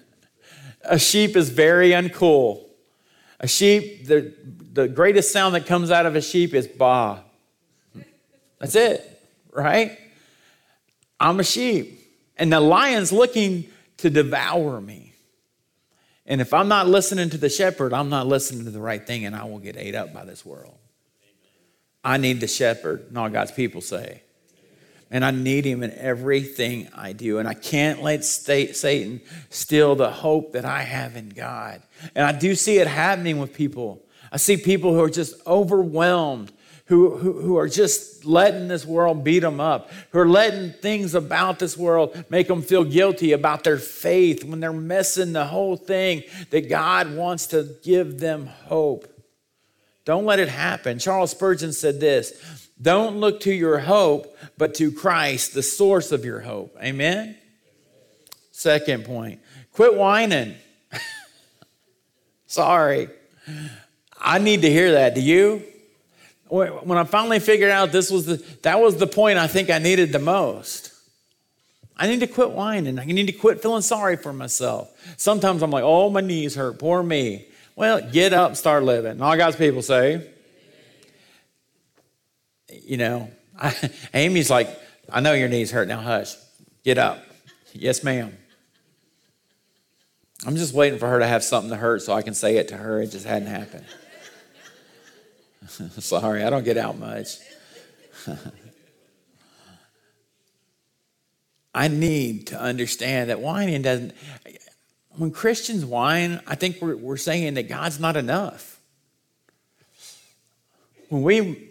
a 0.85 0.99
sheep 0.99 1.37
is 1.37 1.51
very 1.51 1.91
uncool. 1.91 2.65
A 3.41 3.47
sheep, 3.47 4.07
the, 4.07 4.35
the 4.73 4.89
greatest 4.89 5.33
sound 5.33 5.55
that 5.55 5.67
comes 5.67 5.91
out 5.91 6.05
of 6.05 6.17
a 6.17 6.21
sheep 6.21 6.53
is 6.53 6.67
ba. 6.67 7.24
That's 8.65 8.77
it, 8.77 9.23
right? 9.53 9.99
I'm 11.21 11.39
a 11.39 11.45
sheep. 11.45 12.01
And 12.39 12.51
the 12.51 12.61
lion's 12.61 13.13
looking 13.13 13.67
to 13.99 14.09
devour 14.09 14.81
me. 14.81 15.13
And 16.25 16.41
if 16.41 16.55
I'm 16.55 16.67
not 16.69 16.89
listening 16.89 17.29
to 17.29 17.37
the 17.37 17.51
shepherd, 17.51 17.93
I'm 17.93 18.09
not 18.09 18.27
listening 18.27 18.65
to 18.65 18.71
the 18.71 18.81
right 18.81 19.07
thing, 19.07 19.27
and 19.27 19.37
I 19.37 19.45
will 19.45 19.59
get 19.59 19.77
ate 19.77 19.95
up 19.95 20.15
by 20.15 20.25
this 20.25 20.47
world. 20.47 20.79
I 22.03 22.17
need 22.17 22.41
the 22.41 22.47
shepherd, 22.47 23.05
and 23.11 23.19
all 23.19 23.29
God's 23.29 23.53
people 23.53 23.83
say. 23.83 24.23
And 25.11 25.27
I 25.27 25.31
need 25.31 25.67
him 25.67 25.83
in 25.83 25.93
everything 25.93 26.89
I 26.95 27.13
do. 27.13 27.39
And 27.39 27.47
I 27.47 27.53
can't 27.53 28.03
let 28.03 28.25
Satan 28.25 29.21
steal 29.51 29.95
the 29.95 30.11
hope 30.11 30.55
that 30.55 30.65
I 30.65 30.81
have 30.81 31.17
in 31.17 31.29
God. 31.29 31.83
And 32.15 32.25
I 32.25 32.33
do 32.33 32.55
see 32.55 32.79
it 32.79 32.87
happening 32.87 33.39
with 33.39 33.53
people. 33.53 34.03
I 34.33 34.39
see 34.39 34.57
people 34.57 34.95
who 34.95 35.03
are 35.03 35.11
just 35.11 35.35
overwhelmed 35.47 36.51
who, 36.87 37.17
who, 37.17 37.41
who 37.41 37.57
are 37.57 37.69
just 37.69 38.27
letting 38.27 38.69
this 38.69 38.85
world 38.85 39.25
beat 39.25 39.41
them 39.41 39.59
up, 39.59 39.91
who 40.11 40.19
are 40.19 40.29
letting 40.29 40.71
things 40.71 41.15
about 41.15 41.59
this 41.59 41.79
world 41.79 42.25
make 42.29 42.47
them 42.47 42.61
feel 42.61 42.85
guilty 42.85 43.33
about 43.33 43.65
their 43.65 43.79
faith 43.79 44.45
when 44.45 44.61
they're 44.61 44.73
missing 44.73 45.33
the 45.33 45.47
whole 45.47 45.77
thing 45.77 46.23
that 46.51 46.69
God 46.69 47.17
wants 47.17 47.47
to 47.49 47.75
give 47.83 48.21
them 48.21 48.47
hope. 48.47 49.11
Don't 50.05 50.27
let 50.27 50.39
it 50.39 50.51
happen. 50.51 50.99
Charles 50.99 51.31
Spurgeon 51.31 51.73
said 51.73 52.01
this 52.01 52.69
Don't 52.81 53.17
look 53.17 53.41
to 53.41 53.53
your 53.53 53.79
hope, 53.79 54.37
but 54.59 54.75
to 54.75 54.93
Christ, 54.93 55.55
the 55.55 55.63
source 55.63 56.13
of 56.13 56.25
your 56.25 56.41
hope. 56.41 56.77
Amen? 56.83 57.39
Second 58.53 59.07
point 59.07 59.41
quit 59.73 59.95
whining. 59.95 60.55
Sorry. 62.47 63.09
I 64.21 64.39
need 64.39 64.63
to 64.63 64.71
hear 64.71 64.93
that. 64.93 65.15
Do 65.15 65.23
you? 65.23 65.63
When 66.49 66.99
I 66.99 67.05
finally 67.05 67.41
figured 67.41 67.71
out 67.71 67.91
this 67.91 68.11
was 68.11 68.27
the, 68.27 68.37
that 68.63 68.81
was 68.81 68.97
the 68.97 69.07
point 69.07 69.39
I 69.39 69.47
think 69.47 69.71
I 69.71 69.79
needed 69.79 70.13
the 70.13 70.19
most. 70.19 70.93
I 71.97 72.07
need 72.07 72.21
to 72.21 72.27
quit 72.27 72.51
whining. 72.51 72.99
I 72.99 73.05
need 73.05 73.27
to 73.27 73.33
quit 73.33 73.63
feeling 73.63 73.83
sorry 73.83 74.17
for 74.17 74.33
myself. 74.33 74.91
Sometimes 75.17 75.63
I'm 75.63 75.71
like, 75.71 75.85
oh, 75.85 76.11
my 76.11 76.21
knees 76.21 76.55
hurt. 76.55 76.79
Poor 76.79 77.03
me. 77.03 77.47
Well, 77.77 78.01
get 78.11 78.33
up, 78.33 78.57
start 78.57 78.85
living. 78.85 79.21
All 79.21 79.37
God's 79.37 79.57
people 79.57 79.83
say, 79.83 80.29
you 82.69 82.97
know, 82.97 83.31
I, 83.59 83.75
Amy's 84.15 84.51
like, 84.51 84.69
I 85.09 85.21
know 85.21 85.33
your 85.33 85.49
knees 85.49 85.71
hurt. 85.71 85.89
Now 85.89 86.01
hush. 86.01 86.35
Get 86.85 86.99
up. 86.99 87.23
Yes, 87.73 88.03
ma'am. 88.03 88.37
I'm 90.47 90.57
just 90.57 90.75
waiting 90.75 90.99
for 90.99 91.09
her 91.09 91.21
to 91.21 91.27
have 91.27 91.43
something 91.43 91.71
to 91.71 91.77
hurt 91.77 92.03
so 92.03 92.13
I 92.13 92.23
can 92.23 92.35
say 92.35 92.57
it 92.57 92.69
to 92.69 92.77
her. 92.77 93.01
It 93.01 93.11
just 93.11 93.27
hadn't 93.27 93.49
happened. 93.49 93.87
Sorry, 95.99 96.45
I 96.45 96.51
don't 96.51 96.65
get 96.65 96.77
out 96.77 96.99
much. 96.99 97.37
I 101.75 101.89
need 101.89 102.49
to 102.49 102.61
understand 102.61 103.31
that 103.31 103.41
whining 103.41 103.83
doesn't, 103.83 104.13
when 105.17 105.31
Christians 105.33 105.85
whine, 105.85 106.41
I 106.47 106.55
think 106.55 106.81
we're, 106.81 106.97
we're 106.97 107.17
saying 107.17 107.55
that 107.55 107.69
God's 107.69 107.99
not 107.99 108.17
enough. 108.17 108.81
When 111.09 111.23
we 111.23 111.71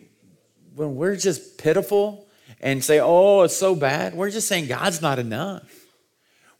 when 0.75 0.95
we're 0.95 1.15
just 1.15 1.57
pitiful 1.57 2.27
and 2.59 2.83
say, 2.83 2.99
oh, 2.99 3.41
it's 3.43 3.55
so 3.55 3.75
bad, 3.75 4.15
we're 4.15 4.31
just 4.31 4.47
saying 4.47 4.67
God's 4.67 5.01
not 5.01 5.19
enough. 5.19 5.69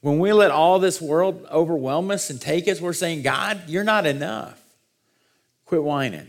When 0.02 0.19
we 0.19 0.34
let 0.34 0.52
all 0.52 0.80
this 0.80 1.02
world 1.02 1.48
overwhelm 1.52 2.12
us 2.12 2.30
and 2.30 2.39
take 2.39 2.67
us, 2.67 2.82
we're 2.82 2.93
saying, 2.93 3.22
God, 3.22 3.62
you're 3.67 3.86
not 3.86 4.06
enough. 4.06 4.62
Quit 5.65 5.84
whining. 5.84 6.28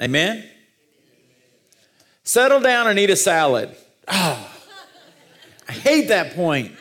Amen? 0.00 0.48
Settle 2.24 2.60
down 2.60 2.86
and 2.86 2.98
eat 2.98 3.10
a 3.10 3.16
salad. 3.16 3.74
Oh, 4.08 4.50
I 5.68 5.72
hate 5.72 6.08
that 6.08 6.34
point. 6.34 6.72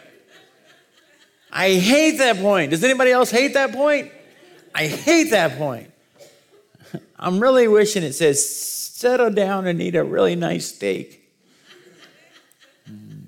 I 1.52 1.74
hate 1.74 2.18
that 2.20 2.38
point. 2.38 2.72
Does 2.72 2.84
anybody 2.84 3.12
else 3.12 3.32
hate 3.32 3.56
that 3.56 3.74
point? 3.74 4.12
I 4.74 4.88
hate 4.88 5.32
that 5.32 5.58
point. 5.58 5.92
I'm 7.18 7.40
really 7.40 7.68
wishing 7.68 8.04
it 8.04 8.14
says, 8.14 8.48
settle 8.48 9.32
down 9.32 9.68
and 9.68 9.82
eat 9.82 9.96
a 9.96 10.04
really 10.04 10.36
nice 10.36 10.74
steak. 10.74 11.30
Mm. 12.90 13.26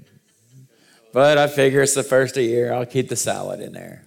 But 1.11 1.37
I 1.37 1.47
figure 1.47 1.81
it's 1.81 1.93
the 1.93 2.03
first 2.03 2.37
of 2.37 2.43
the 2.43 2.49
year, 2.49 2.73
I'll 2.73 2.85
keep 2.85 3.09
the 3.09 3.15
salad 3.15 3.59
in 3.59 3.73
there. 3.73 4.05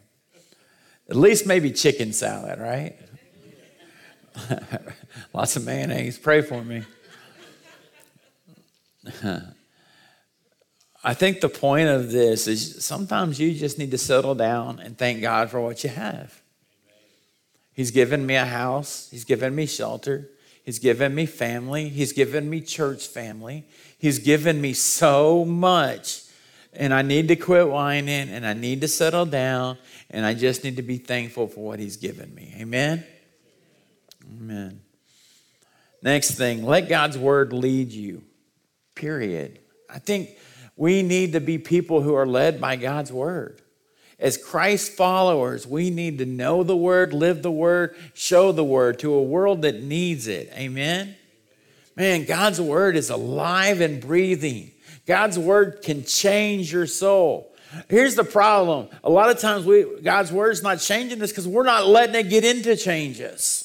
At 1.10 1.16
least 1.16 1.46
maybe 1.46 1.70
chicken 1.70 2.12
salad, 2.12 2.58
right? 2.58 2.96
Lots 5.34 5.56
of 5.56 5.66
mayonnaise. 5.66 6.16
Pray 6.16 6.42
for 6.42 6.62
me. 6.62 6.84
I 11.02 11.12
think 11.12 11.40
the 11.40 11.48
point 11.48 11.88
of 11.88 12.12
this 12.12 12.46
is 12.46 12.84
sometimes 12.84 13.40
you 13.40 13.52
just 13.52 13.76
need 13.76 13.90
to 13.90 13.98
settle 13.98 14.36
down 14.36 14.78
and 14.78 14.96
thank 14.96 15.20
God 15.20 15.50
for 15.50 15.60
what 15.60 15.82
you 15.82 15.90
have. 15.90 16.40
He's 17.72 17.90
given 17.90 18.24
me 18.24 18.36
a 18.36 18.44
house, 18.44 19.08
He's 19.10 19.24
given 19.24 19.56
me 19.56 19.66
shelter, 19.66 20.30
He's 20.64 20.78
given 20.78 21.12
me 21.12 21.26
family, 21.26 21.88
He's 21.88 22.12
given 22.12 22.48
me 22.48 22.60
church 22.60 23.08
family, 23.08 23.66
He's 23.98 24.20
given 24.20 24.60
me 24.60 24.72
so 24.72 25.44
much. 25.44 26.22
And 26.72 26.94
I 26.94 27.02
need 27.02 27.26
to 27.28 27.36
quit 27.36 27.68
whining 27.68 28.28
and 28.28 28.46
I 28.46 28.52
need 28.52 28.80
to 28.82 28.88
settle 28.88 29.26
down 29.26 29.78
and 30.10 30.24
I 30.24 30.34
just 30.34 30.62
need 30.62 30.76
to 30.76 30.82
be 30.82 30.98
thankful 30.98 31.48
for 31.48 31.64
what 31.64 31.80
He's 31.80 31.96
given 31.96 32.32
me. 32.36 32.54
Amen? 32.60 33.04
Amen. 34.40 34.83
Next 36.04 36.32
thing, 36.32 36.66
let 36.66 36.90
God's 36.90 37.16
word 37.16 37.54
lead 37.54 37.90
you. 37.90 38.22
Period. 38.94 39.58
I 39.88 39.98
think 39.98 40.28
we 40.76 41.02
need 41.02 41.32
to 41.32 41.40
be 41.40 41.56
people 41.56 42.02
who 42.02 42.14
are 42.14 42.26
led 42.26 42.60
by 42.60 42.76
God's 42.76 43.10
word. 43.10 43.62
As 44.18 44.36
Christ 44.36 44.92
followers, 44.92 45.66
we 45.66 45.88
need 45.88 46.18
to 46.18 46.26
know 46.26 46.62
the 46.62 46.76
word, 46.76 47.14
live 47.14 47.42
the 47.42 47.50
word, 47.50 47.96
show 48.12 48.52
the 48.52 48.62
word 48.62 48.98
to 48.98 49.14
a 49.14 49.22
world 49.22 49.62
that 49.62 49.82
needs 49.82 50.28
it. 50.28 50.52
Amen? 50.54 51.16
Man, 51.96 52.26
God's 52.26 52.60
word 52.60 52.96
is 52.96 53.08
alive 53.08 53.80
and 53.80 53.98
breathing. 54.00 54.72
God's 55.06 55.38
word 55.38 55.80
can 55.82 56.04
change 56.04 56.70
your 56.70 56.86
soul. 56.86 57.50
Here's 57.88 58.14
the 58.14 58.24
problem. 58.24 58.88
A 59.02 59.10
lot 59.10 59.30
of 59.30 59.38
times 59.38 59.64
we 59.64 59.86
God's 60.02 60.30
word 60.30 60.50
is 60.50 60.62
not 60.62 60.80
changing 60.80 61.22
us 61.22 61.30
because 61.30 61.48
we're 61.48 61.64
not 61.64 61.86
letting 61.86 62.14
it 62.14 62.28
get 62.28 62.44
into 62.44 62.76
changes. 62.76 63.63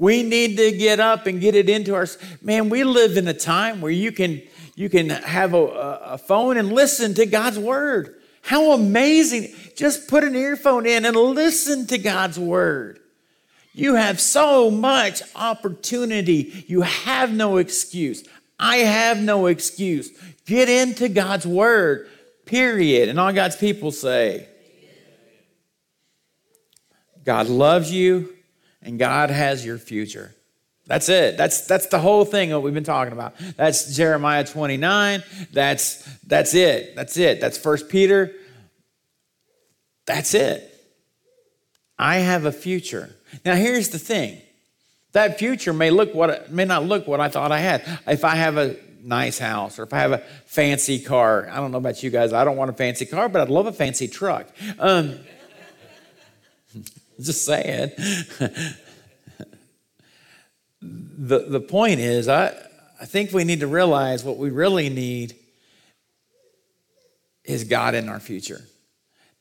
We 0.00 0.22
need 0.22 0.56
to 0.56 0.72
get 0.72 0.98
up 0.98 1.26
and 1.26 1.42
get 1.42 1.54
it 1.54 1.68
into 1.68 1.94
our 1.94 2.06
man. 2.40 2.70
We 2.70 2.84
live 2.84 3.18
in 3.18 3.28
a 3.28 3.34
time 3.34 3.82
where 3.82 3.92
you 3.92 4.12
can 4.12 4.40
you 4.74 4.88
can 4.88 5.10
have 5.10 5.52
a, 5.52 5.58
a 5.58 6.18
phone 6.18 6.56
and 6.56 6.72
listen 6.72 7.12
to 7.14 7.26
God's 7.26 7.58
word. 7.58 8.18
How 8.40 8.72
amazing. 8.72 9.54
Just 9.76 10.08
put 10.08 10.24
an 10.24 10.34
earphone 10.34 10.86
in 10.86 11.04
and 11.04 11.14
listen 11.14 11.86
to 11.88 11.98
God's 11.98 12.38
word. 12.38 12.98
You 13.74 13.96
have 13.96 14.22
so 14.22 14.70
much 14.70 15.20
opportunity. 15.36 16.64
You 16.66 16.80
have 16.80 17.34
no 17.34 17.58
excuse. 17.58 18.26
I 18.58 18.78
have 18.78 19.20
no 19.20 19.48
excuse. 19.48 20.10
Get 20.46 20.70
into 20.70 21.10
God's 21.10 21.46
word, 21.46 22.08
period. 22.46 23.10
And 23.10 23.20
all 23.20 23.34
God's 23.34 23.56
people 23.56 23.92
say, 23.92 24.48
God 27.22 27.48
loves 27.48 27.92
you 27.92 28.34
and 28.82 28.98
God 28.98 29.30
has 29.30 29.64
your 29.64 29.78
future. 29.78 30.34
That's 30.86 31.08
it. 31.08 31.36
That's 31.36 31.66
that's 31.66 31.86
the 31.86 32.00
whole 32.00 32.24
thing 32.24 32.48
that 32.50 32.60
we've 32.60 32.74
been 32.74 32.82
talking 32.82 33.12
about. 33.12 33.34
That's 33.56 33.94
Jeremiah 33.94 34.44
29. 34.44 35.22
That's 35.52 36.02
that's 36.24 36.52
it. 36.54 36.96
That's 36.96 37.16
it. 37.16 37.40
That's 37.40 37.56
First 37.56 37.88
Peter. 37.88 38.34
That's 40.04 40.34
it. 40.34 40.66
I 41.96 42.16
have 42.16 42.44
a 42.44 42.50
future. 42.50 43.14
Now 43.44 43.54
here's 43.54 43.90
the 43.90 44.00
thing. 44.00 44.40
That 45.12 45.38
future 45.38 45.72
may 45.72 45.90
look 45.90 46.14
what 46.14 46.50
may 46.50 46.64
not 46.64 46.84
look 46.84 47.06
what 47.06 47.20
I 47.20 47.28
thought 47.28 47.52
I 47.52 47.58
had. 47.58 47.84
If 48.08 48.24
I 48.24 48.34
have 48.34 48.56
a 48.56 48.76
nice 49.02 49.38
house 49.38 49.78
or 49.78 49.84
if 49.84 49.92
I 49.92 49.98
have 49.98 50.12
a 50.12 50.18
fancy 50.46 50.98
car, 50.98 51.48
I 51.52 51.56
don't 51.56 51.70
know 51.70 51.78
about 51.78 52.02
you 52.02 52.10
guys. 52.10 52.32
I 52.32 52.44
don't 52.44 52.56
want 52.56 52.70
a 52.70 52.74
fancy 52.74 53.06
car, 53.06 53.28
but 53.28 53.42
I'd 53.42 53.48
love 53.48 53.66
a 53.66 53.72
fancy 53.72 54.08
truck. 54.08 54.48
Um, 54.78 55.20
just 57.26 57.44
saying 57.44 57.90
the, 60.80 61.40
the 61.40 61.60
point 61.60 62.00
is, 62.00 62.28
I, 62.28 62.48
I 63.00 63.04
think 63.04 63.32
we 63.32 63.44
need 63.44 63.60
to 63.60 63.66
realize 63.66 64.24
what 64.24 64.38
we 64.38 64.50
really 64.50 64.88
need 64.88 65.36
is 67.44 67.64
God 67.64 67.94
in 67.94 68.08
our 68.08 68.20
future. 68.20 68.62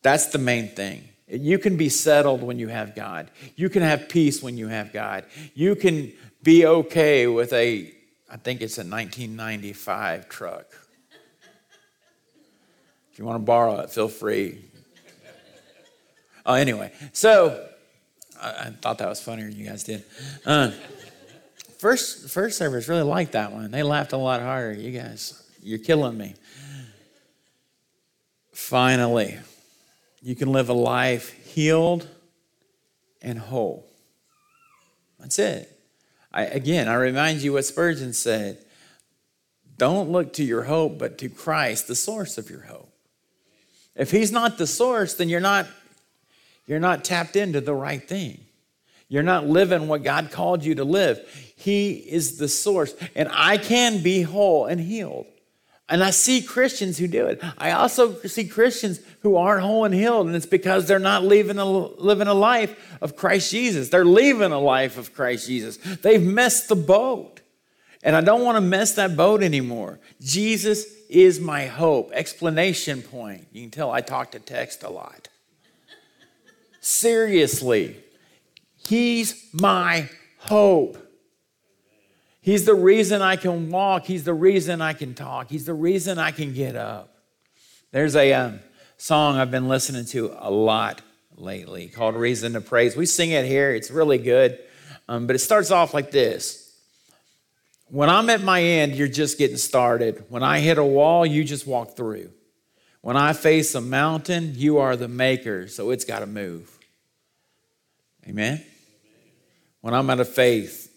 That's 0.01 0.27
the 0.27 0.37
main 0.37 0.69
thing. 0.69 1.03
You 1.27 1.59
can 1.59 1.77
be 1.77 1.89
settled 1.89 2.41
when 2.41 2.57
you 2.57 2.67
have 2.69 2.95
God. 2.95 3.29
You 3.55 3.69
can 3.69 3.83
have 3.83 4.09
peace 4.09 4.41
when 4.41 4.57
you 4.57 4.67
have 4.67 4.91
God. 4.91 5.25
You 5.53 5.75
can 5.75 6.11
be 6.41 6.65
okay 6.65 7.27
with 7.27 7.53
a, 7.53 7.93
I 8.29 8.37
think 8.37 8.61
it's 8.61 8.77
a 8.77 8.81
1995 8.81 10.27
truck. 10.27 10.65
If 13.11 13.19
you 13.19 13.25
want 13.25 13.35
to 13.35 13.45
borrow 13.45 13.79
it, 13.81 13.91
feel 13.91 14.07
free. 14.07 14.68
Oh, 16.45 16.53
anyway, 16.53 16.91
so 17.13 17.67
I, 18.41 18.49
I 18.49 18.69
thought 18.81 18.97
that 18.99 19.09
was 19.09 19.21
funnier 19.21 19.49
than 19.49 19.57
you 19.57 19.67
guys 19.67 19.83
did. 19.83 20.03
Uh, 20.45 20.71
first 21.77 22.29
first 22.29 22.57
service 22.57 22.87
really 22.87 23.03
liked 23.03 23.33
that 23.33 23.51
one. 23.51 23.71
They 23.71 23.83
laughed 23.83 24.13
a 24.13 24.17
lot 24.17 24.41
harder. 24.41 24.73
You 24.73 24.91
guys, 24.91 25.41
you're 25.61 25.79
killing 25.79 26.17
me. 26.17 26.35
Finally, 28.53 29.39
you 30.21 30.35
can 30.35 30.51
live 30.51 30.69
a 30.69 30.73
life 30.73 31.31
healed 31.45 32.07
and 33.21 33.39
whole. 33.39 33.85
That's 35.19 35.39
it. 35.39 35.75
I, 36.31 36.43
again, 36.43 36.87
I 36.87 36.93
remind 36.95 37.41
you 37.41 37.53
what 37.53 37.65
Spurgeon 37.65 38.13
said. 38.13 38.59
Don't 39.77 40.09
look 40.09 40.33
to 40.33 40.43
your 40.43 40.63
hope, 40.63 40.99
but 40.99 41.17
to 41.19 41.29
Christ, 41.29 41.87
the 41.87 41.95
source 41.95 42.37
of 42.37 42.49
your 42.49 42.63
hope. 42.63 42.93
If 43.95 44.11
he's 44.11 44.31
not 44.31 44.57
the 44.57 44.67
source, 44.67 45.13
then 45.13 45.29
you're 45.29 45.39
not 45.39 45.67
you're 46.69 46.79
not 46.79 47.03
tapped 47.03 47.35
into 47.35 47.61
the 47.61 47.73
right 47.73 48.07
thing. 48.07 48.39
You're 49.07 49.23
not 49.23 49.47
living 49.47 49.87
what 49.87 50.03
God 50.03 50.29
called 50.29 50.63
you 50.63 50.75
to 50.75 50.83
live. 50.83 51.19
He 51.55 51.93
is 51.93 52.37
the 52.37 52.47
source. 52.47 52.93
And 53.15 53.27
I 53.33 53.57
can 53.57 54.03
be 54.03 54.21
whole 54.21 54.67
and 54.67 54.79
healed. 54.79 55.25
And 55.89 56.03
I 56.03 56.11
see 56.11 56.43
Christians 56.43 56.99
who 56.99 57.07
do 57.07 57.25
it. 57.25 57.41
I 57.57 57.71
also 57.71 58.13
see 58.19 58.47
Christians 58.47 58.99
who 59.21 59.35
aren't 59.35 59.63
whole 59.63 59.83
and 59.83 59.95
healed, 59.95 60.27
and 60.27 60.35
it's 60.35 60.45
because 60.45 60.85
they're 60.85 60.99
not 60.99 61.23
living 61.23 61.57
a, 61.57 61.65
living 61.65 62.27
a 62.27 62.35
life 62.35 62.99
of 63.01 63.15
Christ 63.15 63.49
Jesus. 63.49 63.89
They're 63.89 64.05
leaving 64.05 64.51
a 64.51 64.59
life 64.59 64.99
of 64.99 65.15
Christ 65.15 65.47
Jesus. 65.47 65.77
They've 65.77 66.21
messed 66.21 66.69
the 66.69 66.75
boat. 66.75 67.41
And 68.03 68.15
I 68.15 68.21
don't 68.21 68.43
want 68.43 68.57
to 68.57 68.61
mess 68.61 68.93
that 68.93 69.17
boat 69.17 69.41
anymore. 69.41 69.99
Jesus 70.21 70.85
is 71.09 71.39
my 71.39 71.65
hope. 71.65 72.11
Explanation 72.13 73.01
point. 73.01 73.47
You 73.51 73.63
can 73.63 73.71
tell 73.71 73.89
I 73.89 74.01
talk 74.01 74.33
to 74.33 74.39
text 74.39 74.83
a 74.83 74.89
lot. 74.91 75.29
Seriously. 76.79 77.97
He's 78.75 79.49
my 79.53 80.09
hope. 80.37 80.97
He's 82.41 82.65
the 82.65 82.73
reason 82.73 83.21
I 83.21 83.35
can 83.35 83.69
walk. 83.69 84.05
He's 84.05 84.23
the 84.23 84.33
reason 84.33 84.81
I 84.81 84.93
can 84.93 85.13
talk. 85.13 85.49
He's 85.49 85.65
the 85.65 85.73
reason 85.73 86.17
I 86.17 86.31
can 86.31 86.53
get 86.53 86.75
up. 86.75 87.13
There's 87.91 88.15
a 88.15 88.33
um, 88.33 88.59
song 88.97 89.37
I've 89.37 89.51
been 89.51 89.67
listening 89.67 90.05
to 90.05 90.35
a 90.39 90.49
lot 90.49 91.01
lately 91.35 91.87
called 91.87 92.15
Reason 92.15 92.53
to 92.53 92.61
Praise. 92.61 92.95
We 92.95 93.05
sing 93.05 93.31
it 93.31 93.45
here, 93.45 93.71
it's 93.71 93.91
really 93.91 94.17
good. 94.17 94.59
Um, 95.07 95.25
but 95.25 95.35
it 95.35 95.39
starts 95.39 95.71
off 95.71 95.93
like 95.93 96.11
this 96.11 96.73
When 97.87 98.09
I'm 98.09 98.29
at 98.29 98.41
my 98.41 98.61
end, 98.61 98.95
you're 98.95 99.07
just 99.07 99.37
getting 99.37 99.57
started. 99.57 100.23
When 100.29 100.43
I 100.43 100.59
hit 100.59 100.77
a 100.77 100.83
wall, 100.83 101.25
you 101.25 101.43
just 101.43 101.67
walk 101.67 101.95
through. 101.95 102.31
When 103.01 103.15
I 103.15 103.33
face 103.33 103.75
a 103.75 103.81
mountain, 103.81 104.53
you 104.55 104.79
are 104.79 104.95
the 104.95 105.07
maker, 105.07 105.67
so 105.67 105.91
it's 105.91 106.05
got 106.05 106.19
to 106.19 106.25
move. 106.25 106.77
Amen? 108.27 108.63
When 109.81 109.93
I'm 109.93 110.09
out 110.09 110.19
of 110.19 110.27
faith, 110.27 110.91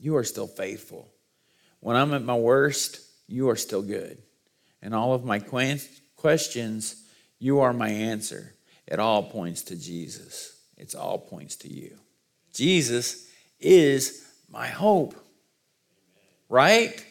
you 0.00 0.16
are 0.16 0.24
still 0.24 0.48
faithful. 0.48 1.08
When 1.80 1.96
I'm 1.96 2.12
at 2.12 2.24
my 2.24 2.34
worst, 2.34 3.00
you 3.28 3.48
are 3.50 3.56
still 3.56 3.82
good. 3.82 4.20
And 4.82 4.94
all 4.94 5.14
of 5.14 5.24
my 5.24 5.38
questions, 5.38 7.04
you 7.38 7.60
are 7.60 7.72
my 7.72 7.88
answer. 7.88 8.54
It 8.86 8.98
all 8.98 9.22
points 9.22 9.62
to 9.64 9.76
Jesus. 9.76 10.56
It's 10.76 10.94
all 10.94 11.18
points 11.18 11.56
to 11.56 11.72
you. 11.72 11.96
Jesus 12.52 13.28
is 13.60 14.26
my 14.50 14.66
hope. 14.66 15.14
Right? 16.48 17.04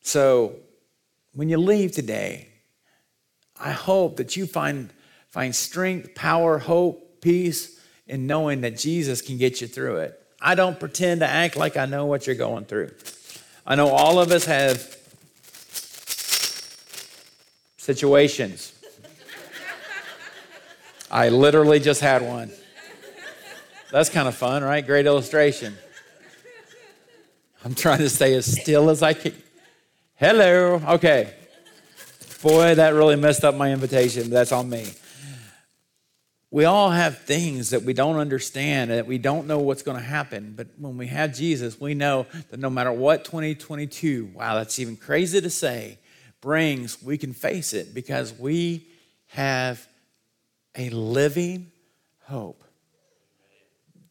So 0.00 0.56
when 1.34 1.48
you 1.48 1.58
leave 1.58 1.92
today, 1.92 2.48
I 3.64 3.72
hope 3.72 4.18
that 4.18 4.36
you 4.36 4.46
find, 4.46 4.90
find 5.30 5.56
strength, 5.56 6.14
power, 6.14 6.58
hope, 6.58 7.22
peace 7.22 7.80
in 8.06 8.26
knowing 8.26 8.60
that 8.60 8.76
Jesus 8.76 9.22
can 9.22 9.38
get 9.38 9.62
you 9.62 9.66
through 9.66 9.96
it. 9.96 10.20
I 10.38 10.54
don't 10.54 10.78
pretend 10.78 11.22
to 11.22 11.26
act 11.26 11.56
like 11.56 11.78
I 11.78 11.86
know 11.86 12.04
what 12.04 12.26
you're 12.26 12.36
going 12.36 12.66
through. 12.66 12.90
I 13.66 13.76
know 13.76 13.88
all 13.88 14.20
of 14.20 14.30
us 14.30 14.44
have 14.44 14.98
situations. 17.78 18.74
I 21.10 21.30
literally 21.30 21.80
just 21.80 22.02
had 22.02 22.20
one. 22.20 22.52
That's 23.90 24.10
kind 24.10 24.28
of 24.28 24.34
fun, 24.34 24.62
right? 24.62 24.84
Great 24.84 25.06
illustration. 25.06 25.74
I'm 27.64 27.74
trying 27.74 28.00
to 28.00 28.10
stay 28.10 28.34
as 28.34 28.44
still 28.44 28.90
as 28.90 29.02
I 29.02 29.14
can. 29.14 29.32
Hello. 30.16 30.82
Okay. 30.86 31.32
Boy, 32.44 32.74
that 32.74 32.92
really 32.92 33.16
messed 33.16 33.42
up 33.42 33.54
my 33.54 33.72
invitation. 33.72 34.28
That's 34.28 34.52
on 34.52 34.68
me. 34.68 34.86
We 36.50 36.66
all 36.66 36.90
have 36.90 37.20
things 37.20 37.70
that 37.70 37.84
we 37.84 37.94
don't 37.94 38.18
understand, 38.18 38.90
that 38.90 39.06
we 39.06 39.16
don't 39.16 39.46
know 39.46 39.60
what's 39.60 39.80
going 39.82 39.96
to 39.96 40.04
happen. 40.04 40.52
But 40.54 40.66
when 40.76 40.98
we 40.98 41.06
have 41.06 41.34
Jesus, 41.34 41.80
we 41.80 41.94
know 41.94 42.26
that 42.50 42.60
no 42.60 42.68
matter 42.68 42.92
what 42.92 43.24
2022, 43.24 44.32
wow, 44.34 44.56
that's 44.56 44.78
even 44.78 44.98
crazy 44.98 45.40
to 45.40 45.48
say, 45.48 45.98
brings, 46.42 47.02
we 47.02 47.16
can 47.16 47.32
face 47.32 47.72
it 47.72 47.94
because 47.94 48.38
we 48.38 48.88
have 49.28 49.88
a 50.76 50.90
living 50.90 51.72
hope. 52.24 52.62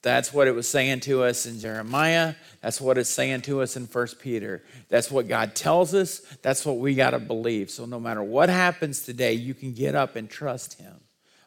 That's 0.04 0.34
what 0.34 0.50
it 0.50 0.52
was 0.54 0.68
saying 0.68 1.00
to 1.02 1.24
us 1.24 1.46
in 1.46 1.62
Jeremiah. 1.62 2.36
That's 2.62 2.82
what 2.82 2.98
it's 2.98 3.10
saying 3.10 3.42
to 3.44 3.62
us 3.62 3.78
in 3.78 3.88
First 3.88 4.20
Peter. 4.20 4.62
That's 4.90 5.10
what 5.10 5.30
God 5.30 5.56
tells 5.56 5.96
us. 5.96 6.20
That's 6.42 6.66
what 6.66 6.78
we 6.78 6.94
got 6.94 7.12
to 7.12 7.20
believe. 7.20 7.72
So 7.72 7.86
no 7.86 8.02
matter 8.02 8.22
what 8.22 8.50
happens 8.50 9.04
today, 9.04 9.32
you 9.32 9.54
can 9.54 9.74
get 9.74 9.96
up 9.96 10.18
and 10.18 10.30
trust 10.30 10.78
Him. 10.78 10.94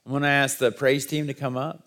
I'm 0.05 0.11
going 0.11 0.23
to 0.23 0.29
ask 0.29 0.57
the 0.57 0.73
praise 0.73 1.05
team 1.05 1.27
to 1.27 1.35
come 1.35 1.59
up. 1.59 1.85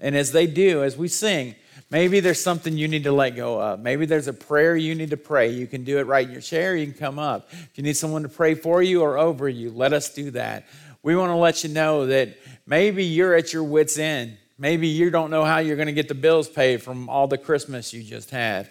And 0.00 0.16
as 0.16 0.32
they 0.32 0.48
do, 0.48 0.82
as 0.82 0.96
we 0.96 1.06
sing, 1.06 1.54
maybe 1.88 2.18
there's 2.18 2.42
something 2.42 2.76
you 2.76 2.88
need 2.88 3.04
to 3.04 3.12
let 3.12 3.36
go 3.36 3.62
of. 3.62 3.78
Maybe 3.78 4.04
there's 4.04 4.26
a 4.26 4.32
prayer 4.32 4.76
you 4.76 4.96
need 4.96 5.10
to 5.10 5.16
pray. 5.16 5.50
You 5.50 5.68
can 5.68 5.84
do 5.84 5.98
it 5.98 6.06
right 6.08 6.26
in 6.26 6.32
your 6.32 6.40
chair. 6.40 6.74
You 6.74 6.86
can 6.86 6.98
come 6.98 7.20
up. 7.20 7.48
If 7.52 7.72
you 7.76 7.84
need 7.84 7.96
someone 7.96 8.22
to 8.22 8.28
pray 8.28 8.54
for 8.54 8.82
you 8.82 9.02
or 9.02 9.18
over 9.18 9.48
you, 9.48 9.70
let 9.70 9.92
us 9.92 10.12
do 10.12 10.32
that. 10.32 10.66
We 11.04 11.14
want 11.14 11.30
to 11.30 11.36
let 11.36 11.62
you 11.62 11.70
know 11.70 12.06
that 12.06 12.36
maybe 12.66 13.04
you're 13.04 13.36
at 13.36 13.52
your 13.52 13.62
wits' 13.62 13.98
end 13.98 14.36
Maybe 14.58 14.88
you 14.88 15.10
don't 15.10 15.30
know 15.30 15.44
how 15.44 15.58
you're 15.58 15.76
going 15.76 15.86
to 15.86 15.92
get 15.92 16.08
the 16.08 16.14
bills 16.14 16.48
paid 16.48 16.82
from 16.82 17.08
all 17.08 17.28
the 17.28 17.38
Christmas 17.38 17.92
you 17.92 18.02
just 18.02 18.30
had. 18.30 18.68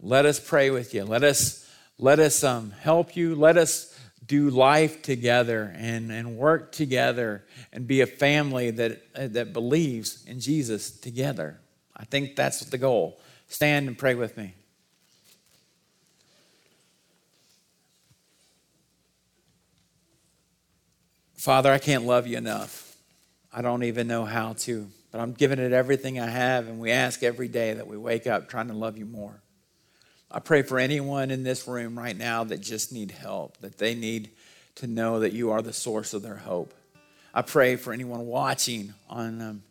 Let 0.00 0.24
us 0.24 0.40
pray 0.40 0.70
with 0.70 0.94
you. 0.94 1.04
Let 1.04 1.22
us 1.22 1.66
let 1.98 2.18
us 2.18 2.44
um, 2.44 2.72
help 2.72 3.16
you. 3.16 3.34
Let 3.34 3.56
us 3.56 3.98
do 4.26 4.50
life 4.50 5.02
together 5.02 5.74
and, 5.76 6.10
and 6.10 6.36
work 6.36 6.72
together 6.72 7.44
and 7.72 7.86
be 7.86 8.00
a 8.00 8.06
family 8.06 8.70
that, 8.72 9.02
uh, 9.14 9.28
that 9.28 9.52
believes 9.52 10.24
in 10.26 10.40
Jesus 10.40 10.90
together. 10.90 11.58
I 11.96 12.04
think 12.04 12.36
that's 12.36 12.60
the 12.60 12.78
goal. 12.78 13.18
Stand 13.48 13.88
and 13.88 13.96
pray 13.96 14.14
with 14.14 14.36
me. 14.36 14.54
Father, 21.36 21.72
I 21.72 21.78
can't 21.78 22.04
love 22.04 22.26
you 22.26 22.36
enough. 22.36 22.85
I 23.56 23.62
don't 23.62 23.84
even 23.84 24.06
know 24.06 24.26
how 24.26 24.52
to, 24.52 24.86
but 25.10 25.18
I'm 25.18 25.32
giving 25.32 25.58
it 25.58 25.72
everything 25.72 26.20
I 26.20 26.26
have, 26.26 26.68
and 26.68 26.78
we 26.78 26.90
ask 26.90 27.22
every 27.22 27.48
day 27.48 27.72
that 27.72 27.86
we 27.86 27.96
wake 27.96 28.26
up 28.26 28.50
trying 28.50 28.68
to 28.68 28.74
love 28.74 28.98
you 28.98 29.06
more. 29.06 29.40
I 30.30 30.40
pray 30.40 30.60
for 30.60 30.78
anyone 30.78 31.30
in 31.30 31.42
this 31.42 31.66
room 31.66 31.98
right 31.98 32.14
now 32.14 32.44
that 32.44 32.60
just 32.60 32.92
need 32.92 33.12
help, 33.12 33.56
that 33.62 33.78
they 33.78 33.94
need 33.94 34.28
to 34.74 34.86
know 34.86 35.20
that 35.20 35.32
you 35.32 35.52
are 35.52 35.62
the 35.62 35.72
source 35.72 36.12
of 36.12 36.20
their 36.20 36.36
hope. 36.36 36.74
I 37.32 37.40
pray 37.40 37.76
for 37.76 37.94
anyone 37.94 38.26
watching 38.26 38.92
on 39.08 39.40
um, 39.40 39.62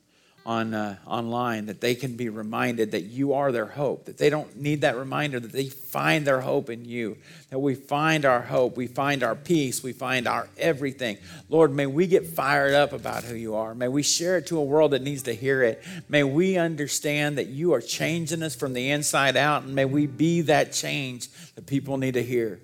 on 0.46 0.76
uh, 0.76 0.96
online 1.08 1.66
that 1.66 1.82
they 1.82 1.96
can 1.96 2.16
be 2.16 2.30
reminded 2.30 2.92
that 2.92 3.02
you 3.02 3.34
are 3.34 3.52
their 3.52 3.66
hope 3.66 4.06
that 4.06 4.20
they 4.20 4.30
don't 4.30 4.56
need 4.56 4.82
that 4.82 4.96
reminder 4.96 5.40
that 5.40 5.52
they 5.52 5.68
find 5.68 6.26
their 6.26 6.42
hope 6.42 6.70
in 6.70 6.86
you 6.86 7.18
that 7.50 7.58
we 7.58 7.74
find 7.74 8.26
our 8.26 8.42
hope 8.42 8.78
we 8.78 8.86
find 8.86 9.24
our 9.24 9.34
peace 9.36 9.82
we 9.82 9.92
find 9.92 10.28
our 10.28 10.48
everything. 10.58 11.18
Lord 11.50 11.72
may 11.72 11.88
we 11.88 12.06
get 12.06 12.28
fired 12.28 12.74
up 12.74 12.94
about 12.94 13.24
who 13.24 13.36
you 13.36 13.56
are. 13.56 13.74
May 13.74 13.88
we 13.88 14.04
share 14.04 14.38
it 14.38 14.48
to 14.48 14.60
a 14.60 14.64
world 14.64 14.92
that 14.92 15.02
needs 15.02 15.24
to 15.24 15.34
hear 15.34 15.64
it. 15.64 15.84
May 16.08 16.24
we 16.24 16.58
understand 16.58 17.40
that 17.40 17.48
you 17.48 17.74
are 17.74 17.82
changing 17.82 18.44
us 18.44 18.56
from 18.56 18.74
the 18.74 18.92
inside 18.92 19.36
out 19.36 19.64
and 19.64 19.74
may 19.74 19.86
we 19.86 20.06
be 20.06 20.42
that 20.42 20.74
change 20.74 21.30
that 21.56 21.66
people 21.66 21.98
need 21.98 22.14
to 22.14 22.24
hear. 22.24 22.60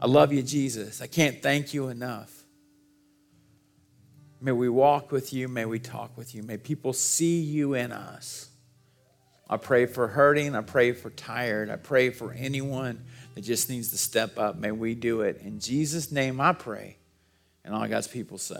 I 0.00 0.06
love 0.06 0.32
you 0.32 0.42
jesus. 0.42 1.02
I 1.02 1.06
can't 1.06 1.42
thank 1.42 1.74
you 1.74 1.88
enough 1.88 2.41
May 4.42 4.50
we 4.50 4.68
walk 4.68 5.12
with 5.12 5.32
you. 5.32 5.46
May 5.46 5.64
we 5.66 5.78
talk 5.78 6.18
with 6.18 6.34
you. 6.34 6.42
May 6.42 6.56
people 6.56 6.92
see 6.92 7.40
you 7.40 7.74
in 7.74 7.92
us. 7.92 8.48
I 9.48 9.56
pray 9.56 9.86
for 9.86 10.08
hurting. 10.08 10.56
I 10.56 10.62
pray 10.62 10.90
for 10.92 11.10
tired. 11.10 11.70
I 11.70 11.76
pray 11.76 12.10
for 12.10 12.32
anyone 12.32 13.04
that 13.34 13.42
just 13.42 13.70
needs 13.70 13.90
to 13.90 13.98
step 13.98 14.38
up. 14.38 14.56
May 14.56 14.72
we 14.72 14.96
do 14.96 15.20
it. 15.20 15.40
In 15.42 15.60
Jesus' 15.60 16.10
name 16.10 16.40
I 16.40 16.54
pray. 16.54 16.96
And 17.64 17.72
all 17.72 17.86
God's 17.86 18.08
people 18.08 18.36
say. 18.36 18.56